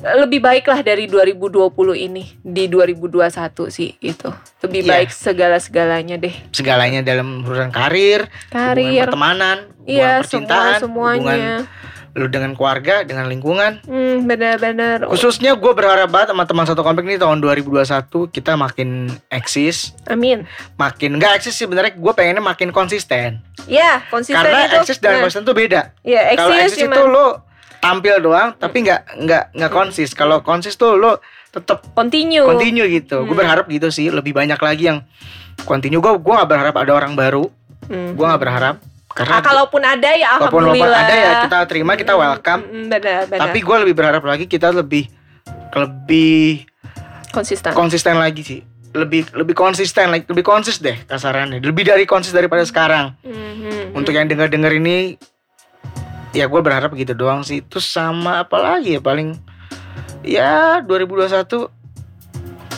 lebih 0.04 0.43
baik 0.43 0.68
lah 0.68 0.84
dari 0.84 1.08
2020 1.08 1.72
ini 1.95 2.36
di 2.43 2.68
2021 2.68 3.72
sih 3.72 3.95
itu. 4.04 4.28
Lebih 4.60 4.82
Iya. 4.84 4.91
baik 4.91 5.10
segala-segalanya 5.16 6.20
deh. 6.20 6.36
segalanya 6.51 6.99
dalam 6.99 7.39
urusan 7.39 7.72
karir, 7.72 8.28
hubungan 8.28 8.51
Karir, 8.51 9.01
pertemanan 9.08 9.58
hubungan 9.80 9.88
Iya, 9.88 10.12
percintaan 10.20 10.80
semua 10.84 11.16
hubungan 11.16 11.39
semuanya. 11.39 11.56
Lu 12.14 12.28
dengan 12.28 12.53
keluarga 12.53 13.01
dengan 13.01 13.26
lingkungan 13.26 13.82
Hmm, 13.84 14.24
benar-benar. 14.24 15.01
Khususnya 15.05 15.53
gue 15.53 15.72
berharap 15.72 16.07
banget 16.07 16.30
sama 16.30 16.45
teman 16.45 16.64
satu 16.64 16.80
komplek 16.80 17.05
ini 17.05 17.18
tahun 17.18 17.41
2021 17.41 17.89
kita 18.30 18.53
makin 18.53 18.89
eksis, 19.28 19.97
Amin. 20.05 20.45
makin 20.76 21.18
enggak 21.18 21.38
eksis 21.38 21.53
sih 21.55 21.66
sebenarnya 21.66 21.93
gue 21.93 22.14
pengennya 22.14 22.39
makin 22.39 22.70
konsisten. 22.70 23.41
Ya, 23.66 24.05
konsisten 24.07 24.38
Karena 24.39 24.70
itu. 24.70 24.78
eksis 24.80 24.97
dan 24.99 25.09
nah, 25.11 25.20
konsisten 25.22 25.41
tuh 25.43 25.55
beda. 25.55 25.82
Ya, 26.01 26.30
Kalau 26.34 26.53
eksis 26.53 26.61
eksis 26.70 26.82
cuman 26.86 26.95
itu 26.95 27.03
lo 27.07 27.28
tampil 27.80 28.16
doang 28.22 28.49
tapi 28.53 28.78
nggak 28.80 29.01
nggak 29.20 29.43
nggak 29.53 29.72
konsis. 29.72 30.14
Kalau 30.14 30.39
konsis 30.39 30.74
tuh 30.74 30.93
lo 30.93 31.18
tetap 31.49 31.82
continue. 31.91 32.45
continue 32.45 32.86
gitu. 32.88 33.22
Gue 33.22 33.34
Hmm. 33.34 33.41
berharap 33.41 33.66
gitu 33.68 33.89
sih 33.89 34.07
lebih 34.07 34.32
banyak 34.32 34.55
lagi 34.55 34.84
yang 34.86 35.01
continue. 35.64 35.97
Gue 35.97 36.14
gue 36.14 36.30
nggak 36.32 36.45
berharap 36.47 36.76
ada 36.78 36.91
orang 36.93 37.14
baru. 37.14 37.49
Hmm. 37.84 38.14
Gue 38.14 38.22
nggak 38.24 38.38
berharap 38.39 38.76
karena 39.14 39.38
Ah, 39.38 39.41
kalaupun 39.41 39.80
ada 39.80 40.09
ya 40.11 40.28
alhamdulillah. 40.36 40.74
walaupun 40.74 41.05
ada 41.05 41.14
ya 41.16 41.32
kita 41.43 41.57
terima 41.66 41.93
kita 41.93 42.14
welcome. 42.14 42.61
benar, 42.88 43.26
benar. 43.26 43.39
Tapi 43.45 43.59
gue 43.59 43.78
lebih 43.80 43.95
berharap 43.95 44.24
lagi 44.24 44.45
kita 44.45 44.70
lebih 44.70 45.05
lebih 45.72 46.66
konsisten. 47.30 47.72
konsisten 47.72 48.16
lagi 48.16 48.41
sih 48.41 48.59
lebih 48.91 49.26
lebih 49.32 49.53
konsisten 49.53 50.05
lagi 50.07 50.22
lebih 50.24 50.41
konsis 50.43 50.78
deh 50.78 50.93
kasarannya 51.03 51.57
lebih 51.59 51.82
dari 51.84 52.05
konsis 52.05 52.30
daripada 52.30 52.61
sekarang 52.61 53.18
Hmm, 53.22 53.34
hmm, 53.59 53.86
untuk 53.93 54.14
yang 54.14 54.26
dengar 54.26 54.45
dengar 54.47 54.70
ini 54.70 55.18
ya 56.30 56.45
gue 56.45 56.59
berharap 56.59 56.93
gitu 56.93 57.14
doang 57.14 57.41
sih 57.41 57.61
terus 57.61 57.86
sama 57.86 58.41
apa 58.41 58.53
lagi 58.55 58.93
ya 58.93 59.01
paling 59.01 59.34
ya 60.22 60.78
2021 60.80 61.70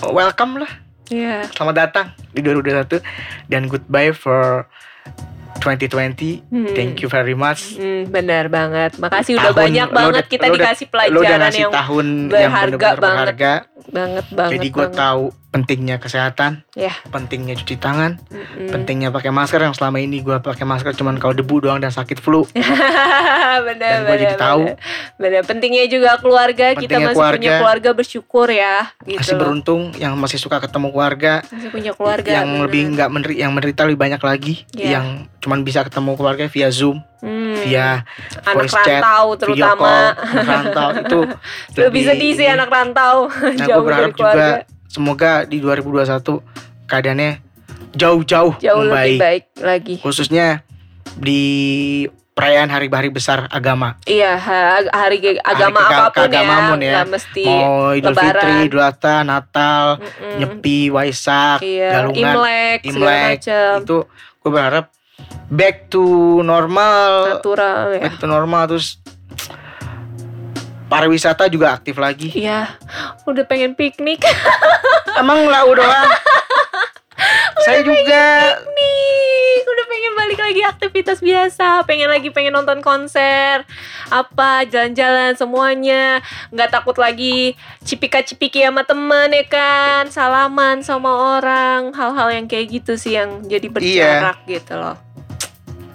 welcome 0.05 0.55
lah 0.57 0.71
Iya. 1.05 1.45
selamat 1.51 1.75
datang 1.77 2.05
di 2.31 2.39
2021 2.39 2.97
dan 3.45 3.67
goodbye 3.67 4.09
for 4.09 4.65
2020 5.65 6.45
Hmm. 6.45 6.69
thank 6.71 7.01
you 7.01 7.09
very 7.09 7.33
much 7.33 7.75
Hmm, 7.75 8.05
benar 8.07 8.45
banget. 8.47 8.95
Makasih 8.95 9.35
udah 9.35 9.49
Tahun- 9.49 9.57
banyak 9.59 9.87
lo 9.87 9.95
banget 9.95 10.13
udah- 10.15 10.29
kita 10.29 10.45
udah- 10.45 10.55
dikasih 10.61 10.85
udah 10.85 10.93
pelajaran 10.93 11.51
yang 11.51 11.73
tahun 11.73 12.05
yang 12.05 12.29
berharga 12.29 12.77
banget. 12.77 13.01
berharga 13.01 13.53
banget 13.87 14.25
banget. 14.31 14.53
jadi 14.53 14.67
gue 14.69 14.87
tahu 14.93 15.23
pentingnya 15.55 15.95
kesehatan 15.97 16.67
Ya. 16.75 16.91
pentingnya 17.07 17.55
cuci 17.55 17.75
tangan 17.75 18.19
Mm-mm. 18.25 18.67
pentingnya 18.67 19.07
pakai 19.07 19.31
masker 19.31 19.57
yang 19.57 19.71
selama 19.71 19.97
ini 19.97 20.19
gue 20.19 20.35
pakai 20.37 20.63
masker 20.63 20.91
cuman 20.91 21.15
kalau 21.15 21.31
debu 21.31 21.63
doang 21.63 21.79
dan 21.79 21.87
sakit 21.89 22.19
flu 22.19 22.43
benar 23.65 23.91
Dan 23.95 24.03
gua 24.03 24.15
jadi 24.17 24.35
tahu. 24.35 24.61
Benar. 25.15 25.41
pentingnya 25.45 25.87
juga 25.87 26.19
keluarga 26.19 26.73
kita 26.73 26.91
Pentingnya 26.91 27.07
masih 27.07 27.15
punya 27.15 27.31
keluarga. 27.31 27.55
keluarga 27.57 27.89
bersyukur 27.93 28.47
ya 28.49 28.75
gitu 29.01 29.15
masih 29.17 29.35
beruntung 29.37 29.81
yang 29.95 30.13
masih 30.15 30.35
suka 30.35 30.59
ketemu 30.59 30.91
keluarga 30.91 31.33
masih 31.45 31.69
punya 31.69 31.91
keluarga 31.93 32.31
yang 32.33 32.47
benar. 32.49 32.63
lebih 32.67 32.81
nggak 32.91 33.09
meneri 33.09 33.35
yang 33.37 33.51
menderita 33.51 33.81
lebih 33.85 33.99
banyak 34.01 34.19
lagi 34.19 34.53
Iya. 34.73 34.99
yang 34.99 35.05
cuman 35.39 35.61
bisa 35.61 35.79
ketemu 35.81 36.11
keluarga 36.13 36.45
via 36.45 36.67
zoom 36.69 36.99
Hmm. 37.17 37.57
via 37.57 38.05
anak 38.43 38.53
voice 38.61 38.75
chat 38.77 39.01
rantau 39.01 39.25
video 39.25 39.39
terutama 39.41 39.81
call 39.81 40.05
anak 40.13 40.45
rantau 40.45 40.89
itu 40.95 41.19
lebih 41.81 42.01
sedih 42.03 42.31
sih 42.33 42.45
anak 42.45 42.69
rantau 42.69 43.17
nah 43.33 43.65
gue 43.71 43.81
berharap 43.81 44.13
keluarga 44.13 44.45
juga 44.61 44.74
semoga 44.95 45.43
di 45.43 45.59
2021 45.59 46.39
keadaannya 46.87 47.43
jauh-jauh 47.91 48.55
jauh 48.57 48.83
lebih 48.85 49.19
baik 49.19 49.43
lagi. 49.59 49.95
Khususnya 49.99 50.63
di 51.13 51.43
perayaan 52.31 52.67
hari-hari 52.67 53.07
besar 53.07 53.47
agama. 53.47 53.95
Iya 54.03 54.35
ha- 54.35 54.83
hari 54.93 55.19
ke- 55.19 55.39
agama 55.39 55.79
ke- 55.81 55.95
apa 55.95 56.11
pun 56.67 56.79
ya. 56.79 56.91
ya. 56.93 57.01
mesti 57.05 57.43
mau 57.43 57.91
Idul 57.91 58.11
Lebaran. 58.11 58.35
Fitri, 58.35 58.53
Idul 58.65 58.83
Adha, 58.83 59.15
Natal, 59.21 59.85
Mm-mm. 59.97 60.35
Nyepi, 60.37 60.79
Waisak, 60.91 61.59
iya 61.61 61.91
Galungan, 61.93 62.35
imlek, 62.35 62.79
Imlek. 62.85 63.39
macam. 63.39 63.75
Itu 63.79 63.97
gue 64.37 64.49
berharap 64.49 64.85
back 65.47 65.87
to 65.87 66.03
normal, 66.41 67.39
natural 67.39 67.79
ya. 67.93 68.01
Back 68.03 68.15
to 68.19 68.27
normal 68.27 68.61
terus 68.67 68.99
pariwisata 70.85 71.49
juga 71.49 71.73
aktif 71.75 71.97
lagi. 71.97 72.29
iya 72.33 72.77
udah 73.25 73.45
pengen 73.47 73.73
piknik. 73.73 74.21
Emang 75.21 75.47
lau 75.47 75.73
doang. 75.73 76.09
Saya 77.65 77.81
juga. 77.81 78.23
piknik. 78.61 79.63
Udah 79.65 79.85
pengen 79.89 80.13
balik 80.13 80.39
lagi 80.39 80.61
aktivitas 80.61 81.19
biasa, 81.23 81.83
pengen 81.89 82.11
lagi 82.11 82.29
pengen 82.29 82.53
nonton 82.53 82.79
konser, 82.85 83.65
apa 84.13 84.63
jalan-jalan 84.69 85.33
semuanya, 85.33 86.21
nggak 86.53 86.69
takut 86.69 86.95
lagi 87.01 87.57
cipika-cipiki 87.81 88.61
sama 88.61 88.85
temen 88.85 89.33
ya 89.33 89.45
kan, 89.47 90.11
salaman 90.13 90.85
sama 90.85 91.39
orang, 91.39 91.91
hal-hal 91.97 92.29
yang 92.29 92.45
kayak 92.45 92.77
gitu 92.77 92.93
sih 92.95 93.17
yang 93.17 93.41
jadi 93.47 93.67
berjarak 93.71 94.45
gitu 94.45 94.77
loh. 94.77 94.95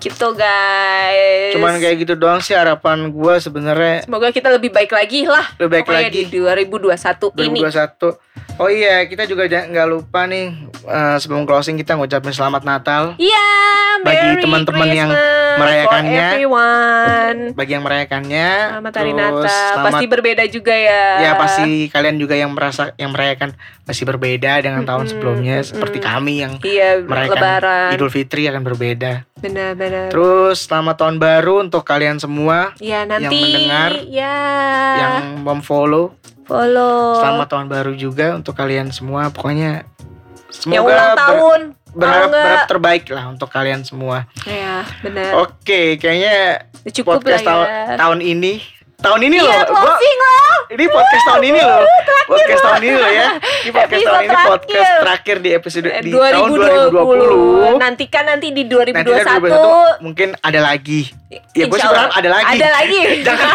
Gitu 0.01 0.27
guys. 0.33 1.53
Cuman 1.53 1.77
kayak 1.77 1.97
gitu 1.99 2.15
doang 2.15 2.41
sih 2.41 2.53
harapan 2.53 3.07
gue 3.07 3.35
sebenarnya 3.37 4.03
Semoga 4.03 4.29
kita 4.29 4.49
lebih 4.49 4.69
baik 4.69 4.89
lagi 4.91 5.25
lah. 5.25 5.45
lebih 5.57 5.71
baik 5.71 5.85
Pokoknya 5.87 6.09
lagi. 6.09 6.23
di 6.25 6.41
2021 6.41 7.37
ini. 7.39 7.61
2021. 7.61 8.17
Oh 8.57 8.69
iya, 8.69 9.05
kita 9.05 9.25
juga 9.25 9.45
jangan- 9.45 9.69
nggak 9.71 9.89
lupa 9.89 10.21
nih 10.25 10.47
eh, 10.83 11.17
sebelum 11.17 11.45
closing 11.45 11.77
kita 11.77 11.95
ngucapin 11.95 12.29
selamat 12.31 12.63
Natal 12.63 13.03
Iya, 13.17 13.49
Bagi 14.01 14.41
teman-teman 14.41 14.89
yang 14.89 15.11
merayakannya. 15.53 16.29
bagi 17.53 17.73
yang 17.73 17.85
merayakannya. 17.85 18.49
Selamat 18.73 18.95
hari 18.95 19.13
Terus 19.13 19.21
Natal. 19.21 19.45
selamat- 19.45 19.85
Pasti 19.87 20.05
berbeda 20.07 20.43
juga 20.47 20.73
ya. 20.73 21.05
ya 21.21 21.33
pasti 21.35 21.69
kalian 21.87 22.17
juga 22.17 22.35
yang 22.35 22.51
merasa 22.51 22.95
yang 22.97 23.11
merayakan 23.11 23.53
masih 23.83 24.05
berbeda 24.05 24.53
dengan 24.59 24.83
tahun 24.83 25.05
Mm-mm, 25.05 25.13
sebelumnya 25.13 25.57
seperti 25.61 25.99
mm-mm. 25.99 26.11
kami 26.11 26.35
yang 26.39 26.53
Iya, 26.61 26.89
merayakan 27.03 27.37
lebaran. 27.37 27.89
Idul 27.93 28.09
Fitri 28.09 28.43
akan 28.47 28.63
berbeda. 28.63 29.13
Benar-benar. 29.37 30.09
Terus 30.09 30.57
selamat 30.63 30.97
tahun 30.97 31.17
baru 31.19 31.55
untuk 31.61 31.83
kalian 31.83 32.17
semua 32.17 32.73
Ya 32.79 33.05
nanti 33.05 33.29
mendengar, 33.29 33.93
ya 34.07 34.37
yang 34.97 35.15
memfollow. 35.43 36.15
follow 36.45 37.15
Selamat 37.17 37.47
tahun 37.49 37.67
baru 37.69 37.93
juga 37.95 38.35
untuk 38.35 38.55
kalian 38.55 38.91
semua. 38.91 39.29
Pokoknya 39.29 39.85
yang 40.67 40.83
semoga 40.83 40.83
ulang 40.85 41.09
ber- 41.09 41.21
tahun. 41.21 41.61
Berharap, 41.93 42.21
Mau 42.21 42.31
nggak? 42.31 42.45
berharap 42.45 42.69
terbaik 42.69 43.05
lah 43.11 43.25
untuk 43.29 43.49
kalian 43.49 43.81
semua. 43.83 44.27
Ya, 44.43 44.83
benar. 45.01 45.31
Oke, 45.43 45.97
kayaknya 45.97 46.67
Cukup 46.89 47.21
podcast 47.21 47.45
tahun 47.45 47.67
ya. 47.67 47.97
tahun 47.99 48.19
ini 48.21 48.53
tahun 49.01 49.21
ini 49.23 49.37
Iya, 49.39 49.45
loh. 49.45 49.57
Gua- 49.67 49.81
closing 49.83 50.19
loh. 50.19 50.55
ini 50.71 50.85
podcast 50.87 51.25
tahun 51.27 51.43
ini 51.45 51.61
loh. 51.61 51.83
Podcast 52.31 52.63
tahun 52.63 52.79
ini 52.81 52.95
loh 52.95 53.11
ya. 53.11 53.27
Ini 53.41 53.71
podcast 53.75 53.91
Episode 53.91 54.07
tahun 54.07 54.23
ini 54.23 54.37
podcast 54.47 54.71
terakhir. 54.71 55.01
terakhir 55.03 55.37
di 55.37 55.51
episode 55.51 55.87
Eh, 55.89 56.01
di 56.01 56.11
tahun 56.13 56.49
2020. 56.53 57.75
2020. 57.75 57.81
Nantikan 57.81 58.25
nanti 58.25 58.47
di 58.49 58.63
Nanti 58.63 58.93
kan 58.93 59.03
2021. 59.03 59.51
2021 59.51 60.05
mungkin 60.05 60.29
ada 60.39 60.61
lagi. 60.63 61.01
Ya 61.53 61.65
gue 61.65 61.75
sih 61.75 61.87
berharap 61.87 62.11
ada 62.13 62.29
lagi. 62.29 62.55
Ada 62.55 62.69
lagi. 62.73 63.01
Jangan 63.27 63.49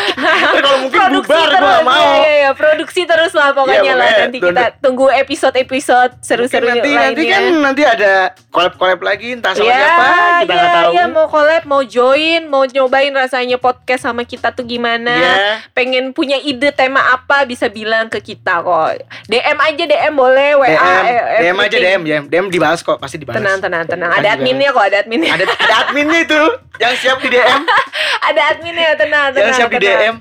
kalau 0.60 0.78
mungkin 0.80 0.98
produksi 1.00 1.30
bubar 1.32 1.48
gue 1.50 1.78
mau. 1.80 1.94
Iya, 1.96 2.06
iya, 2.06 2.30
iya. 2.36 2.50
produksi 2.52 3.00
terus 3.04 3.32
lah 3.32 3.48
pokoknya 3.50 3.82
Iya, 3.82 3.94
lah. 3.96 4.10
Nanti 4.20 4.38
don't- 4.38 4.50
kita 4.52 4.64
tunggu 4.78 5.06
episode-episode 5.10 6.12
seru-seru 6.20 6.66
nanti 6.68 6.86
lainnya. 6.86 7.02
nanti 7.08 7.22
kan 7.26 7.42
nanti 7.60 7.82
ada 7.84 8.12
collab-collab 8.48 9.00
lagi 9.00 9.32
entah 9.32 9.52
sama 9.52 9.62
Iya, 9.64 9.74
siapa 9.74 10.06
kita 10.40 10.54
iya, 10.54 10.66
tahu. 10.72 10.90
iya, 10.92 11.04
mau 11.08 11.26
collab, 11.26 11.62
mau 11.64 11.82
join, 11.82 12.42
mau 12.44 12.62
nyobain 12.64 13.10
rasanya 13.12 13.56
podcast 13.56 14.02
sama 14.04 14.22
kita 14.22 14.50
tuh 14.50 14.62
gimana. 14.64 14.89
Iya. 14.98 15.34
Pengen 15.70 16.10
punya 16.10 16.40
ide 16.40 16.74
tema 16.74 17.14
apa 17.14 17.46
bisa 17.46 17.70
bilang 17.70 18.10
ke 18.10 18.18
kita 18.18 18.64
kok. 18.64 19.06
DM 19.30 19.58
aja 19.60 19.82
DM 19.86 20.14
boleh, 20.16 20.50
WA, 20.58 20.66
DM, 20.66 21.04
eh, 21.06 21.40
DM 21.44 21.56
aja. 21.62 21.76
DM, 21.78 22.00
DM, 22.02 22.24
DM 22.26 22.46
dibahas 22.50 22.80
kok, 22.82 22.98
pasti 22.98 23.20
dibahas. 23.20 23.38
Tenang, 23.38 23.62
tenang, 23.62 23.84
tenang. 23.86 24.10
Pasti 24.10 24.20
Ada 24.24 24.28
dibahas. 24.34 24.42
adminnya 24.42 24.68
kok, 24.72 24.84
ada 24.88 24.96
adminnya. 25.04 25.30
Ada 25.36 25.44
ada 25.46 25.74
adminnya 25.86 26.18
itu 26.24 26.40
yang 26.80 26.94
siap 26.98 27.18
di 27.20 27.28
DM, 27.30 27.60
ada 28.32 28.40
adminnya, 28.50 28.88
tenang, 28.96 29.26
tenang. 29.30 29.46
yang 29.46 29.52
siap 29.54 29.70
di 29.70 29.78
tenang. 29.78 30.00
DM. 30.00 30.16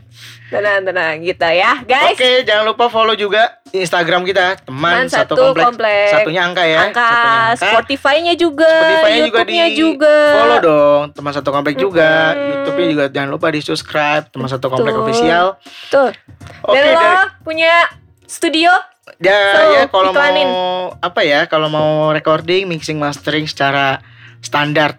Tenang, 0.50 0.82
tenang, 0.82 1.22
gitu 1.22 1.46
ya, 1.46 1.78
guys. 1.84 2.14
Oke, 2.14 2.42
jangan 2.42 2.66
lupa 2.66 2.86
follow 2.88 3.14
juga 3.14 3.62
Instagram 3.70 4.26
kita, 4.26 4.58
teman 4.60 5.06
Teman 5.06 5.06
satu, 5.06 5.38
satu 5.38 5.44
komplek. 5.48 5.66
komplek. 5.68 6.10
Satunya 6.10 6.42
angka 6.42 6.64
ya. 6.64 6.80
Angka, 6.84 7.06
angka. 7.06 7.62
Spotify-nya 7.62 8.34
juga, 8.34 8.66
Spotify-nya 8.66 9.22
juga 9.24 9.42
di 9.46 9.58
juga. 9.72 10.16
follow 10.34 10.60
dong 10.60 11.04
teman 11.12 11.32
satu 11.32 11.50
komplek 11.50 11.76
juga 11.76 12.10
Mm-mm. 12.32 12.50
YouTube-nya 12.50 12.88
juga 12.88 13.04
jangan 13.08 13.30
lupa 13.30 13.48
di 13.50 13.60
subscribe 13.60 14.26
teman 14.28 14.48
satu 14.48 14.68
komplek 14.68 14.92
Betul. 14.92 15.04
official 15.04 15.46
Tuh. 15.88 16.10
oke 16.64 16.76
dari- 16.76 17.30
punya 17.40 17.74
studio? 18.24 18.72
ya 19.18 19.42
So, 19.52 19.62
ya 19.72 19.84
kalau 19.86 20.12
iklanin. 20.12 20.46
mau 20.46 20.62
apa 20.96 21.22
ya 21.22 21.46
kalau 21.46 21.68
mau 21.68 22.10
recording 22.10 22.66
mixing 22.66 22.98
mastering 22.98 23.46
secara 23.46 24.00
standar 24.40 24.98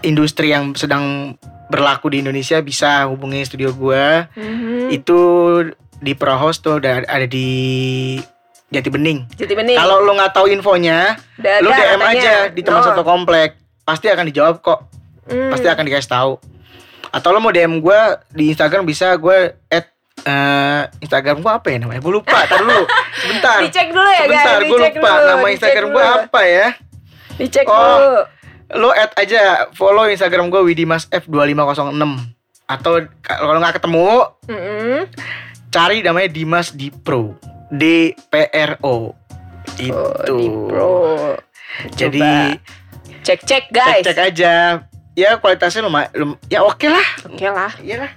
industri 0.00 0.48
yang 0.48 0.72
sedang 0.72 1.34
berlaku 1.68 2.08
di 2.08 2.20
Indonesia 2.20 2.58
bisa 2.58 3.04
hubungi 3.04 3.40
studio 3.42 3.70
gua 3.70 4.26
Mhm. 4.32 4.88
itu 4.90 5.20
di 5.96 6.12
Prohost 6.12 6.60
tuh 6.60 6.78
ada 6.78 7.02
ada 7.02 7.24
di 7.24 7.48
Jati 8.68 8.88
Bening 8.88 9.24
Jadi 9.32 9.52
bening. 9.52 9.74
kalau 9.74 10.00
lo 10.00 10.12
nggak 10.12 10.30
tahu 10.30 10.46
infonya 10.48 11.16
Udah 11.34 11.54
lu 11.58 11.68
ada 11.68 11.78
DM 11.78 11.98
katanya. 11.98 12.10
aja 12.14 12.34
di 12.48 12.60
teman 12.60 12.80
Oh. 12.80 12.86
satu 12.86 13.02
komplek 13.02 13.56
pasti 13.82 14.06
akan 14.06 14.24
dijawab 14.24 14.56
kok 14.58 14.80
Hmm. 15.24 15.48
pasti 15.50 15.64
akan 15.64 15.84
dikasih 15.84 16.08
tahu 16.10 16.32
atau 17.06 17.28
lo 17.30 17.38
mau 17.38 17.48
DM 17.48 17.78
gue 17.78 18.00
di 18.30 18.48
Instagram 18.48 18.84
bisa 18.84 19.12
gue 19.14 19.38
add 19.66 19.86
eh, 20.20 20.82
Instagram 21.00 21.38
gue 21.38 21.48
apa 21.50 21.66
ya 21.66 21.78
namanya 21.78 21.98
gue 21.98 22.12
lupa 22.12 22.44
tar 22.44 22.58
dulu 22.58 22.84
sebentar 23.22 23.60
Dicek 23.60 23.88
dulu 23.88 24.04
ya 24.04 24.18
guys. 24.18 24.26
sebentar 24.26 24.60
gue 24.62 24.78
lupa 24.78 25.10
dulu, 25.10 25.26
nama 25.26 25.46
Instagram 25.48 25.88
gue 25.88 26.04
apa 26.04 26.40
ya 26.42 26.68
Dicek 27.34 27.64
Oh. 27.64 27.72
dulu. 27.72 28.16
Lo 28.70 28.90
add 28.90 29.12
aja 29.14 29.40
follow 29.72 30.04
Instagram 30.04 30.48
gue 30.48 30.60
Widimas 30.62 31.08
F2506 31.08 32.02
atau 32.66 32.92
ka- 33.18 33.38
kalau 33.38 33.56
nggak 33.56 33.76
ketemu 33.76 34.06
Mm-mm. 34.44 34.98
cari 35.68 36.00
namanya 36.00 36.28
Dimas 36.28 36.70
Dipro 36.70 37.36
D 37.68 37.82
P 38.12 38.34
R 38.46 38.76
O. 38.82 39.12
Itu 39.74 40.68
Oh, 40.70 41.36
jadi 41.92 42.56
cek 43.20 43.40
cek 43.42 43.64
guys. 43.68 44.00
cek 44.02 44.16
aja. 44.18 44.84
Ya 45.12 45.36
kualitasnya 45.36 45.82
lumayan 45.82 46.08
lum- 46.14 46.40
ya 46.46 46.60
oke 46.60 46.86
lah. 46.86 47.04
Oke 47.24 47.44
lah. 47.44 47.72
iyalah 47.78 48.12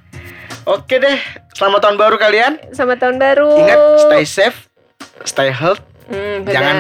oke 0.63 0.93
deh 0.93 1.19
selamat 1.51 1.79
tahun 1.81 1.97
baru 1.97 2.15
kalian. 2.15 2.53
Selamat 2.71 2.97
tahun 3.01 3.17
baru. 3.17 3.49
ingat 3.57 3.79
stay 4.01 4.23
safe 4.23 4.57
stay 5.23 5.49
health 5.49 5.81
Hmm, 6.03 6.37
benar. 6.41 6.53
jangan 6.53 6.77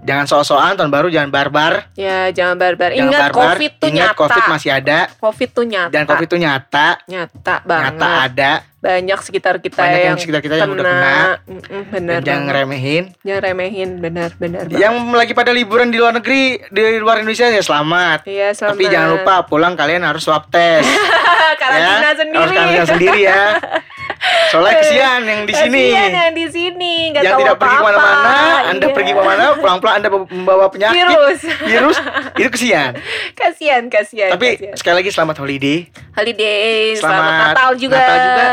jangan 0.00 0.26
so-soan 0.26 0.72
tahun 0.72 0.88
baru 0.88 1.06
jangan 1.06 1.28
barbar 1.28 1.90
Ya 1.94 2.28
jangan 2.28 2.56
barbar. 2.56 2.90
jangan 2.90 3.08
Ingat 3.08 3.20
barbar 3.22 3.44
covid 3.52 3.72
tuh 3.74 3.86
ingat 3.88 4.06
nyata. 4.06 4.18
covid 4.18 4.44
masih 4.46 4.70
ada 4.70 4.98
Covid 5.16 5.48
tuh 5.50 5.64
nyata. 5.64 5.90
dan 5.90 6.02
covid 6.04 6.26
tuh 6.26 6.38
nyata 6.38 6.86
nyata 7.04 7.54
banget. 7.62 7.92
nyata 7.94 8.08
ada 8.24 8.52
Banyak 8.80 9.20
sekitar 9.20 9.54
kita 9.58 9.76
banyak 9.76 9.92
yang 9.92 10.06
yang 10.06 10.16
sekitar 10.16 10.40
kita 10.40 10.56
yang 10.56 10.72
udah 10.72 10.80
kena 10.82 11.16
Mm-mm, 11.44 11.82
benar. 11.90 12.16
dan 12.16 12.22
jangan 12.22 12.38
banget. 12.38 12.46
ngeremehin 12.46 13.04
Jangan 13.20 13.42
remehin, 13.44 13.90
benar 13.98 14.30
benar. 14.34 14.64
banget. 14.66 14.80
yang 14.80 14.94
lagi 15.10 15.32
pada 15.32 15.50
liburan 15.50 15.88
di 15.88 15.98
luar 15.98 16.14
negeri 16.14 16.40
di 16.66 16.80
luar 16.96 17.20
Indonesia 17.20 17.44
ya 17.46 17.60
selamat 17.60 18.24
Iya, 18.24 18.48
selamat. 18.50 18.72
tapi 18.72 18.84
jangan 18.86 19.08
lupa 19.14 19.34
pulang 19.44 19.74
kalian 19.74 20.00
harus 20.00 20.22
swab 20.22 20.48
test 20.48 20.88
karantina 21.60 22.00
ya 22.02 22.12
sendiri. 22.14 22.38
harus 22.38 22.52
karantina 22.52 22.84
sendiri 22.86 23.20
ya 23.20 23.40
soalnya 24.48 24.74
kesian 24.82 25.20
yang 25.22 25.40
di 25.42 25.54
sini 25.54 25.82
Kasian 25.88 26.10
yang 26.12 26.32
di 26.32 26.46
sini 26.46 26.92
nggak 27.10 27.22
yang 27.22 27.32
tahu 27.32 27.40
tidak 27.40 27.56
pergi 27.56 27.72
ke 27.72 27.84
mana-mana, 27.84 28.32
Anda 28.66 28.86
Iya. 28.86 28.94
pergi 28.94 29.12
ke 29.12 29.22
mana, 29.22 29.44
pulang-pulang 29.56 29.94
Anda 29.96 30.08
membawa 30.10 30.64
penyakit, 30.68 30.96
Virus. 30.96 31.40
virus, 31.62 31.96
itu 32.34 32.48
kesian. 32.50 32.90
kasian, 33.40 33.82
kasian. 33.86 34.30
Tapi 34.30 34.46
kasian. 34.54 34.74
sekali 34.74 34.94
lagi 34.98 35.10
selamat 35.10 35.36
holiday 35.38 35.78
holiday, 36.12 36.92
selamat, 36.94 37.16
Selamat 37.16 37.32
Natal 37.48 37.70
juga. 37.74 37.96
Natal 37.96 38.18
juga 38.18 38.44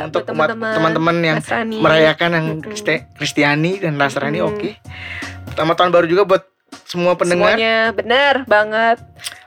untuk 0.00 0.22
teman-teman 0.24 1.16
yang 1.20 1.38
Nasrani. 1.38 1.78
merayakan 1.78 2.30
yang 2.32 2.46
Kristiani 3.12 3.72
dan 3.76 3.92
Nasrani. 3.94 4.40
Mm-mm. 4.40 4.50
Oke, 4.50 4.70
selamat 5.52 5.74
tahun 5.76 5.90
baru 5.92 6.06
juga 6.06 6.22
buat 6.24 6.42
semua 6.86 7.14
pendengar. 7.14 7.54
Semuanya 7.54 7.76
benar 7.92 8.34
banget. 8.46 8.98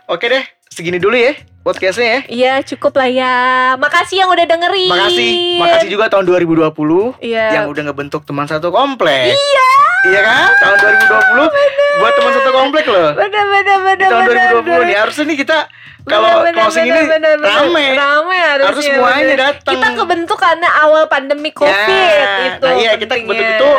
Oke 0.06 0.28
deh, 0.28 0.44
segini 0.68 1.00
dulu 1.00 1.16
ya 1.16 1.34
podcastnya 1.64 2.06
ya. 2.06 2.20
Iya, 2.28 2.54
cukup 2.66 2.94
lah 2.94 3.08
ya. 3.08 3.34
Makasih 3.76 4.20
yang 4.20 4.30
udah 4.30 4.46
dengerin. 4.46 4.92
Makasih, 4.92 5.34
makasih 5.58 5.90
juga 5.90 6.06
tahun 6.08 6.28
2020 6.28 7.16
Iya. 7.18 7.46
yang 7.54 7.66
udah 7.66 7.84
ngebentuk 7.86 8.22
teman 8.24 8.46
satu 8.46 8.70
komplek. 8.70 9.32
Iya. 9.32 9.68
Iya 10.04 10.20
kan? 10.22 10.50
Tahun 10.54 10.78
2020 10.78 11.48
buat 11.96 12.14
teman 12.14 12.32
satu 12.34 12.52
komplek 12.52 12.86
loh. 12.86 13.10
Bener 13.16 13.46
bener 13.50 13.64
Di 13.74 13.86
bener 13.86 14.10
tahun 14.12 14.24
bener, 14.26 14.48
2020 14.60 14.84
nih 14.84 14.98
harusnya 15.00 15.26
nih 15.26 15.38
kita 15.40 15.58
Bener, 16.04 16.12
kalau 16.12 16.32
bener, 16.44 16.54
closing 16.60 16.84
bener, 16.84 17.00
ini 17.00 17.02
bener, 17.08 17.34
bener. 17.40 17.48
rame. 17.64 17.86
rame 17.96 18.38
harusnya, 18.44 18.68
Harus 18.68 18.84
semuanya 18.84 19.24
bener. 19.24 19.40
datang. 19.40 19.72
kita 19.72 19.88
kebentuk 19.96 20.36
karena 20.38 20.68
awal 20.84 21.04
pandemi 21.08 21.50
covid 21.50 21.72
Ya, 21.72 22.28
itu 22.52 22.60
nah 22.62 22.74
iya, 22.76 22.92
kita 23.00 23.14
kebentuk 23.16 23.40
itu. 23.48 23.72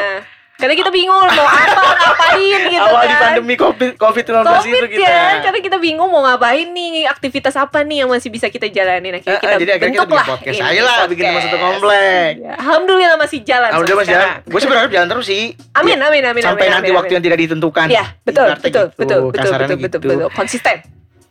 Karena 0.64 0.74
kita 0.74 0.88
bingung 0.88 1.12
mau 1.12 1.44
apa 1.44 1.80
ngapain 1.94 2.60
gitu 2.72 2.80
Awal 2.80 2.96
kan 2.96 3.04
di 3.04 3.16
pandemi 3.20 3.54
Covid 3.54 3.90
COVID-19 3.94 4.32
covid 4.40 4.72
itu 4.72 4.86
kita. 4.90 5.04
ya 5.04 5.20
karena 5.40 5.58
kita 5.60 5.76
bingung 5.76 6.08
mau 6.08 6.24
ngapain 6.24 6.64
nih 6.66 7.04
aktivitas 7.04 7.52
apa 7.54 7.84
nih 7.84 8.00
yang 8.00 8.08
masih 8.08 8.32
bisa 8.32 8.48
kita 8.48 8.64
jalani 8.66 9.12
nah, 9.12 9.20
Eh, 9.20 9.22
kita 9.22 9.44
eh, 9.46 9.58
jadi 9.60 9.70
akhirnya 9.76 9.92
kita 9.92 10.06
bikin 10.06 10.16
lah 10.16 10.26
podcast. 10.26 10.54
ini 10.54 10.64
Ayolah 10.64 10.96
bikin 11.04 11.24
podcast. 11.26 11.44
satu 11.44 11.58
komplek. 11.58 12.30
Ya, 12.38 12.52
alhamdulillah 12.56 13.18
masih 13.18 13.38
jalan 13.42 13.68
Ah, 13.68 13.76
udah 13.76 13.84
sampai 13.84 14.00
mas 14.00 14.08
jalan. 14.08 14.28
Gue 14.42 14.58
sih 14.58 14.68
berharap 14.68 14.90
jalan 14.90 15.06
terus 15.06 15.26
sih. 15.26 15.44
amin 15.74 15.92
Ya, 15.94 16.06
amin 16.08 16.22
amin 16.24 16.42
Sampai 16.42 16.64
amin, 16.64 16.72
nanti 16.72 16.88
amin, 16.88 16.96
waktu 16.96 17.06
amin. 17.06 17.14
yang 17.14 17.24
tidak 17.24 17.38
ditentukan. 17.38 17.86
ya 17.86 18.04
betul 18.24 18.48
betul, 18.48 18.64
gitu, 18.64 18.80
betul 18.96 19.18
betul 19.20 19.36
kasarannya 19.36 19.76
betul 19.76 19.84
betul 19.84 20.00
gitu. 20.00 20.16
betul 20.16 20.30
konsisten 20.32 20.76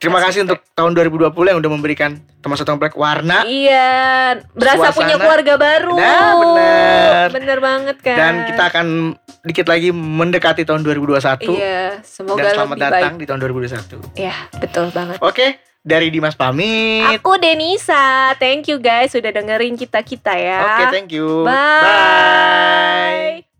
Terima 0.03 0.19
kasih 0.19 0.43
untuk 0.43 0.59
tahun 0.69 0.91
2020 0.91 1.31
yang 1.47 1.57
udah 1.57 1.71
memberikan 1.71 2.11
teman 2.43 2.53
satu 2.53 2.69
komplek 2.69 2.93
warna 2.93 3.41
Iya, 3.47 4.43
berasa 4.51 4.91
Suasana. 4.91 4.97
punya 4.99 5.15
keluarga 5.15 5.53
baru. 5.55 5.95
Nah, 5.95 6.31
bener. 6.35 7.25
Bener 7.31 7.57
banget 7.63 7.97
kan. 8.03 8.13
dan 8.13 8.33
kita 8.43 8.63
akan 8.67 8.85
dikit 9.41 9.65
lagi 9.65 9.89
mendekati 9.89 10.61
tahun 10.63 10.83
2021 10.83 11.49
Iya, 11.49 12.03
semoga 12.03 12.41
dan 12.41 12.53
selamat 12.53 12.73
lebih 12.73 12.83
datang 12.83 13.09
baik. 13.09 13.17
di 13.17 13.25
tahun 13.25 13.39
2021. 13.39 14.19
Ya, 14.19 14.35
betul 14.59 14.85
banget. 14.91 15.17
Oke, 15.23 15.45
dari 15.79 16.07
Dimas 16.11 16.35
pamit. 16.35 17.07
Aku 17.13 17.39
Denisa. 17.39 18.35
Thank 18.35 18.67
you 18.67 18.79
guys 18.79 19.11
sudah 19.11 19.31
dengerin 19.31 19.75
kita-kita 19.75 20.35
ya. 20.35 20.59
Oke, 20.61 20.83
thank 20.91 21.09
you. 21.11 21.47
Bye. 21.47 23.52